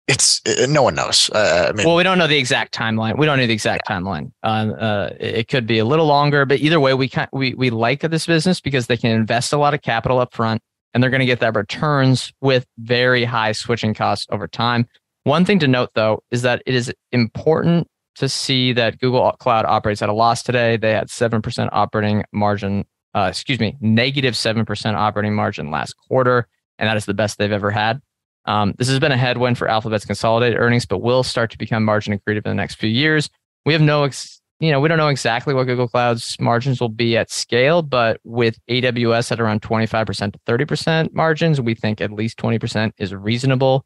it's 0.08 0.42
it, 0.46 0.70
no 0.70 0.84
one 0.84 0.96
knows. 0.96 1.30
Uh, 1.34 1.68
I 1.70 1.72
mean, 1.74 1.88
well, 1.88 1.96
we 1.96 2.04
don't 2.04 2.18
know 2.18 2.28
the 2.28 2.38
exact 2.38 2.74
timeline. 2.74 3.18
We 3.18 3.26
don't 3.26 3.38
know 3.38 3.48
the 3.48 3.54
exact 3.54 3.84
yeah. 3.90 3.98
timeline. 3.98 4.32
Uh, 4.44 4.74
uh, 4.74 5.10
it 5.20 5.48
could 5.48 5.66
be 5.66 5.80
a 5.80 5.86
little 5.86 6.06
longer, 6.06 6.46
but 6.46 6.60
either 6.60 6.80
way, 6.80 6.94
we 6.94 7.08
can 7.08 7.28
we 7.32 7.54
we 7.54 7.70
like 7.70 8.02
this 8.02 8.26
business 8.26 8.60
because 8.60 8.88
they 8.88 8.98
can 8.98 9.12
invest 9.12 9.54
a 9.54 9.58
lot 9.58 9.74
of 9.74 9.82
capital 9.82 10.20
up 10.20 10.34
front, 10.34 10.62
and 10.94 11.02
they're 11.02 11.10
going 11.10 11.22
to 11.22 11.26
get 11.26 11.40
that 11.40 11.56
returns 11.56 12.34
with 12.42 12.66
very 12.80 13.24
high 13.24 13.54
switching 13.54 13.94
costs 13.94 14.28
over 14.30 14.48
time. 14.48 14.88
One 15.24 15.46
thing 15.46 15.60
to 15.60 15.68
note, 15.68 15.92
though, 15.96 16.22
is 16.32 16.42
that 16.42 16.62
it 16.66 16.76
is 16.76 16.94
important 17.14 17.88
to 18.16 18.28
see 18.28 18.74
that 18.74 19.00
Google 19.00 19.32
Cloud 19.40 19.66
operates 19.66 20.02
at 20.02 20.10
a 20.10 20.14
loss 20.14 20.44
today. 20.44 20.76
They 20.76 20.92
had 20.92 21.10
seven 21.10 21.42
percent 21.42 21.70
operating 21.72 22.24
margin. 22.34 22.86
Uh, 23.16 23.28
excuse 23.30 23.60
me, 23.60 23.78
negative 23.80 24.36
seven 24.36 24.66
percent 24.66 24.98
operating 24.98 25.34
margin 25.34 25.72
last 25.72 25.94
quarter, 26.10 26.48
and 26.78 26.90
that 26.90 26.98
is 26.98 27.06
the 27.06 27.14
best 27.14 27.38
they've 27.38 27.52
ever 27.52 27.72
had. 27.72 28.02
Um, 28.46 28.74
this 28.78 28.90
has 28.90 29.00
been 29.00 29.12
a 29.12 29.18
headwind 29.18 29.58
for 29.58 29.68
Alphabet's 29.68 30.06
consolidated 30.06 30.60
earnings, 30.60 30.86
but 30.86 31.00
will 31.00 31.24
start 31.24 31.52
to 31.52 31.58
become 31.58 31.84
margin 31.84 32.18
accretive 32.18 32.46
in 32.46 32.52
the 32.52 32.54
next 32.54 32.76
few 32.76 32.90
years. 32.90 33.30
We 33.66 33.74
have 33.74 33.82
no, 33.82 34.04
ex- 34.04 34.42
you 34.60 34.72
know, 34.72 34.80
we 34.80 34.90
don't 34.90 34.98
know 34.98 35.08
exactly 35.08 35.54
what 35.54 35.66
Google 35.66 35.88
Cloud's 35.88 36.38
margins 36.40 36.82
will 36.82 36.90
be 36.90 37.18
at 37.18 37.32
scale, 37.32 37.82
but 37.82 38.20
with 38.24 38.58
AWS 38.70 39.32
at 39.32 39.40
around 39.40 39.62
25% 39.62 40.34
to 40.34 40.40
30% 40.48 41.14
margins, 41.14 41.62
we 41.62 41.76
think 41.76 42.02
at 42.02 42.12
least 42.12 42.38
20% 42.38 42.92
is 42.98 43.14
reasonable. 43.14 43.86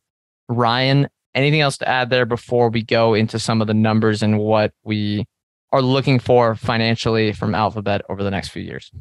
Ryan, 0.49 1.07
anything 1.35 1.61
else 1.61 1.77
to 1.77 1.87
add 1.87 2.09
there 2.09 2.25
before 2.25 2.69
we 2.69 2.83
go 2.83 3.13
into 3.13 3.39
some 3.39 3.61
of 3.61 3.67
the 3.67 3.73
numbers 3.73 4.23
and 4.23 4.39
what 4.39 4.73
we 4.83 5.25
are 5.71 5.81
looking 5.81 6.19
for 6.19 6.55
financially 6.55 7.33
from 7.33 7.53
Alphabet 7.53 8.01
over 8.09 8.23
the 8.23 8.31
next 8.31 8.49
few 8.49 8.63
years? 8.63 8.91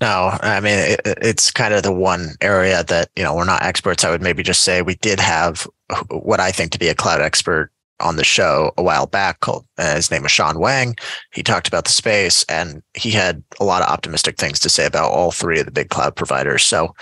No, 0.00 0.36
I 0.42 0.60
mean 0.60 0.78
it, 0.78 1.00
it's 1.04 1.50
kind 1.50 1.72
of 1.72 1.82
the 1.82 1.92
one 1.92 2.34
area 2.40 2.84
that 2.84 3.10
you 3.16 3.22
know 3.22 3.34
we're 3.34 3.44
not 3.44 3.62
experts. 3.62 4.04
I 4.04 4.10
would 4.10 4.22
maybe 4.22 4.42
just 4.42 4.62
say 4.62 4.82
we 4.82 4.96
did 4.96 5.20
have 5.20 5.66
what 6.10 6.40
I 6.40 6.50
think 6.50 6.72
to 6.72 6.78
be 6.78 6.88
a 6.88 6.94
cloud 6.94 7.20
expert 7.20 7.70
on 8.00 8.16
the 8.16 8.24
show 8.24 8.72
a 8.76 8.82
while 8.82 9.06
back. 9.06 9.40
Called 9.40 9.64
uh, 9.78 9.94
his 9.94 10.10
name 10.10 10.24
is 10.24 10.30
Sean 10.30 10.58
Wang. 10.58 10.96
He 11.32 11.42
talked 11.42 11.68
about 11.68 11.84
the 11.84 11.92
space, 11.92 12.44
and 12.48 12.82
he 12.94 13.10
had 13.10 13.42
a 13.58 13.64
lot 13.64 13.82
of 13.82 13.88
optimistic 13.88 14.36
things 14.36 14.58
to 14.60 14.68
say 14.68 14.84
about 14.84 15.10
all 15.12 15.30
three 15.30 15.60
of 15.60 15.64
the 15.66 15.72
big 15.72 15.88
cloud 15.88 16.14
providers. 16.14 16.62
So 16.62 16.94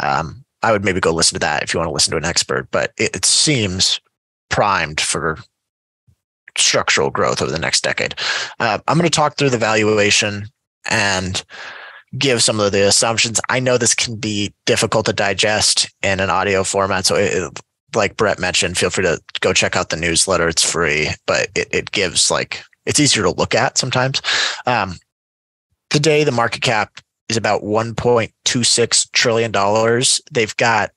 um, 0.00 0.44
I 0.62 0.72
would 0.72 0.84
maybe 0.84 1.00
go 1.00 1.12
listen 1.12 1.34
to 1.36 1.40
that 1.40 1.62
if 1.62 1.72
you 1.72 1.78
want 1.78 1.88
to 1.88 1.94
listen 1.94 2.10
to 2.12 2.16
an 2.16 2.24
expert. 2.24 2.68
But 2.72 2.92
it, 2.96 3.14
it 3.14 3.24
seems 3.24 4.00
primed 4.48 5.00
for 5.00 5.38
structural 6.58 7.10
growth 7.10 7.40
over 7.40 7.50
the 7.50 7.58
next 7.58 7.82
decade. 7.82 8.16
Uh, 8.58 8.78
I'm 8.88 8.98
going 8.98 9.08
to 9.08 9.14
talk 9.14 9.36
through 9.36 9.50
the 9.50 9.58
valuation 9.58 10.46
and 10.90 11.44
give 12.18 12.42
some 12.42 12.60
of 12.60 12.72
the 12.72 12.86
assumptions. 12.86 13.40
I 13.48 13.60
know 13.60 13.78
this 13.78 13.94
can 13.94 14.16
be 14.16 14.52
difficult 14.66 15.06
to 15.06 15.12
digest 15.12 15.88
in 16.02 16.20
an 16.20 16.30
audio 16.30 16.64
format. 16.64 17.06
So, 17.06 17.16
it, 17.16 17.60
like 17.94 18.16
Brett 18.16 18.38
mentioned, 18.38 18.78
feel 18.78 18.90
free 18.90 19.04
to 19.04 19.20
go 19.40 19.52
check 19.52 19.76
out 19.76 19.90
the 19.90 19.96
newsletter. 19.96 20.48
It's 20.48 20.68
free, 20.68 21.08
but 21.26 21.48
it, 21.54 21.68
it 21.72 21.90
gives 21.92 22.30
like, 22.30 22.62
it's 22.86 23.00
easier 23.00 23.24
to 23.24 23.30
look 23.30 23.54
at 23.54 23.78
sometimes. 23.78 24.22
Um, 24.66 24.96
today, 25.90 26.24
the 26.24 26.32
market 26.32 26.62
cap 26.62 27.00
is 27.28 27.36
about 27.36 27.62
$1.26 27.62 29.12
trillion. 29.12 30.02
They've 30.32 30.56
got 30.56 30.90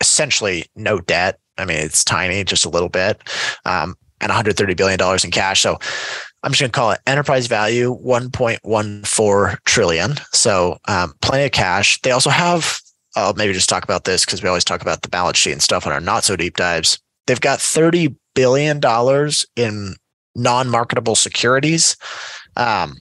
essentially 0.00 0.66
no 0.76 1.00
debt. 1.00 1.38
I 1.56 1.64
mean, 1.64 1.78
it's 1.78 2.04
tiny, 2.04 2.44
just 2.44 2.64
a 2.64 2.68
little 2.68 2.88
bit, 2.88 3.20
um, 3.64 3.96
and 4.20 4.30
$130 4.30 4.76
billion 4.76 5.00
in 5.24 5.30
cash. 5.30 5.60
So 5.60 5.78
I'm 6.42 6.52
just 6.52 6.60
going 6.60 6.70
to 6.70 6.76
call 6.76 6.92
it 6.92 7.00
enterprise 7.06 7.46
value 7.46 7.98
1.14 8.04 9.58
trillion. 9.64 10.14
So 10.32 10.78
um, 10.86 11.14
plenty 11.20 11.44
of 11.44 11.52
cash. 11.52 12.00
They 12.02 12.12
also 12.12 12.30
have, 12.30 12.78
I'll 13.16 13.34
maybe 13.34 13.52
just 13.52 13.68
talk 13.68 13.84
about 13.84 14.04
this 14.04 14.24
because 14.24 14.42
we 14.42 14.48
always 14.48 14.64
talk 14.64 14.80
about 14.80 15.02
the 15.02 15.08
balance 15.08 15.36
sheet 15.38 15.52
and 15.52 15.62
stuff 15.62 15.86
on 15.86 15.92
our 15.92 16.00
not 16.00 16.24
so 16.24 16.36
deep 16.36 16.56
dives. 16.56 17.00
They've 17.26 17.40
got 17.40 17.60
30 17.60 18.14
billion 18.34 18.78
dollars 18.78 19.44
in 19.56 19.96
non-marketable 20.36 21.16
securities. 21.16 21.96
Um, 22.56 22.96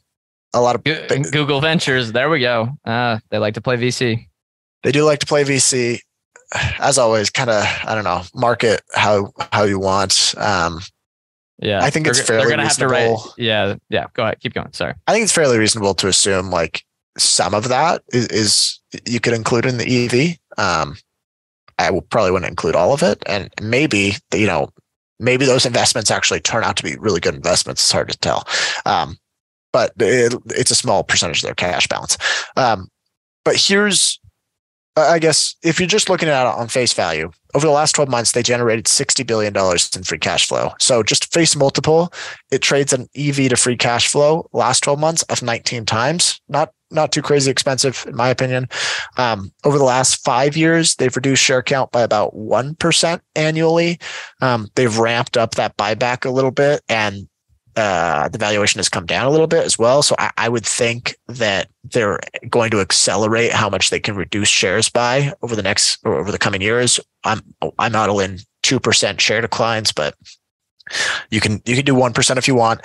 a 0.54 0.62
lot 0.62 0.76
of 0.76 0.84
Google 0.84 1.62
Ventures. 1.62 2.12
There 2.12 2.30
we 2.30 2.40
go. 2.40 2.70
Uh, 2.86 3.20
they 3.30 3.38
like 3.38 3.54
to 3.54 3.62
play 3.62 3.78
VC. 3.78 4.26
They 4.84 4.92
do 4.92 5.04
like 5.04 5.20
to 5.20 5.26
play 5.26 5.44
VC. 5.44 6.00
As 6.80 6.98
always, 6.98 7.30
kind 7.30 7.50
of 7.50 7.64
I 7.84 7.94
don't 7.94 8.06
know, 8.06 8.24
market 8.34 8.82
how 8.96 9.32
how 9.52 9.64
you 9.64 9.80
want. 9.80 10.34
Um, 10.38 10.80
yeah, 11.60 11.84
I 11.84 11.90
think 11.90 12.08
it's 12.08 12.22
fairly 12.22 12.44
they're 12.44 12.52
gonna 12.52 12.64
reasonable. 12.64 12.96
Have 12.96 13.08
to 13.08 13.14
write, 13.14 13.34
yeah, 13.38 13.76
yeah. 13.90 14.06
Go 14.14 14.24
ahead, 14.24 14.40
keep 14.40 14.54
going. 14.54 14.72
Sorry. 14.74 14.94
I 15.08 15.14
think 15.14 15.24
it's 15.24 15.34
fairly 15.34 15.58
reasonable 15.58 15.96
to 15.96 16.08
assume 16.08 16.52
like 16.52 16.84
some 17.18 17.54
of 17.54 17.70
that 17.70 18.04
is, 18.10 18.28
is 18.28 18.80
you 19.06 19.20
could 19.20 19.34
include 19.34 19.66
in 19.66 19.78
the 19.78 20.06
EV. 20.06 20.38
Um, 20.58 20.98
I 21.80 21.92
will 21.92 22.02
probably 22.02 22.32
wouldn't 22.32 22.50
include 22.50 22.76
all 22.76 22.94
of 22.94 23.02
it, 23.02 23.22
and 23.26 23.50
maybe 23.62 24.14
you 24.34 24.48
know 24.48 24.70
maybe 25.20 25.46
those 25.46 25.66
investments 25.66 26.12
actually 26.12 26.42
turn 26.42 26.64
out 26.64 26.78
to 26.78 26.84
be 26.84 26.96
really 26.98 27.20
good 27.20 27.36
investments. 27.36 27.82
It's 27.82 27.92
hard 27.92 28.10
to 28.10 28.18
tell, 28.18 28.48
um, 28.86 29.18
but 29.74 29.94
it, 29.98 30.34
it's 30.48 30.72
a 30.72 30.76
small 30.76 31.04
percentage 31.04 31.44
of 31.44 31.48
their 31.48 31.56
cash 31.56 31.88
balance. 31.88 32.18
Um, 32.56 32.90
but 33.44 33.56
here's 33.56 34.20
I 34.98 35.20
guess 35.20 35.56
if 35.64 35.80
you're 35.80 35.88
just 35.88 36.10
looking 36.10 36.30
at 36.30 36.42
it 36.42 36.60
on 36.60 36.68
face 36.68 36.94
value, 36.94 37.32
over 37.58 37.66
the 37.66 37.74
last 37.74 37.94
12 37.94 38.08
months, 38.08 38.34
they 38.34 38.44
generated 38.44 38.86
$60 38.86 39.26
billion 39.26 39.52
in 39.96 40.04
free 40.04 40.20
cash 40.20 40.48
flow. 40.48 40.74
So 40.78 41.02
just 41.02 41.34
face 41.34 41.56
multiple, 41.56 42.14
it 42.52 42.62
trades 42.62 42.94
an 42.94 43.10
EV 43.16 43.50
to 43.50 43.56
free 43.56 43.76
cash 43.76 44.08
flow 44.10 44.48
last 44.54 44.84
12 44.84 45.00
months 45.00 45.24
of 45.24 45.42
19 45.42 45.84
times. 45.86 46.40
Not 46.48 46.72
not 46.92 47.12
too 47.12 47.24
crazy 47.24 47.50
expensive, 47.50 48.06
in 48.08 48.16
my 48.16 48.30
opinion. 48.30 48.70
Um, 49.18 49.52
over 49.66 49.80
the 49.80 49.84
last 49.84 50.24
five 50.24 50.56
years, 50.56 50.96
they've 50.96 51.16
reduced 51.16 51.44
share 51.44 51.64
count 51.64 51.92
by 51.92 52.02
about 52.02 52.34
1% 52.34 53.22
annually. 53.36 54.00
Um, 54.40 54.70
they've 54.76 54.98
ramped 54.98 55.36
up 55.36 55.56
that 55.56 55.76
buyback 55.78 56.26
a 56.26 56.30
little 56.30 56.52
bit 56.52 56.82
and 56.88 57.28
uh, 57.78 58.28
the 58.30 58.40
valuation 58.40 58.80
has 58.80 58.90
come 58.90 59.06
down 59.06 59.28
a 59.28 59.30
little 59.30 59.46
bit 59.46 59.64
as 59.64 59.78
well. 59.78 60.02
So 60.02 60.16
I, 60.18 60.32
I, 60.36 60.50
would 60.50 60.66
think 60.66 61.16
that 61.28 61.70
they're 61.84 62.20
going 62.50 62.72
to 62.72 62.80
accelerate 62.82 63.52
how 63.52 63.70
much 63.70 63.92
they 63.92 64.00
can 64.00 64.16
reduce 64.16 64.48
shares 64.50 64.90
by 64.90 65.32
over 65.44 65.56
the 65.56 65.62
next 65.62 66.00
or 66.04 66.16
over 66.16 66.32
the 66.32 66.40
coming 66.40 66.64
years. 66.64 67.00
I'm 67.24 67.40
I'm 67.78 67.92
modeling 67.92 68.40
two 68.64 68.80
percent 68.80 69.22
share 69.22 69.42
declines, 69.42 69.92
but 69.92 70.16
you 71.30 71.40
can 71.40 71.62
you 71.66 71.76
can 71.76 71.86
do 71.86 71.94
one 71.94 72.14
percent 72.14 72.40
if 72.40 72.48
you 72.48 72.56
want. 72.56 72.82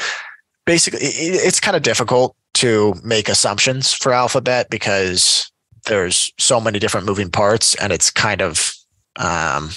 Basically, 0.66 1.00
it, 1.00 1.40
it's 1.46 1.58
kind 1.58 1.74
of 1.76 1.82
difficult 1.82 2.36
to 2.54 2.94
make 3.02 3.30
assumptions 3.30 3.94
for 3.94 4.12
Alphabet 4.12 4.68
because 4.68 5.50
there's 5.86 6.30
so 6.38 6.60
many 6.60 6.78
different 6.78 7.06
moving 7.06 7.30
parts, 7.30 7.74
and 7.76 7.94
it's 7.94 8.10
kind 8.10 8.42
of 8.42 8.74
um, 9.16 9.70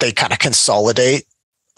they 0.00 0.12
kind 0.12 0.34
of 0.34 0.38
consolidate 0.38 1.24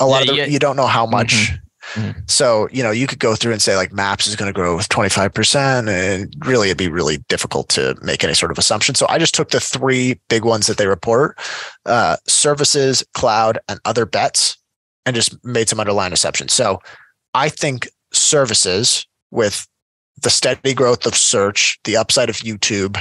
a 0.01 0.07
lot 0.07 0.24
Yeah, 0.24 0.30
of 0.32 0.37
the, 0.37 0.43
yeah. 0.43 0.47
you 0.47 0.59
don't 0.59 0.74
know 0.76 0.89
how 0.89 1.07
much. 1.07 1.32
Mhm. 1.32 1.61
Mhm. 1.95 2.28
So, 2.30 2.68
you 2.72 2.82
know, 2.82 2.91
you 2.91 3.07
could 3.07 3.18
go 3.18 3.37
through 3.37 3.53
and 3.53 3.62
say 3.62 3.76
like 3.76 3.93
maps 3.93 4.26
is 4.26 4.37
going 4.37 4.49
to 4.49 4.55
grow 4.55 4.74
with 4.74 4.89
25% 4.89 5.89
and 5.89 6.35
really 6.47 6.68
it'd 6.68 6.78
be 6.78 6.89
really 6.89 7.18
difficult 7.28 7.68
to 7.70 7.95
make 8.03 8.24
any 8.24 8.35
sort 8.35 8.51
of 8.51 8.59
assumption. 8.59 8.95
So 8.95 9.07
I 9.09 9.18
just 9.18 9.35
took 9.35 9.51
the 9.51 9.61
three 9.61 10.20
big 10.28 10.45
ones 10.45 10.66
that 10.66 10.76
they 10.78 10.87
report, 10.87 11.39
uh, 11.87 12.16
services, 12.26 13.05
cloud 13.14 13.59
and 13.68 13.78
other 13.85 14.07
bets 14.07 14.57
and 15.07 15.14
just 15.14 15.37
made 15.45 15.68
some 15.68 15.78
underlying 15.80 16.12
assumptions. 16.12 16.53
So 16.53 16.80
I 17.35 17.49
think 17.49 17.89
services 18.12 19.07
with 19.30 19.66
the 20.22 20.30
steady 20.30 20.74
growth 20.74 21.07
of 21.07 21.14
search, 21.14 21.78
the 21.85 21.97
upside 21.97 22.30
of 22.30 22.37
YouTube, 22.37 22.97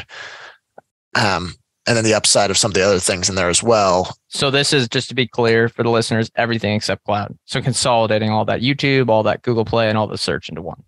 um, 1.16 1.54
and 1.88 1.98
then 1.98 2.04
the 2.04 2.14
upside 2.14 2.50
of 2.50 2.58
some 2.58 2.72
of 2.72 2.76
the 2.76 2.82
other 2.86 3.00
things 3.00 3.30
in 3.30 3.36
there 3.36 3.50
as 3.50 3.62
well. 3.64 4.18
So 4.34 4.50
this 4.50 4.74
is 4.74 4.90
just 4.90 5.10
to 5.10 5.16
be 5.16 5.28
clear 5.28 5.70
for 5.70 5.84
the 5.84 5.92
listeners, 5.92 6.32
everything 6.36 6.74
except 6.74 7.06
cloud. 7.06 7.38
So 7.46 7.62
consolidating 7.62 8.32
all 8.32 8.46
that 8.46 8.62
YouTube, 8.62 9.10
all 9.10 9.22
that 9.24 9.44
Google 9.44 9.64
Play, 9.64 9.90
and 9.90 9.98
all 9.98 10.08
the 10.08 10.18
search 10.18 10.50
into 10.50 10.62
one. 10.62 10.84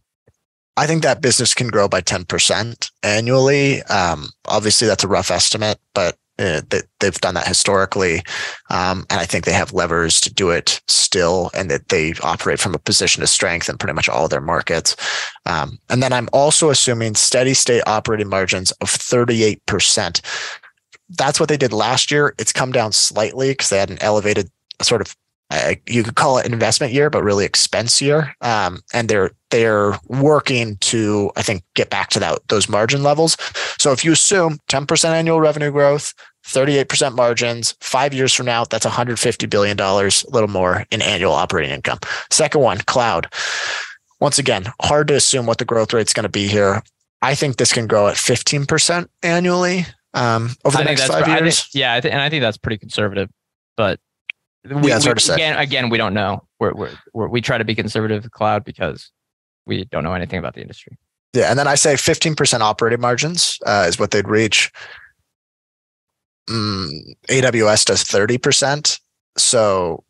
I 0.77 0.87
think 0.87 1.03
that 1.03 1.21
business 1.21 1.53
can 1.53 1.67
grow 1.67 1.87
by 1.87 2.01
10% 2.01 2.91
annually. 3.03 3.83
Um, 3.83 4.29
obviously, 4.45 4.87
that's 4.87 5.03
a 5.03 5.07
rough 5.07 5.29
estimate, 5.31 5.79
but 5.93 6.17
uh, 6.37 6.61
they, 6.69 6.81
they've 6.99 7.21
done 7.21 7.35
that 7.35 7.47
historically. 7.47 8.23
Um, 8.69 9.05
and 9.09 9.21
I 9.21 9.25
think 9.25 9.45
they 9.45 9.53
have 9.53 9.71
levers 9.71 10.19
to 10.21 10.33
do 10.33 10.49
it 10.49 10.81
still, 10.87 11.51
and 11.53 11.69
that 11.69 11.89
they 11.89 12.13
operate 12.23 12.59
from 12.59 12.73
a 12.73 12.79
position 12.79 13.23
of 13.23 13.29
strength 13.29 13.69
in 13.69 13.77
pretty 13.77 13.93
much 13.93 14.09
all 14.09 14.27
their 14.27 14.41
markets. 14.41 14.95
Um, 15.45 15.77
and 15.89 16.03
then 16.03 16.11
I'm 16.11 16.27
also 16.33 16.71
assuming 16.71 17.13
steady 17.15 17.53
state 17.53 17.83
operating 17.85 18.27
margins 18.27 18.71
of 18.81 18.89
38%. 18.89 20.21
That's 21.09 21.39
what 21.39 21.49
they 21.49 21.57
did 21.57 21.73
last 21.73 22.11
year. 22.11 22.33
It's 22.39 22.51
come 22.51 22.71
down 22.71 22.91
slightly 22.91 23.49
because 23.49 23.69
they 23.69 23.77
had 23.77 23.91
an 23.91 24.01
elevated 24.01 24.49
sort 24.81 25.01
of 25.01 25.15
uh, 25.51 25.75
you 25.85 26.03
could 26.03 26.15
call 26.15 26.39
it 26.39 26.45
investment 26.45 26.91
year, 26.91 27.09
but 27.09 27.23
really 27.23 27.45
expense 27.45 28.01
year. 28.01 28.35
Um, 28.41 28.81
and 28.93 29.07
they're 29.07 29.31
they're 29.51 29.97
working 30.07 30.77
to, 30.77 31.31
I 31.35 31.43
think, 31.43 31.63
get 31.75 31.89
back 31.89 32.09
to 32.11 32.19
that 32.19 32.39
those 32.47 32.67
margin 32.67 33.03
levels. 33.03 33.37
So 33.79 33.91
if 33.91 34.03
you 34.03 34.11
assume 34.11 34.57
10% 34.69 35.05
annual 35.05 35.39
revenue 35.39 35.71
growth, 35.71 36.13
38% 36.47 37.15
margins, 37.15 37.75
five 37.79 38.13
years 38.13 38.33
from 38.33 38.47
now, 38.47 38.65
that's 38.65 38.85
150 38.85 39.45
billion 39.45 39.77
dollars, 39.77 40.23
a 40.23 40.31
little 40.31 40.49
more 40.49 40.85
in 40.91 41.01
annual 41.01 41.33
operating 41.33 41.71
income. 41.73 41.99
Second 42.31 42.61
one, 42.61 42.79
cloud. 42.79 43.31
Once 44.19 44.39
again, 44.39 44.65
hard 44.81 45.07
to 45.09 45.15
assume 45.15 45.45
what 45.45 45.59
the 45.59 45.65
growth 45.65 45.93
rate's 45.93 46.13
going 46.13 46.23
to 46.23 46.29
be 46.29 46.47
here. 46.47 46.81
I 47.21 47.35
think 47.35 47.57
this 47.57 47.73
can 47.73 47.87
grow 47.87 48.07
at 48.07 48.15
15% 48.15 49.07
annually 49.23 49.85
um, 50.15 50.49
over 50.65 50.77
the 50.77 50.83
I 50.83 50.85
next 50.85 51.07
five 51.07 51.23
I 51.23 51.25
think- 51.25 51.41
years. 51.41 51.69
yeah, 51.73 51.93
I 51.93 52.01
think, 52.01 52.13
and 52.13 52.21
I 52.21 52.29
think 52.29 52.41
that's 52.41 52.57
pretty 52.57 52.77
conservative. 52.77 53.29
But 53.77 53.99
we, 54.63 54.89
Yeah, 54.89 54.95
it's 54.95 55.05
we- 55.05 55.09
hard 55.09 55.17
to 55.19 55.23
say. 55.23 55.33
Again, 55.35 55.57
again, 55.59 55.89
we 55.89 55.97
don't 55.97 56.13
know. 56.13 56.47
We're, 56.59 56.73
we're, 56.73 56.91
we're, 57.13 57.27
we 57.27 57.41
try 57.41 57.57
to 57.57 57.65
be 57.65 57.75
conservative 57.75 58.23
with 58.23 58.31
cloud 58.31 58.63
because 58.63 59.11
we 59.65 59.85
don't 59.85 60.03
know 60.03 60.13
anything 60.13 60.39
about 60.39 60.55
the 60.55 60.61
industry. 60.61 60.97
Yeah, 61.33 61.49
and 61.49 61.59
then 61.59 61.67
I 61.67 61.75
say 61.75 61.95
15% 61.95 62.61
operating 62.61 63.01
margins 63.01 63.59
uh, 63.65 63.85
is 63.87 63.99
what 63.99 64.11
they'd 64.11 64.27
reach. 64.27 64.71
Mm, 66.49 67.15
AWS 67.27 67.85
does 67.85 68.03
30%. 68.03 68.99
So 69.37 70.03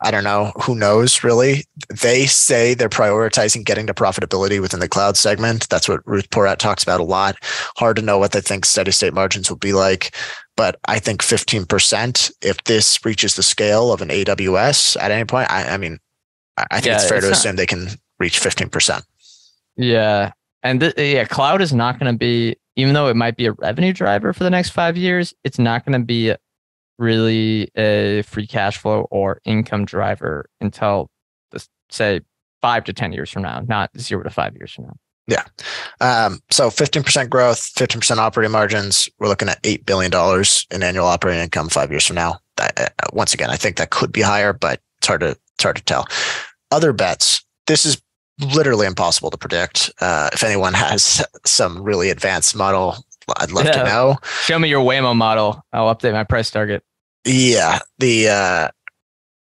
I 0.00 0.10
don't 0.12 0.24
know. 0.24 0.52
Who 0.62 0.74
knows 0.76 1.24
really? 1.24 1.64
They 1.88 2.26
say 2.26 2.74
they're 2.74 2.88
prioritizing 2.88 3.64
getting 3.64 3.86
to 3.88 3.94
profitability 3.94 4.60
within 4.60 4.80
the 4.80 4.88
cloud 4.88 5.16
segment. 5.16 5.68
That's 5.68 5.88
what 5.88 6.06
Ruth 6.06 6.30
Porat 6.30 6.58
talks 6.58 6.82
about 6.84 7.00
a 7.00 7.04
lot. 7.04 7.36
Hard 7.76 7.96
to 7.96 8.02
know 8.02 8.18
what 8.18 8.32
they 8.32 8.40
think 8.40 8.64
steady 8.64 8.92
state 8.92 9.12
margins 9.14 9.50
will 9.50 9.56
be 9.58 9.72
like. 9.72 10.14
But 10.56 10.78
I 10.86 10.98
think 11.00 11.22
15%, 11.22 12.32
if 12.42 12.62
this 12.64 13.04
reaches 13.04 13.34
the 13.34 13.42
scale 13.42 13.92
of 13.92 14.00
an 14.02 14.08
AWS 14.08 14.96
at 15.00 15.10
any 15.10 15.24
point, 15.24 15.50
I, 15.50 15.74
I 15.74 15.76
mean, 15.76 15.98
I 16.56 16.76
think 16.76 16.86
Yeah, 16.86 16.94
it's 16.96 17.08
fair 17.08 17.18
it's 17.18 17.26
to 17.26 17.30
not- 17.30 17.36
assume 17.38 17.56
they 17.56 17.66
can 17.66 17.88
reach 18.20 18.40
15%. 18.40 19.02
Yeah. 19.76 20.32
And 20.62 20.80
th- 20.80 20.94
yeah, 20.96 21.24
cloud 21.24 21.60
is 21.60 21.72
not 21.72 21.98
going 21.98 22.12
to 22.12 22.18
be, 22.18 22.56
even 22.76 22.94
though 22.94 23.08
it 23.08 23.16
might 23.16 23.36
be 23.36 23.46
a 23.46 23.52
revenue 23.52 23.92
driver 23.92 24.32
for 24.32 24.44
the 24.44 24.50
next 24.50 24.70
five 24.70 24.96
years, 24.96 25.34
it's 25.44 25.58
not 25.58 25.84
going 25.84 26.00
to 26.00 26.04
be 26.04 26.34
really 26.98 27.70
a 27.76 28.22
free 28.22 28.46
cash 28.46 28.78
flow 28.78 29.06
or 29.10 29.40
income 29.44 29.84
driver 29.84 30.48
until, 30.60 31.10
say, 31.90 32.20
five 32.62 32.84
to 32.84 32.92
10 32.92 33.12
years 33.12 33.30
from 33.30 33.42
now, 33.42 33.60
not 33.66 33.90
zero 33.98 34.22
to 34.22 34.30
five 34.30 34.54
years 34.56 34.72
from 34.72 34.84
now. 34.84 34.96
Yeah. 35.28 35.44
Um, 36.00 36.40
so 36.50 36.68
15% 36.68 37.28
growth, 37.28 37.58
15% 37.74 38.16
operating 38.18 38.52
margins. 38.52 39.08
We're 39.18 39.28
looking 39.28 39.48
at 39.48 39.62
$8 39.62 39.84
billion 39.84 40.12
in 40.70 40.82
annual 40.82 41.06
operating 41.06 41.42
income 41.42 41.68
five 41.68 41.90
years 41.90 42.06
from 42.06 42.16
now. 42.16 42.38
That, 42.56 42.80
uh, 42.80 43.08
once 43.12 43.34
again, 43.34 43.50
I 43.50 43.56
think 43.56 43.76
that 43.76 43.90
could 43.90 44.12
be 44.12 44.22
higher, 44.22 44.52
but 44.52 44.80
it's 44.98 45.06
hard 45.06 45.20
to, 45.20 45.30
it's 45.30 45.62
hard 45.62 45.76
to 45.76 45.84
tell. 45.84 46.06
Other 46.70 46.92
bets. 46.92 47.44
This 47.66 47.84
is 47.84 48.00
literally 48.40 48.86
impossible 48.86 49.30
to 49.30 49.36
predict. 49.36 49.90
Uh, 50.00 50.30
if 50.32 50.44
anyone 50.44 50.74
has 50.74 51.24
some 51.44 51.82
really 51.82 52.10
advanced 52.10 52.54
model, 52.54 52.96
I'd 53.36 53.50
love 53.50 53.66
to 53.66 53.84
know. 53.84 54.16
Show 54.42 54.58
me 54.58 54.68
your 54.68 54.84
Waymo 54.84 55.16
model. 55.16 55.62
I'll 55.72 55.94
update 55.94 56.12
my 56.12 56.24
price 56.24 56.50
target. 56.50 56.82
Yeah. 57.24 57.80
The, 57.98 58.28
uh, 58.28 58.68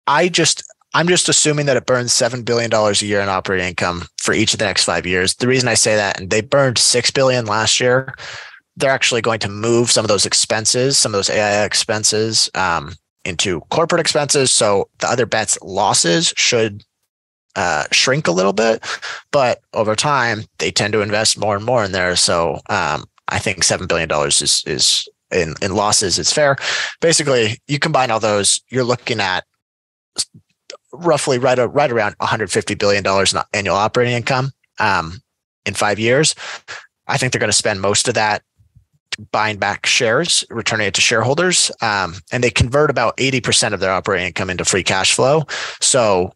I 0.06 0.28
just, 0.28 0.62
I'm 0.94 1.08
just 1.08 1.28
assuming 1.28 1.66
that 1.66 1.76
it 1.76 1.86
burns 1.86 2.12
$7 2.12 2.44
billion 2.44 2.72
a 2.72 2.92
year 3.04 3.20
in 3.20 3.28
operating 3.28 3.68
income 3.68 4.04
for 4.18 4.34
each 4.34 4.52
of 4.52 4.58
the 4.58 4.66
next 4.66 4.84
five 4.84 5.06
years. 5.06 5.34
The 5.36 5.48
reason 5.48 5.68
I 5.68 5.74
say 5.74 5.96
that, 5.96 6.20
and 6.20 6.30
they 6.30 6.42
burned 6.42 6.78
6 6.78 7.10
billion 7.12 7.46
last 7.46 7.80
year, 7.80 8.14
they're 8.76 8.90
actually 8.90 9.22
going 9.22 9.40
to 9.40 9.48
move 9.48 9.90
some 9.90 10.04
of 10.04 10.08
those 10.08 10.26
expenses, 10.26 10.98
some 10.98 11.12
of 11.12 11.18
those 11.18 11.30
AI 11.30 11.64
expenses, 11.64 12.50
um, 12.54 12.94
into 13.24 13.60
corporate 13.70 14.00
expenses. 14.00 14.50
So 14.50 14.88
the 14.98 15.08
other 15.08 15.26
bets 15.26 15.58
losses 15.62 16.34
should 16.36 16.82
uh, 17.54 17.84
shrink 17.92 18.26
a 18.26 18.32
little 18.32 18.52
bit, 18.52 18.82
but 19.30 19.60
over 19.74 19.94
time 19.94 20.44
they 20.58 20.70
tend 20.70 20.92
to 20.94 21.02
invest 21.02 21.38
more 21.38 21.56
and 21.56 21.64
more 21.64 21.84
in 21.84 21.92
there. 21.92 22.16
So 22.16 22.60
um, 22.68 23.04
I 23.28 23.38
think 23.38 23.64
seven 23.64 23.86
billion 23.86 24.08
dollars 24.08 24.42
is 24.42 24.62
is 24.66 25.08
in 25.32 25.54
in 25.62 25.74
losses. 25.74 26.18
It's 26.18 26.32
fair. 26.32 26.56
Basically, 27.00 27.58
you 27.66 27.78
combine 27.78 28.10
all 28.10 28.20
those, 28.20 28.60
you're 28.68 28.84
looking 28.84 29.20
at 29.20 29.44
roughly 30.92 31.38
right 31.38 31.58
right 31.58 31.90
around 31.90 32.14
150 32.18 32.74
billion 32.74 33.02
dollars 33.02 33.32
in 33.32 33.40
annual 33.52 33.76
operating 33.76 34.14
income 34.14 34.50
um, 34.78 35.20
in 35.64 35.74
five 35.74 35.98
years. 35.98 36.34
I 37.08 37.18
think 37.18 37.32
they're 37.32 37.40
going 37.40 37.50
to 37.50 37.56
spend 37.56 37.80
most 37.80 38.08
of 38.08 38.14
that 38.14 38.42
buying 39.30 39.58
back 39.58 39.86
shares, 39.86 40.44
returning 40.50 40.86
it 40.86 40.94
to 40.94 41.00
shareholders, 41.00 41.70
um, 41.80 42.14
and 42.30 42.42
they 42.42 42.50
convert 42.50 42.90
about 42.90 43.16
80% 43.18 43.74
of 43.74 43.80
their 43.80 43.92
operating 43.92 44.28
income 44.28 44.48
into 44.50 44.64
free 44.64 44.82
cash 44.82 45.12
flow. 45.14 45.44
So 45.80 46.32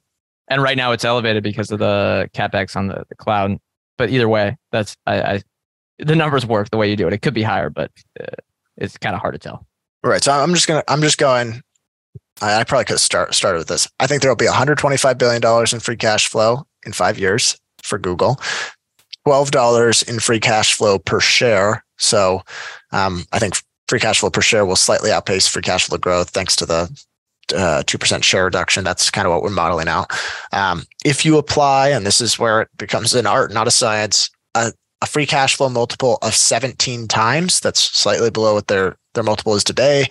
And 0.49 0.62
right 0.62 0.76
now 0.76 0.93
it's 0.93 1.05
elevated 1.05 1.43
because 1.43 1.70
of 1.70 1.78
the 1.78 2.28
capex 2.34 2.76
on 2.76 2.89
the, 2.89 3.05
the 3.09 3.14
cloud. 3.14 3.59
But 3.99 4.11
either 4.11 4.28
way, 4.28 4.57
that's 4.72 4.97
I, 5.07 5.22
I 5.22 5.43
the 5.99 6.16
numbers 6.16 6.47
work 6.47 6.70
the 6.70 6.76
way 6.76 6.88
you 6.88 6.97
do 6.97 7.07
it. 7.07 7.12
It 7.12 7.22
could 7.22 7.34
be 7.34 7.42
higher, 7.42 7.70
but 7.70 7.90
uh, 8.20 8.26
it's 8.76 8.97
kind 8.99 9.14
of 9.14 9.20
hard 9.20 9.34
to 9.34 9.38
tell. 9.38 9.66
Right. 10.03 10.22
So 10.22 10.32
I'm 10.32 10.55
just 10.55 10.66
gonna 10.68 10.84
I'm 10.88 11.01
just 11.01 11.18
going. 11.18 11.62
I, 12.40 12.61
I 12.61 12.64
probably 12.64 12.84
could 12.84 13.01
start 13.01 13.34
started 13.34 13.59
with 13.59 13.68
this. 13.68 13.88
I 13.99 14.07
think 14.07 14.22
there 14.22 14.30
will 14.30 14.36
be 14.36 14.47
125 14.47 15.18
billion 15.18 15.40
dollars 15.40 15.72
in 15.72 15.80
free 15.80 15.97
cash 15.97 16.28
flow 16.28 16.66
in 16.84 16.92
five 16.92 17.18
years 17.18 17.59
for 17.82 17.99
Google. 17.99 18.38
Twelve 19.24 19.51
dollars 19.51 20.03
in 20.03 20.20
free 20.20 20.40
cash 20.40 20.74
flow 20.74 20.99
per 20.99 21.20
share. 21.20 21.84
So 21.99 22.42
um, 22.92 23.24
I 23.32 23.38
think 23.38 23.55
free 23.88 24.01
cash 24.01 24.20
flow 24.20 24.30
per 24.30 24.42
share 24.42 24.66
will 24.66 24.76
slightly 24.76 25.11
outpace 25.11 25.49
free 25.49 25.62
cash 25.62 25.86
flow 25.86 25.99
growth 25.99 26.30
thanks 26.30 26.55
to 26.57 26.66
the 26.66 27.05
uh, 27.55 27.82
two 27.86 27.99
percent 27.99 28.24
share 28.24 28.44
reduction. 28.44 28.84
That's 28.84 29.11
kind 29.11 29.26
of 29.26 29.32
what 29.32 29.42
we're 29.42 29.51
modeling 29.51 29.88
out. 29.88 30.11
Um, 30.53 30.84
if 31.05 31.24
you 31.24 31.38
apply, 31.38 31.88
and 31.88 32.07
this 32.07 32.20
is 32.20 32.38
where 32.38 32.62
it 32.62 32.68
becomes 32.76 33.14
an 33.14 33.26
art, 33.26 33.53
not 33.53 33.66
a 33.66 33.72
science, 33.72 34.30
a, 34.55 34.72
a 35.03 35.07
free 35.07 35.26
cash 35.26 35.57
flow 35.57 35.68
multiple 35.68 36.18
of 36.22 36.34
17 36.34 37.09
times. 37.09 37.61
That's 37.61 37.80
slightly 37.80 38.30
below 38.30 38.55
what 38.55 38.68
their 38.68 38.97
their 39.14 39.24
multiple 39.24 39.55
is 39.55 39.64
today. 39.64 40.07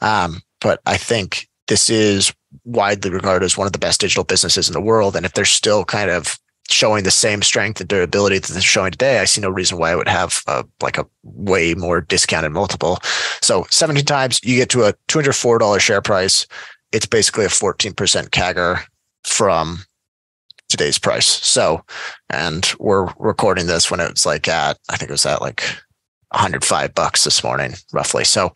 Um, 0.00 0.42
but 0.60 0.80
I 0.86 0.96
think 0.96 1.48
this 1.68 1.88
is 1.88 2.32
widely 2.64 3.10
regarded 3.10 3.44
as 3.44 3.56
one 3.56 3.66
of 3.66 3.72
the 3.72 3.78
best 3.78 4.00
digital 4.00 4.24
businesses 4.24 4.68
in 4.68 4.72
the 4.72 4.80
world. 4.80 5.16
And 5.16 5.24
if 5.24 5.34
they're 5.34 5.44
still 5.44 5.84
kind 5.84 6.10
of 6.10 6.38
showing 6.70 7.04
the 7.04 7.10
same 7.10 7.42
strength 7.42 7.80
and 7.80 7.88
durability 7.88 8.38
that 8.38 8.48
they're 8.48 8.60
showing 8.60 8.90
today, 8.90 9.20
I 9.20 9.24
see 9.24 9.40
no 9.40 9.48
reason 9.48 9.78
why 9.78 9.92
it 9.92 9.96
would 9.96 10.08
have 10.08 10.42
uh, 10.46 10.64
like 10.82 10.98
a 10.98 11.06
way 11.22 11.74
more 11.74 12.00
discounted 12.00 12.52
multiple. 12.52 12.98
So 13.40 13.66
17 13.70 14.04
times 14.04 14.40
you 14.44 14.56
get 14.56 14.68
to 14.70 14.84
a 14.84 14.92
$204 15.08 15.80
share 15.80 16.02
price. 16.02 16.46
It's 16.92 17.06
basically 17.06 17.44
a 17.44 17.48
14% 17.48 17.94
CAGR 18.30 18.82
from 19.24 19.80
today's 20.68 20.98
price. 20.98 21.26
So, 21.26 21.82
and 22.30 22.70
we're 22.78 23.08
recording 23.18 23.66
this 23.66 23.90
when 23.90 24.00
it 24.00 24.10
was 24.10 24.26
like 24.26 24.48
at, 24.48 24.78
I 24.88 24.96
think 24.96 25.10
it 25.10 25.14
was 25.14 25.26
at 25.26 25.40
like 25.40 25.60
105 26.30 26.94
bucks 26.94 27.24
this 27.24 27.42
morning, 27.42 27.72
roughly. 27.92 28.24
So, 28.24 28.54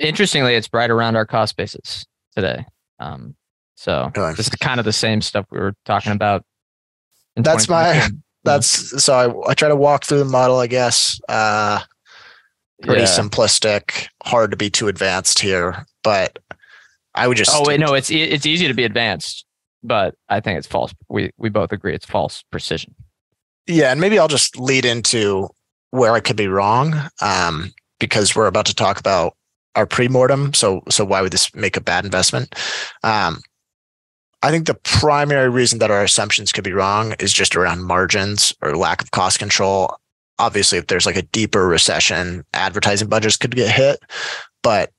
Interestingly, 0.00 0.54
it's 0.54 0.68
right 0.72 0.90
around 0.90 1.16
our 1.16 1.26
cost 1.26 1.56
basis 1.56 2.04
today. 2.34 2.64
Um, 2.98 3.34
so 3.76 4.10
Really? 4.16 4.34
this 4.34 4.48
is 4.48 4.54
kind 4.56 4.78
of 4.80 4.84
the 4.84 4.92
same 4.92 5.20
stuff 5.20 5.46
we 5.50 5.58
were 5.58 5.74
talking 5.84 6.12
about. 6.12 6.44
That's 7.36 7.68
my- 7.68 8.08
that's 8.44 9.00
so 9.02 9.14
I, 9.46 9.50
I 9.50 9.54
try 9.54 9.68
to 9.68 9.76
walk 9.76 10.04
through 10.04 10.18
the 10.18 10.24
model, 10.24 10.58
I 10.58 10.66
guess. 10.66 11.20
Uh, 11.28 11.80
pretty 12.82 13.02
Yeah. 13.02 13.06
simplistic, 13.06 14.08
hard 14.24 14.50
to 14.50 14.56
be 14.56 14.68
too 14.68 14.88
advanced 14.88 15.38
here, 15.38 15.86
but 16.02 16.40
I 17.14 17.28
would 17.28 17.36
just. 17.36 17.52
Oh 17.54 17.62
wait, 17.64 17.78
no, 17.78 17.94
it's 17.94 18.10
it's 18.10 18.44
easy 18.44 18.66
to 18.66 18.74
be 18.74 18.82
advanced, 18.82 19.46
but 19.82 20.14
I 20.28 20.40
think 20.40 20.58
it's 20.58 20.66
false. 20.66 20.94
We 21.08 21.30
we 21.36 21.48
both 21.48 21.72
agree 21.72 21.94
it's 21.94 22.06
false 22.06 22.44
precision. 22.50 22.94
Yeah, 23.66 23.92
and 23.92 24.00
maybe 24.00 24.18
I'll 24.18 24.28
just 24.28 24.58
lead 24.58 24.84
into 24.84 25.48
where 25.90 26.12
I 26.12 26.20
could 26.20 26.36
be 26.36 26.48
wrong, 26.48 26.94
um, 27.20 27.72
because 28.00 28.34
we're 28.34 28.46
about 28.46 28.66
to 28.66 28.74
talk 28.74 28.98
about 28.98 29.36
our 29.74 29.86
pre-mortem. 29.86 30.54
So 30.54 30.82
so 30.88 31.04
why 31.04 31.22
would 31.22 31.32
this 31.32 31.54
make 31.54 31.76
a 31.76 31.80
bad 31.80 32.04
investment? 32.04 32.54
Um, 33.02 33.40
I 34.42 34.50
think 34.50 34.66
the 34.66 34.74
primary 34.74 35.48
reason 35.48 35.78
that 35.78 35.90
our 35.90 36.02
assumptions 36.02 36.52
could 36.52 36.64
be 36.64 36.72
wrong 36.72 37.14
is 37.20 37.32
just 37.32 37.54
around 37.54 37.84
margins 37.84 38.52
or 38.60 38.76
lack 38.76 39.00
of 39.00 39.12
cost 39.12 39.38
control. 39.38 39.96
Obviously, 40.38 40.78
if 40.78 40.88
there's 40.88 41.06
like 41.06 41.16
a 41.16 41.22
deeper 41.22 41.68
recession, 41.68 42.44
advertising 42.52 43.08
budgets 43.08 43.36
could 43.36 43.54
get 43.54 43.70
hit. 43.70 44.00
But 44.62 44.90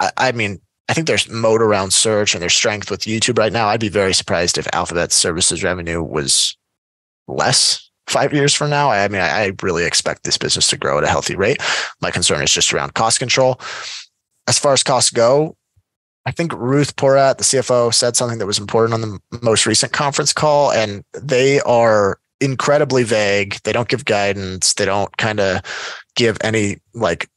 I, 0.00 0.10
I 0.16 0.32
mean, 0.32 0.60
I 0.88 0.94
think 0.94 1.06
there's 1.06 1.28
moat 1.28 1.62
around 1.62 1.92
search 1.92 2.34
and 2.34 2.42
there's 2.42 2.54
strength 2.54 2.90
with 2.90 3.02
YouTube 3.02 3.38
right 3.38 3.52
now. 3.52 3.68
I'd 3.68 3.80
be 3.80 3.88
very 3.88 4.12
surprised 4.12 4.58
if 4.58 4.66
Alphabet 4.72 5.12
services 5.12 5.62
revenue 5.62 6.02
was 6.02 6.56
less 7.28 7.90
five 8.08 8.32
years 8.32 8.52
from 8.54 8.70
now. 8.70 8.90
I 8.90 9.08
mean, 9.08 9.20
I 9.20 9.52
really 9.62 9.84
expect 9.84 10.24
this 10.24 10.36
business 10.36 10.66
to 10.68 10.76
grow 10.76 10.98
at 10.98 11.04
a 11.04 11.08
healthy 11.08 11.36
rate. 11.36 11.62
My 12.00 12.10
concern 12.10 12.42
is 12.42 12.52
just 12.52 12.72
around 12.72 12.94
cost 12.94 13.18
control. 13.18 13.60
As 14.46 14.58
far 14.58 14.72
as 14.72 14.82
costs 14.82 15.10
go, 15.10 15.56
I 16.26 16.30
think 16.30 16.52
Ruth 16.52 16.94
Porat, 16.96 17.38
the 17.38 17.44
CFO, 17.44 17.92
said 17.92 18.16
something 18.16 18.38
that 18.38 18.46
was 18.46 18.58
important 18.58 18.94
on 18.94 19.00
the 19.00 19.18
most 19.42 19.66
recent 19.66 19.92
conference 19.92 20.32
call, 20.32 20.72
and 20.72 21.04
they 21.14 21.60
are 21.60 22.18
incredibly 22.40 23.02
vague. 23.02 23.56
They 23.64 23.72
don't 23.72 23.88
give 23.88 24.04
guidance. 24.04 24.74
They 24.74 24.84
don't 24.84 25.16
kind 25.16 25.40
of 25.40 25.62
give 26.14 26.36
any 26.42 26.78
like 26.94 27.28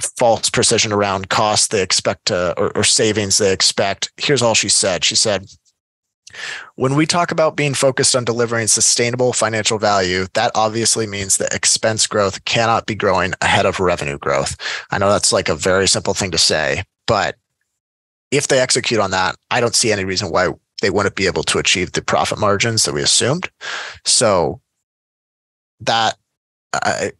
false 0.00 0.50
precision 0.50 0.92
around 0.92 1.28
costs 1.28 1.68
they 1.68 1.82
expect 1.82 2.26
to 2.26 2.54
or, 2.58 2.76
or 2.76 2.84
savings 2.84 3.38
they 3.38 3.52
expect. 3.52 4.10
Here's 4.16 4.42
all 4.42 4.54
she 4.54 4.68
said. 4.68 5.04
She 5.04 5.14
said, 5.14 5.46
when 6.76 6.94
we 6.94 7.04
talk 7.04 7.30
about 7.30 7.56
being 7.56 7.74
focused 7.74 8.16
on 8.16 8.24
delivering 8.24 8.66
sustainable 8.66 9.32
financial 9.32 9.78
value, 9.78 10.26
that 10.34 10.50
obviously 10.54 11.06
means 11.06 11.36
that 11.36 11.54
expense 11.54 12.06
growth 12.06 12.44
cannot 12.44 12.86
be 12.86 12.94
growing 12.94 13.34
ahead 13.42 13.66
of 13.66 13.80
revenue 13.80 14.18
growth. 14.18 14.56
I 14.90 14.98
know 14.98 15.10
that's 15.10 15.32
like 15.32 15.48
a 15.48 15.54
very 15.54 15.86
simple 15.86 16.14
thing 16.14 16.30
to 16.30 16.38
say, 16.38 16.84
but 17.06 17.36
if 18.30 18.48
they 18.48 18.60
execute 18.60 18.98
on 18.98 19.10
that, 19.10 19.36
I 19.50 19.60
don't 19.60 19.74
see 19.74 19.92
any 19.92 20.04
reason 20.04 20.30
why 20.30 20.48
they 20.80 20.90
wouldn't 20.90 21.16
be 21.16 21.26
able 21.26 21.42
to 21.44 21.58
achieve 21.58 21.92
the 21.92 22.02
profit 22.02 22.38
margins 22.38 22.84
that 22.84 22.94
we 22.94 23.02
assumed. 23.02 23.50
So 24.04 24.60
that 25.80 26.16
I, 26.72 27.12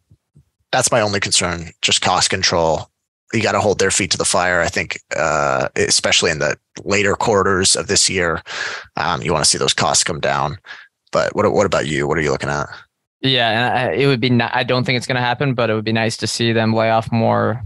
that's 0.73 0.91
my 0.91 1.01
only 1.01 1.19
concern, 1.19 1.69
just 1.83 2.01
cost 2.01 2.31
control. 2.31 2.89
You 3.31 3.41
got 3.41 3.51
to 3.53 3.59
hold 3.59 3.79
their 3.79 3.91
feet 3.91 4.11
to 4.11 4.17
the 4.17 4.25
fire. 4.25 4.59
I 4.61 4.67
think, 4.67 4.99
uh, 5.15 5.69
especially 5.75 6.31
in 6.31 6.39
the 6.39 6.57
later 6.83 7.15
quarters 7.15 7.75
of 7.75 7.87
this 7.87 8.09
year, 8.09 8.41
um, 8.97 9.21
you 9.21 9.31
want 9.31 9.43
to 9.43 9.49
see 9.49 9.59
those 9.59 9.73
costs 9.73 10.03
come 10.03 10.19
down. 10.19 10.57
But 11.11 11.35
what 11.35 11.51
what 11.53 11.67
about 11.67 11.85
you? 11.85 12.07
What 12.07 12.17
are 12.17 12.21
you 12.21 12.31
looking 12.31 12.49
at? 12.49 12.67
Yeah, 13.21 13.87
and 13.87 14.01
it 14.01 14.07
would 14.07 14.19
be. 14.19 14.31
I 14.41 14.63
don't 14.63 14.83
think 14.83 14.97
it's 14.97 15.07
going 15.07 15.15
to 15.15 15.21
happen, 15.21 15.53
but 15.53 15.69
it 15.69 15.75
would 15.75 15.85
be 15.85 15.93
nice 15.93 16.17
to 16.17 16.27
see 16.27 16.51
them 16.51 16.73
lay 16.73 16.89
off 16.89 17.11
more 17.11 17.63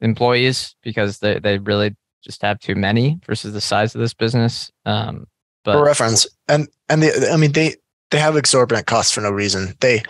employees 0.00 0.74
because 0.82 1.18
they 1.18 1.38
they 1.38 1.58
really 1.58 1.94
just 2.24 2.40
have 2.42 2.58
too 2.58 2.74
many 2.74 3.20
versus 3.26 3.52
the 3.52 3.60
size 3.60 3.94
of 3.94 4.00
this 4.00 4.14
business. 4.14 4.72
Um, 4.86 5.26
but 5.64 5.74
for 5.74 5.84
reference, 5.84 6.26
and 6.48 6.66
and 6.88 7.02
the 7.02 7.30
I 7.30 7.36
mean 7.36 7.52
they 7.52 7.76
they 8.10 8.18
have 8.18 8.36
exorbitant 8.36 8.86
costs 8.86 9.12
for 9.12 9.20
no 9.20 9.30
reason. 9.30 9.74
They 9.80 10.02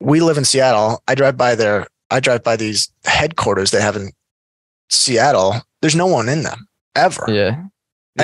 we 0.00 0.20
live 0.20 0.38
in 0.38 0.44
Seattle. 0.44 1.02
I 1.06 1.14
drive 1.14 1.36
by 1.36 1.54
there. 1.54 1.86
I 2.10 2.20
drive 2.20 2.42
by 2.42 2.56
these 2.56 2.90
headquarters 3.04 3.70
they 3.70 3.80
have 3.80 3.96
in 3.96 4.12
Seattle. 4.88 5.62
There's 5.80 5.94
no 5.94 6.06
one 6.06 6.28
in 6.28 6.42
them 6.42 6.66
ever. 6.96 7.24
Yeah, 7.28 7.48
and 7.58 7.70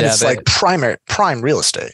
yeah, 0.05 0.07
it's 0.07 0.21
they, 0.21 0.27
like 0.27 0.45
primary 0.45 0.97
prime 1.07 1.43
real 1.43 1.61
estate. 1.61 1.93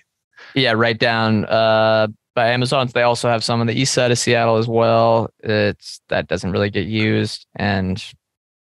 Yeah, 0.54 0.72
right 0.72 0.98
down 0.98 1.44
uh, 1.46 2.08
by 2.34 2.48
Amazon. 2.48 2.88
They 2.92 3.02
also 3.02 3.28
have 3.28 3.44
some 3.44 3.60
on 3.60 3.66
the 3.66 3.78
east 3.78 3.92
side 3.92 4.10
of 4.10 4.18
Seattle 4.18 4.56
as 4.56 4.68
well. 4.68 5.30
It's 5.40 6.00
that 6.08 6.28
doesn't 6.28 6.52
really 6.52 6.70
get 6.70 6.86
used, 6.86 7.46
and 7.56 8.02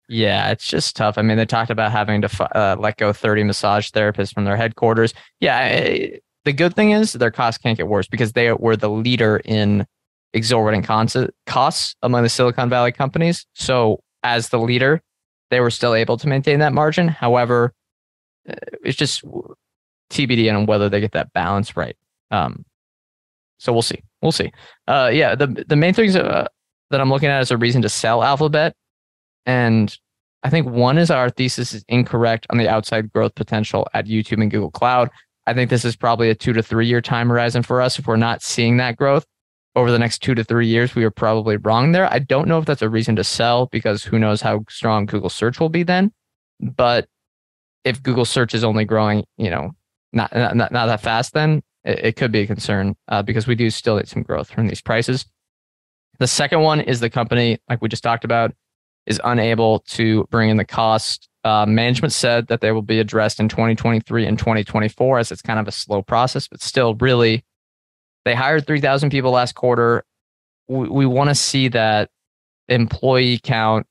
yeah, 0.08 0.50
it's 0.50 0.66
just 0.66 0.96
tough. 0.96 1.18
I 1.18 1.22
mean, 1.22 1.36
they 1.36 1.46
talked 1.46 1.70
about 1.70 1.92
having 1.92 2.20
to 2.22 2.56
uh, 2.56 2.76
let 2.78 2.96
go 2.96 3.12
30 3.12 3.44
massage 3.44 3.90
therapists 3.90 4.34
from 4.34 4.44
their 4.44 4.56
headquarters. 4.56 5.14
Yeah, 5.38 6.18
the 6.44 6.52
good 6.52 6.74
thing 6.74 6.90
is 6.90 7.12
their 7.12 7.30
costs 7.30 7.58
can't 7.58 7.76
get 7.76 7.86
worse 7.86 8.08
because 8.08 8.32
they 8.32 8.52
were 8.52 8.76
the 8.76 8.90
leader 8.90 9.40
in 9.44 9.86
exorbitant 10.32 10.86
costs 11.46 11.94
among 12.02 12.22
the 12.22 12.28
Silicon 12.28 12.68
Valley 12.68 12.92
companies. 12.92 13.46
So, 13.54 14.02
as 14.22 14.50
the 14.50 14.58
leader, 14.58 15.02
they 15.50 15.60
were 15.60 15.70
still 15.70 15.94
able 15.94 16.16
to 16.18 16.28
maintain 16.28 16.60
that 16.60 16.72
margin. 16.72 17.08
However, 17.08 17.72
uh, 18.48 18.54
it's 18.84 18.96
just 18.96 19.24
TBD 20.10 20.54
on 20.54 20.66
whether 20.66 20.88
they 20.88 21.00
get 21.00 21.12
that 21.12 21.32
balance 21.32 21.76
right. 21.76 21.96
Um, 22.30 22.64
so 23.58 23.72
we'll 23.72 23.82
see. 23.82 24.02
We'll 24.22 24.32
see. 24.32 24.52
Uh, 24.86 25.10
yeah, 25.12 25.34
the 25.34 25.46
the 25.66 25.76
main 25.76 25.94
things 25.94 26.16
uh, 26.16 26.46
that 26.90 27.00
I'm 27.00 27.10
looking 27.10 27.28
at 27.28 27.42
is 27.42 27.50
a 27.50 27.56
reason 27.56 27.82
to 27.82 27.88
sell 27.88 28.22
Alphabet 28.22 28.74
and 29.46 29.96
I 30.42 30.50
think 30.50 30.68
one 30.68 30.98
is 30.98 31.10
our 31.10 31.30
thesis 31.30 31.74
is 31.74 31.84
incorrect 31.88 32.46
on 32.50 32.58
the 32.58 32.68
outside 32.68 33.12
growth 33.12 33.34
potential 33.34 33.88
at 33.92 34.06
YouTube 34.06 34.40
and 34.40 34.50
Google 34.50 34.70
Cloud. 34.70 35.10
I 35.46 35.54
think 35.54 35.70
this 35.70 35.84
is 35.84 35.96
probably 35.96 36.30
a 36.30 36.34
two 36.34 36.52
to 36.52 36.62
three 36.62 36.86
year 36.86 37.00
time 37.00 37.28
horizon 37.28 37.62
for 37.62 37.80
us. 37.80 37.98
If 37.98 38.06
we're 38.06 38.16
not 38.16 38.42
seeing 38.42 38.76
that 38.78 38.96
growth 38.96 39.26
over 39.76 39.90
the 39.90 39.98
next 39.98 40.18
two 40.18 40.34
to 40.34 40.44
three 40.44 40.66
years, 40.66 40.94
we 40.94 41.04
are 41.04 41.10
probably 41.10 41.56
wrong 41.56 41.92
there. 41.92 42.12
I 42.12 42.18
don't 42.18 42.48
know 42.48 42.58
if 42.58 42.66
that's 42.66 42.82
a 42.82 42.88
reason 42.88 43.16
to 43.16 43.24
sell 43.24 43.66
because 43.66 44.04
who 44.04 44.18
knows 44.18 44.40
how 44.40 44.64
strong 44.68 45.06
Google 45.06 45.30
search 45.30 45.60
will 45.60 45.68
be 45.68 45.82
then. 45.82 46.12
But 46.60 47.08
if 47.84 48.02
Google 48.02 48.24
search 48.24 48.54
is 48.54 48.64
only 48.64 48.84
growing, 48.84 49.24
you 49.36 49.50
know, 49.50 49.70
not 50.12 50.34
not, 50.34 50.72
not 50.72 50.86
that 50.86 51.00
fast, 51.00 51.34
then 51.34 51.62
it, 51.84 51.98
it 52.00 52.16
could 52.16 52.32
be 52.32 52.40
a 52.40 52.46
concern 52.46 52.96
uh, 53.08 53.22
because 53.22 53.46
we 53.46 53.54
do 53.54 53.70
still 53.70 53.96
need 53.96 54.08
some 54.08 54.22
growth 54.22 54.50
from 54.50 54.68
these 54.68 54.82
prices. 54.82 55.24
The 56.18 56.26
second 56.26 56.60
one 56.60 56.80
is 56.80 57.00
the 57.00 57.08
company, 57.08 57.58
like 57.68 57.80
we 57.80 57.88
just 57.88 58.02
talked 58.02 58.24
about, 58.24 58.52
is 59.06 59.20
unable 59.24 59.80
to 59.80 60.26
bring 60.30 60.50
in 60.50 60.56
the 60.56 60.64
cost. 60.64 61.28
Uh, 61.42 61.64
management 61.64 62.12
said 62.12 62.48
that 62.48 62.60
they 62.60 62.72
will 62.72 62.82
be 62.82 63.00
addressed 63.00 63.40
in 63.40 63.48
2023 63.48 64.26
and 64.26 64.38
2024 64.38 65.18
as 65.18 65.32
it's 65.32 65.40
kind 65.40 65.58
of 65.58 65.66
a 65.66 65.72
slow 65.72 66.02
process, 66.02 66.46
but 66.46 66.60
still, 66.60 66.94
really, 66.96 67.42
they 68.24 68.34
hired 68.34 68.66
3,000 68.66 69.10
people 69.10 69.30
last 69.30 69.54
quarter. 69.54 70.04
We, 70.68 70.88
we 70.88 71.06
want 71.06 71.30
to 71.30 71.34
see 71.34 71.68
that 71.68 72.10
employee 72.68 73.40
count 73.42 73.86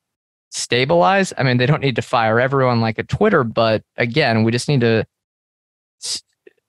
stabilize. 0.52 1.34
I 1.38 1.44
mean, 1.44 1.58
they 1.58 1.66
don't 1.66 1.82
need 1.82 1.96
to 1.98 2.02
fire 2.02 2.40
everyone 2.40 2.82
like 2.82 2.98
a 2.98 3.04
Twitter, 3.04 3.44
but 3.44 3.84
again, 3.98 4.44
we 4.44 4.52
just 4.52 4.68
need 4.68 4.82
to. 4.82 5.06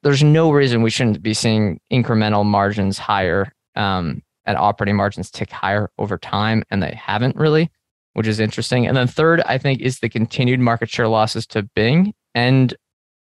There's 0.02 0.22
no 0.22 0.50
reason 0.50 0.82
we 0.82 0.90
shouldn't 0.90 1.22
be 1.22 1.34
seeing 1.34 1.78
incremental 1.92 2.44
margins 2.44 2.96
higher 2.96 3.52
um, 3.76 4.22
and 4.46 4.56
operating 4.56 4.96
margins 4.96 5.30
tick 5.30 5.50
higher 5.50 5.90
over 5.98 6.16
time, 6.16 6.64
and 6.70 6.82
they 6.82 6.94
haven't 6.94 7.36
really 7.36 7.70
which 8.14 8.26
is 8.26 8.40
interesting. 8.40 8.86
And 8.86 8.96
then 8.96 9.06
third, 9.06 9.40
I 9.42 9.58
think, 9.58 9.80
is 9.80 10.00
the 10.00 10.08
continued 10.08 10.60
market 10.60 10.90
share 10.90 11.08
losses 11.08 11.46
to 11.48 11.62
Bing 11.62 12.14
and 12.34 12.74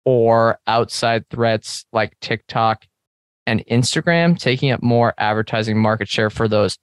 or 0.04 0.58
outside 0.66 1.28
threats 1.30 1.84
like 1.92 2.18
TikTok 2.20 2.86
and 3.46 3.64
Instagram 3.70 4.38
taking 4.38 4.70
up 4.70 4.82
more 4.82 5.14
advertising 5.18 5.78
market 5.78 6.08
share 6.08 6.30
for 6.30 6.48
those 6.48 6.78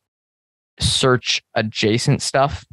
search 0.80 1.42
adjacent 1.56 2.22
stuff, 2.22 2.66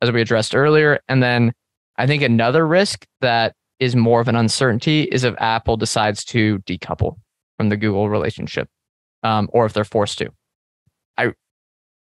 as 0.00 0.10
we 0.12 0.20
addressed 0.20 0.54
earlier. 0.54 1.00
And 1.08 1.22
then 1.22 1.52
I 1.96 2.06
think 2.06 2.22
another 2.22 2.66
risk 2.66 3.06
that 3.20 3.54
is 3.80 3.96
more 3.96 4.20
of 4.20 4.28
an 4.28 4.36
uncertainty 4.36 5.02
is 5.04 5.24
if 5.24 5.34
Apple 5.38 5.76
decides 5.76 6.24
to 6.26 6.58
decouple 6.60 7.16
from 7.56 7.68
the 7.68 7.76
Google 7.76 8.08
relationship, 8.08 8.68
um, 9.22 9.48
or 9.52 9.66
if 9.66 9.72
they're 9.72 9.84
forced 9.84 10.18
to. 10.18 10.30
I 11.18 11.32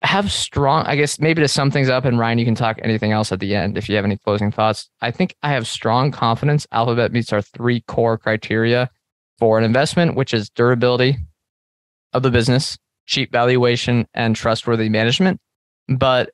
have 0.01 0.31
strong, 0.31 0.85
I 0.85 0.95
guess 0.95 1.19
maybe 1.19 1.41
to 1.41 1.47
sum 1.47 1.71
things 1.71 1.89
up, 1.89 2.05
and 2.05 2.19
Ryan, 2.19 2.37
you 2.37 2.45
can 2.45 2.55
talk 2.55 2.79
anything 2.81 3.11
else 3.11 3.31
at 3.31 3.39
the 3.39 3.55
end 3.55 3.77
if 3.77 3.87
you 3.87 3.95
have 3.95 4.05
any 4.05 4.17
closing 4.17 4.51
thoughts. 4.51 4.89
I 5.01 5.11
think 5.11 5.35
I 5.41 5.49
have 5.49 5.67
strong 5.67 6.11
confidence 6.11 6.67
Alphabet 6.71 7.11
meets 7.11 7.31
our 7.31 7.41
three 7.41 7.81
core 7.81 8.17
criteria 8.17 8.89
for 9.39 9.57
an 9.57 9.63
investment, 9.63 10.15
which 10.15 10.33
is 10.33 10.49
durability 10.49 11.17
of 12.13 12.23
the 12.23 12.31
business, 12.31 12.77
cheap 13.05 13.31
valuation, 13.31 14.07
and 14.13 14.35
trustworthy 14.35 14.89
management. 14.89 15.39
But 15.87 16.31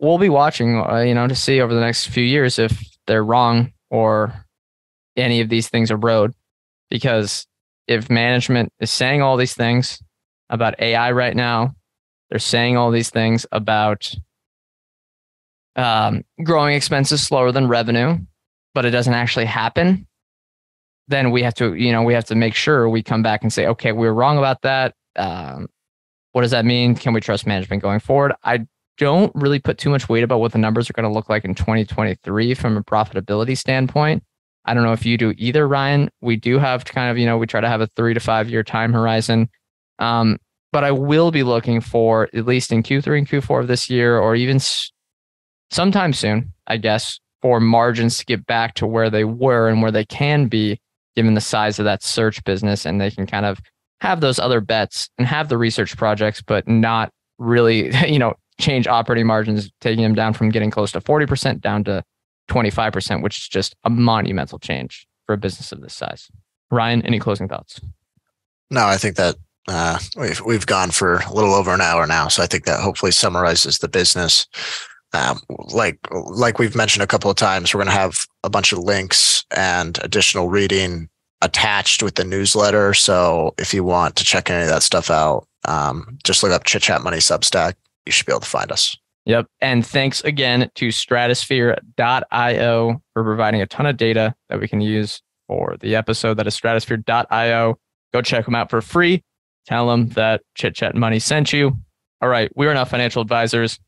we'll 0.00 0.18
be 0.18 0.28
watching, 0.28 0.80
uh, 0.80 1.00
you 1.00 1.14
know, 1.14 1.28
to 1.28 1.34
see 1.34 1.60
over 1.60 1.74
the 1.74 1.80
next 1.80 2.08
few 2.08 2.24
years 2.24 2.58
if 2.58 2.82
they're 3.06 3.24
wrong 3.24 3.72
or 3.90 4.46
any 5.16 5.40
of 5.40 5.48
these 5.48 5.68
things 5.68 5.90
erode. 5.90 6.34
Because 6.90 7.46
if 7.86 8.10
management 8.10 8.72
is 8.80 8.90
saying 8.90 9.22
all 9.22 9.36
these 9.36 9.54
things 9.54 10.02
about 10.50 10.80
AI 10.80 11.12
right 11.12 11.36
now, 11.36 11.74
they're 12.30 12.38
saying 12.38 12.76
all 12.76 12.90
these 12.90 13.10
things 13.10 13.46
about 13.52 14.12
um, 15.76 16.24
growing 16.42 16.74
expenses 16.74 17.24
slower 17.24 17.52
than 17.52 17.68
revenue, 17.68 18.18
but 18.74 18.84
it 18.84 18.90
doesn't 18.90 19.14
actually 19.14 19.44
happen. 19.44 20.06
Then 21.08 21.30
we 21.30 21.42
have 21.42 21.54
to, 21.54 21.74
you 21.74 21.92
know, 21.92 22.02
we 22.02 22.14
have 22.14 22.24
to 22.26 22.34
make 22.34 22.54
sure 22.54 22.88
we 22.88 23.02
come 23.02 23.22
back 23.22 23.42
and 23.42 23.52
say, 23.52 23.66
okay, 23.66 23.92
we 23.92 24.06
were 24.06 24.14
wrong 24.14 24.38
about 24.38 24.62
that. 24.62 24.94
Um, 25.16 25.68
what 26.32 26.42
does 26.42 26.50
that 26.50 26.64
mean? 26.64 26.94
Can 26.94 27.12
we 27.12 27.20
trust 27.20 27.46
management 27.46 27.82
going 27.82 28.00
forward? 28.00 28.32
I 28.44 28.66
don't 28.98 29.32
really 29.34 29.58
put 29.58 29.78
too 29.78 29.90
much 29.90 30.08
weight 30.08 30.24
about 30.24 30.40
what 30.40 30.52
the 30.52 30.58
numbers 30.58 30.90
are 30.90 30.94
going 30.94 31.08
to 31.08 31.12
look 31.12 31.28
like 31.28 31.44
in 31.44 31.54
2023 31.54 32.54
from 32.54 32.76
a 32.76 32.82
profitability 32.82 33.56
standpoint. 33.56 34.22
I 34.64 34.74
don't 34.74 34.82
know 34.82 34.92
if 34.92 35.06
you 35.06 35.16
do 35.16 35.32
either, 35.36 35.66
Ryan. 35.68 36.10
We 36.20 36.36
do 36.36 36.58
have 36.58 36.84
to 36.84 36.92
kind 36.92 37.10
of, 37.10 37.18
you 37.18 37.26
know, 37.26 37.38
we 37.38 37.46
try 37.46 37.60
to 37.60 37.68
have 37.68 37.80
a 37.80 37.86
three 37.96 38.14
to 38.14 38.20
five 38.20 38.50
year 38.50 38.62
time 38.64 38.92
horizon. 38.92 39.48
Um, 39.98 40.38
but 40.72 40.84
I 40.84 40.90
will 40.90 41.30
be 41.30 41.42
looking 41.42 41.80
for 41.80 42.28
at 42.34 42.46
least 42.46 42.72
in 42.72 42.82
Q3 42.82 43.18
and 43.18 43.28
Q4 43.28 43.60
of 43.60 43.68
this 43.68 43.88
year, 43.88 44.18
or 44.18 44.34
even 44.34 44.56
s- 44.56 44.90
sometime 45.70 46.12
soon, 46.12 46.52
I 46.66 46.76
guess, 46.76 47.20
for 47.40 47.60
margins 47.60 48.18
to 48.18 48.24
get 48.24 48.44
back 48.44 48.74
to 48.74 48.86
where 48.86 49.08
they 49.08 49.24
were 49.24 49.68
and 49.68 49.80
where 49.80 49.92
they 49.92 50.04
can 50.04 50.48
be, 50.48 50.80
given 51.16 51.34
the 51.34 51.40
size 51.40 51.78
of 51.78 51.84
that 51.84 52.02
search 52.02 52.44
business. 52.44 52.84
And 52.84 53.00
they 53.00 53.10
can 53.10 53.26
kind 53.26 53.46
of 53.46 53.60
have 54.00 54.20
those 54.20 54.38
other 54.38 54.60
bets 54.60 55.08
and 55.18 55.26
have 55.26 55.48
the 55.48 55.58
research 55.58 55.96
projects, 55.96 56.42
but 56.42 56.68
not 56.68 57.10
really, 57.38 57.90
you 58.06 58.18
know, 58.18 58.34
change 58.60 58.86
operating 58.86 59.26
margins, 59.26 59.70
taking 59.80 60.02
them 60.02 60.14
down 60.14 60.32
from 60.32 60.50
getting 60.50 60.70
close 60.70 60.92
to 60.92 61.00
40% 61.00 61.60
down 61.60 61.84
to 61.84 62.02
25%, 62.48 63.22
which 63.22 63.38
is 63.38 63.48
just 63.48 63.74
a 63.84 63.90
monumental 63.90 64.58
change 64.58 65.06
for 65.26 65.32
a 65.32 65.38
business 65.38 65.72
of 65.72 65.80
this 65.80 65.94
size. 65.94 66.28
Ryan, 66.70 67.02
any 67.02 67.18
closing 67.18 67.48
thoughts? 67.48 67.80
No, 68.70 68.86
I 68.86 68.96
think 68.96 69.16
that 69.16 69.36
uh, 69.68 69.98
we've 70.16 70.40
we've 70.42 70.66
gone 70.66 70.90
for 70.90 71.16
a 71.18 71.32
little 71.32 71.54
over 71.54 71.72
an 71.72 71.80
hour 71.80 72.06
now, 72.06 72.28
so 72.28 72.42
I 72.42 72.46
think 72.46 72.64
that 72.64 72.80
hopefully 72.80 73.12
summarizes 73.12 73.78
the 73.78 73.88
business. 73.88 74.46
Um, 75.16 75.40
like 75.48 75.98
like 76.12 76.58
we've 76.58 76.76
mentioned 76.76 77.02
a 77.02 77.06
couple 77.06 77.30
of 77.30 77.36
times, 77.36 77.72
we're 77.72 77.82
going 77.82 77.94
to 77.94 78.00
have 78.00 78.26
a 78.44 78.50
bunch 78.50 78.72
of 78.72 78.80
links 78.80 79.44
and 79.56 79.98
additional 80.02 80.48
reading 80.48 81.08
attached 81.42 82.02
with 82.02 82.16
the 82.16 82.24
newsletter. 82.24 82.94
So 82.94 83.54
if 83.58 83.72
you 83.72 83.84
want 83.84 84.16
to 84.16 84.24
check 84.24 84.50
any 84.50 84.62
of 84.62 84.68
that 84.68 84.82
stuff 84.82 85.10
out, 85.10 85.46
um, 85.64 86.18
just 86.24 86.42
look 86.42 86.52
up 86.52 86.64
Chit 86.64 86.82
Chat 86.82 87.02
Money 87.02 87.18
Substack. 87.18 87.74
You 88.04 88.12
should 88.12 88.26
be 88.26 88.32
able 88.32 88.40
to 88.40 88.48
find 88.48 88.70
us. 88.70 88.96
Yep. 89.24 89.46
And 89.60 89.86
thanks 89.86 90.22
again 90.22 90.70
to 90.76 90.88
stratosphere.io 90.88 93.02
for 93.12 93.24
providing 93.24 93.60
a 93.60 93.66
ton 93.66 93.86
of 93.86 93.96
data 93.96 94.34
that 94.48 94.60
we 94.60 94.68
can 94.68 94.80
use 94.80 95.20
for 95.48 95.76
the 95.80 95.96
episode. 95.96 96.34
That 96.34 96.46
is 96.46 96.54
stratosphere.io. 96.54 97.78
Go 98.12 98.22
check 98.22 98.44
them 98.44 98.54
out 98.54 98.70
for 98.70 98.80
free. 98.80 99.24
Tell 99.66 99.88
them 99.88 100.10
that 100.10 100.42
Chit 100.54 100.76
Chat 100.76 100.94
Money 100.94 101.18
sent 101.18 101.52
you. 101.52 101.76
All 102.22 102.28
right. 102.28 102.50
We 102.54 102.68
are 102.68 102.74
not 102.74 102.88
financial 102.88 103.20
advisors. 103.20 103.80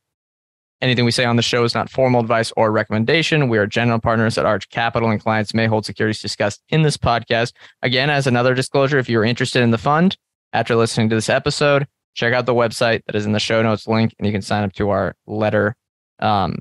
Anything 0.80 1.04
we 1.04 1.10
say 1.10 1.24
on 1.24 1.36
the 1.36 1.42
show 1.42 1.64
is 1.64 1.74
not 1.74 1.90
formal 1.90 2.20
advice 2.20 2.52
or 2.56 2.70
recommendation. 2.70 3.48
We 3.48 3.58
are 3.58 3.66
general 3.66 3.98
partners 3.98 4.38
at 4.38 4.46
Arch 4.46 4.68
Capital, 4.70 5.10
and 5.10 5.20
clients 5.20 5.52
may 5.52 5.66
hold 5.66 5.84
securities 5.84 6.22
discussed 6.22 6.62
in 6.68 6.82
this 6.82 6.96
podcast. 6.96 7.52
Again, 7.82 8.10
as 8.10 8.28
another 8.28 8.54
disclosure, 8.54 8.98
if 8.98 9.08
you're 9.08 9.24
interested 9.24 9.62
in 9.62 9.72
the 9.72 9.78
fund 9.78 10.16
after 10.52 10.76
listening 10.76 11.08
to 11.08 11.16
this 11.16 11.28
episode, 11.28 11.88
check 12.14 12.32
out 12.32 12.46
the 12.46 12.54
website 12.54 13.02
that 13.06 13.16
is 13.16 13.26
in 13.26 13.32
the 13.32 13.40
show 13.40 13.60
notes 13.60 13.88
link, 13.88 14.14
and 14.18 14.26
you 14.26 14.32
can 14.32 14.42
sign 14.42 14.62
up 14.62 14.72
to 14.74 14.90
our 14.90 15.16
letter 15.26 15.74
um, 16.20 16.58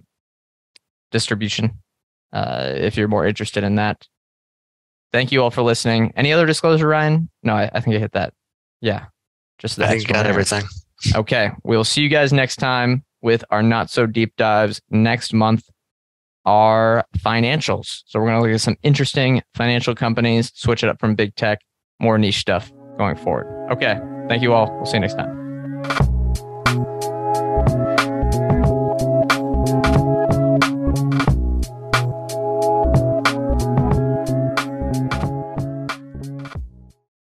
distribution 1.11 1.71
uh, 2.33 2.73
if 2.75 2.97
you're 2.97 3.07
more 3.07 3.27
interested 3.27 3.63
in 3.63 3.75
that. 3.75 4.07
Thank 5.13 5.31
you 5.31 5.43
all 5.43 5.51
for 5.51 5.61
listening. 5.61 6.11
Any 6.15 6.33
other 6.33 6.47
disclosure, 6.47 6.87
Ryan? 6.87 7.29
No, 7.43 7.53
I, 7.53 7.69
I 7.71 7.81
think 7.81 7.95
I 7.95 7.99
hit 7.99 8.13
that. 8.13 8.33
Yeah, 8.81 9.05
just 9.59 9.77
the 9.77 9.85
I 9.85 9.89
think 9.89 10.07
got 10.07 10.25
everything. 10.25 10.63
Okay, 11.13 11.51
we'll 11.63 11.83
see 11.83 12.01
you 12.01 12.09
guys 12.09 12.33
next 12.33 12.55
time 12.55 13.03
with 13.27 13.43
our 13.49 13.61
not 13.61 13.89
so 13.89 14.05
deep 14.05 14.33
dives 14.37 14.79
next 14.89 15.33
month 15.33 15.69
are 16.45 17.05
financials. 17.17 18.03
So 18.05 18.19
we're 18.19 18.27
going 18.27 18.39
to 18.39 18.47
look 18.47 18.55
at 18.55 18.61
some 18.61 18.77
interesting 18.83 19.43
financial 19.53 19.93
companies, 19.93 20.49
switch 20.55 20.81
it 20.81 20.89
up 20.89 20.97
from 20.97 21.13
big 21.13 21.35
tech, 21.35 21.59
more 21.99 22.17
niche 22.17 22.37
stuff 22.37 22.71
going 22.97 23.17
forward. 23.17 23.69
Okay. 23.73 23.99
Thank 24.29 24.43
you 24.43 24.53
all. 24.53 24.73
We'll 24.77 24.85
see 24.85 24.95
you 24.95 25.01
next 25.01 25.15
time. 25.15 26.16